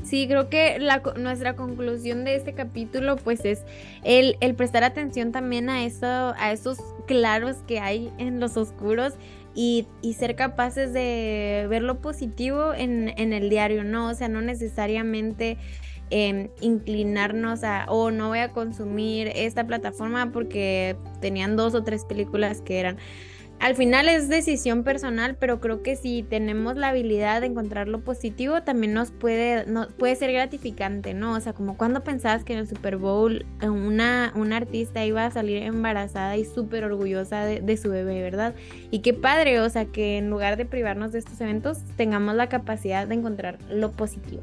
Sí, 0.03 0.27
creo 0.27 0.49
que 0.49 0.79
la, 0.79 1.01
nuestra 1.17 1.55
conclusión 1.55 2.25
de 2.25 2.35
este 2.35 2.53
capítulo 2.53 3.17
pues 3.17 3.45
es 3.45 3.63
el, 4.03 4.35
el, 4.41 4.55
prestar 4.55 4.83
atención 4.83 5.31
también 5.31 5.69
a, 5.69 5.85
eso, 5.85 6.05
a 6.07 6.51
esos 6.51 6.79
claros 7.05 7.57
que 7.67 7.79
hay 7.79 8.11
en 8.17 8.39
los 8.39 8.57
oscuros 8.57 9.13
y, 9.53 9.85
y 10.01 10.13
ser 10.13 10.35
capaces 10.35 10.93
de 10.93 11.67
ver 11.69 11.83
lo 11.83 11.99
positivo 11.99 12.73
en, 12.73 13.13
en, 13.17 13.33
el 13.33 13.49
diario, 13.49 13.83
¿no? 13.83 14.09
O 14.09 14.13
sea, 14.13 14.27
no 14.27 14.41
necesariamente 14.41 15.57
em, 16.09 16.49
inclinarnos 16.61 17.63
a, 17.63 17.85
oh, 17.89 18.11
no 18.11 18.29
voy 18.29 18.39
a 18.39 18.51
consumir 18.53 19.31
esta 19.35 19.67
plataforma 19.67 20.31
porque 20.31 20.95
tenían 21.19 21.55
dos 21.55 21.75
o 21.75 21.83
tres 21.83 22.05
películas 22.05 22.61
que 22.61 22.79
eran 22.79 22.97
al 23.61 23.75
final 23.75 24.09
es 24.09 24.27
decisión 24.27 24.83
personal, 24.83 25.35
pero 25.39 25.59
creo 25.59 25.83
que 25.83 25.95
si 25.95 26.23
tenemos 26.23 26.77
la 26.77 26.89
habilidad 26.89 27.41
de 27.41 27.47
encontrar 27.47 27.87
lo 27.87 28.01
positivo, 28.01 28.63
también 28.63 28.93
nos 28.93 29.11
puede, 29.11 29.67
no, 29.67 29.87
puede 29.87 30.15
ser 30.15 30.33
gratificante, 30.33 31.13
¿no? 31.13 31.33
O 31.33 31.39
sea, 31.39 31.53
como 31.53 31.77
cuando 31.77 32.03
pensabas 32.03 32.43
que 32.43 32.53
en 32.53 32.59
el 32.59 32.67
Super 32.67 32.97
Bowl 32.97 33.45
eh, 33.61 33.69
una, 33.69 34.33
una 34.35 34.57
artista 34.57 35.05
iba 35.05 35.27
a 35.27 35.29
salir 35.29 35.61
embarazada 35.61 36.37
y 36.37 36.45
súper 36.45 36.85
orgullosa 36.85 37.45
de, 37.45 37.61
de, 37.61 37.77
su 37.77 37.91
bebé, 37.91 38.23
¿verdad? 38.23 38.55
Y 38.89 38.99
qué 38.99 39.13
padre, 39.13 39.59
o 39.59 39.69
sea, 39.69 39.85
que 39.85 40.17
en 40.17 40.31
lugar 40.31 40.57
de 40.57 40.65
privarnos 40.65 41.11
de 41.11 41.19
estos 41.19 41.39
eventos, 41.39 41.83
tengamos 41.97 42.33
la 42.33 42.49
capacidad 42.49 43.07
de 43.07 43.13
encontrar 43.13 43.59
lo 43.69 43.91
positivo. 43.91 44.41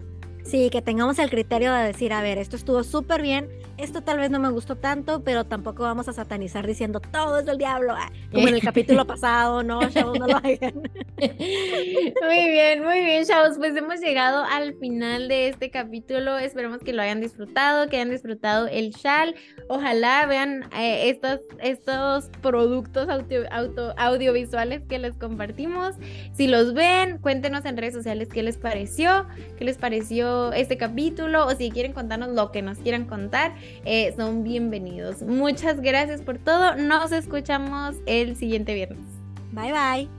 Sí, 0.48 0.70
que 0.70 0.80
tengamos 0.80 1.18
el 1.18 1.28
criterio 1.28 1.74
de 1.74 1.84
decir, 1.84 2.10
a 2.14 2.22
ver, 2.22 2.38
esto 2.38 2.56
estuvo 2.56 2.82
súper 2.82 3.20
bien, 3.20 3.50
esto 3.76 4.00
tal 4.00 4.16
vez 4.16 4.30
no 4.30 4.40
me 4.40 4.48
gustó 4.48 4.76
tanto, 4.76 5.22
pero 5.22 5.44
tampoco 5.44 5.82
vamos 5.82 6.08
a 6.08 6.14
satanizar 6.14 6.66
diciendo 6.66 7.00
todo 7.00 7.40
es 7.40 7.44
del 7.44 7.58
diablo, 7.58 7.92
ah, 7.94 8.10
como 8.32 8.48
en 8.48 8.54
el 8.54 8.60
capítulo 8.62 9.06
pasado, 9.06 9.62
no, 9.62 9.86
chavos, 9.90 10.18
no 10.18 10.26
lo 10.26 10.36
hagan. 10.38 10.90
Muy 11.18 12.48
bien, 12.48 12.82
muy 12.82 13.00
bien, 13.00 13.24
chavos, 13.24 13.58
pues 13.58 13.76
hemos 13.76 14.00
llegado 14.00 14.44
al 14.44 14.74
final 14.78 15.28
de 15.28 15.48
este 15.48 15.70
capítulo, 15.70 16.38
esperemos 16.38 16.78
que 16.78 16.92
lo 16.92 17.02
hayan 17.02 17.20
disfrutado, 17.20 17.88
que 17.88 17.96
hayan 17.96 18.10
disfrutado 18.10 18.68
el 18.68 18.94
chal, 18.94 19.34
ojalá 19.68 20.26
vean 20.26 20.62
eh, 20.76 21.10
estos, 21.10 21.40
estos 21.60 22.30
productos 22.40 23.08
auto, 23.08 23.94
audiovisuales 23.98 24.82
que 24.88 24.98
les 24.98 25.16
compartimos, 25.16 25.96
si 26.32 26.46
los 26.46 26.72
ven, 26.72 27.18
cuéntenos 27.18 27.64
en 27.64 27.76
redes 27.76 27.94
sociales 27.94 28.28
qué 28.32 28.42
les 28.42 28.56
pareció, 28.56 29.26
qué 29.58 29.64
les 29.64 29.76
pareció 29.76 30.37
este 30.52 30.76
capítulo 30.76 31.46
o 31.46 31.50
si 31.54 31.70
quieren 31.70 31.92
contarnos 31.92 32.30
lo 32.30 32.50
que 32.52 32.62
nos 32.62 32.78
quieran 32.78 33.04
contar, 33.04 33.54
eh, 33.84 34.14
son 34.16 34.44
bienvenidos. 34.44 35.22
Muchas 35.22 35.80
gracias 35.80 36.22
por 36.22 36.38
todo. 36.38 36.76
Nos 36.76 37.12
escuchamos 37.12 37.96
el 38.06 38.36
siguiente 38.36 38.74
viernes. 38.74 39.04
Bye 39.52 39.72
bye. 39.72 40.17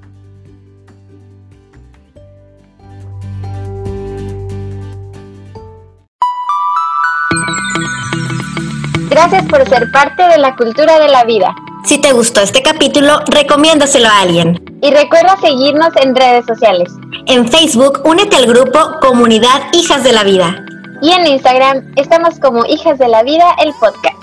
Gracias 9.20 9.47
por 9.47 9.67
ser 9.67 9.91
parte 9.91 10.24
de 10.30 10.38
la 10.38 10.55
cultura 10.55 10.97
de 10.97 11.09
la 11.09 11.26
vida. 11.26 11.53
Si 11.84 11.99
te 11.99 12.13
gustó 12.13 12.39
este 12.39 12.63
capítulo, 12.63 13.20
recomiéndaselo 13.28 14.07
a 14.07 14.22
alguien. 14.22 14.57
Y 14.82 14.91
recuerda 14.91 15.36
seguirnos 15.41 15.89
en 15.97 16.15
redes 16.15 16.45
sociales. 16.45 16.89
En 17.26 17.45
Facebook, 17.45 17.99
únete 18.05 18.38
al 18.38 18.45
grupo 18.45 18.80
Comunidad 19.01 19.61
Hijas 19.74 20.05
de 20.05 20.13
la 20.13 20.24
Vida. 20.24 20.63
Y 21.01 21.11
en 21.11 21.28
Instagram 21.28 21.91
estamos 21.97 22.39
como 22.39 22.65
Hijas 22.65 22.97
de 22.97 23.09
la 23.09 23.24
Vida, 23.24 23.43
el 23.61 23.74
podcast. 23.74 24.18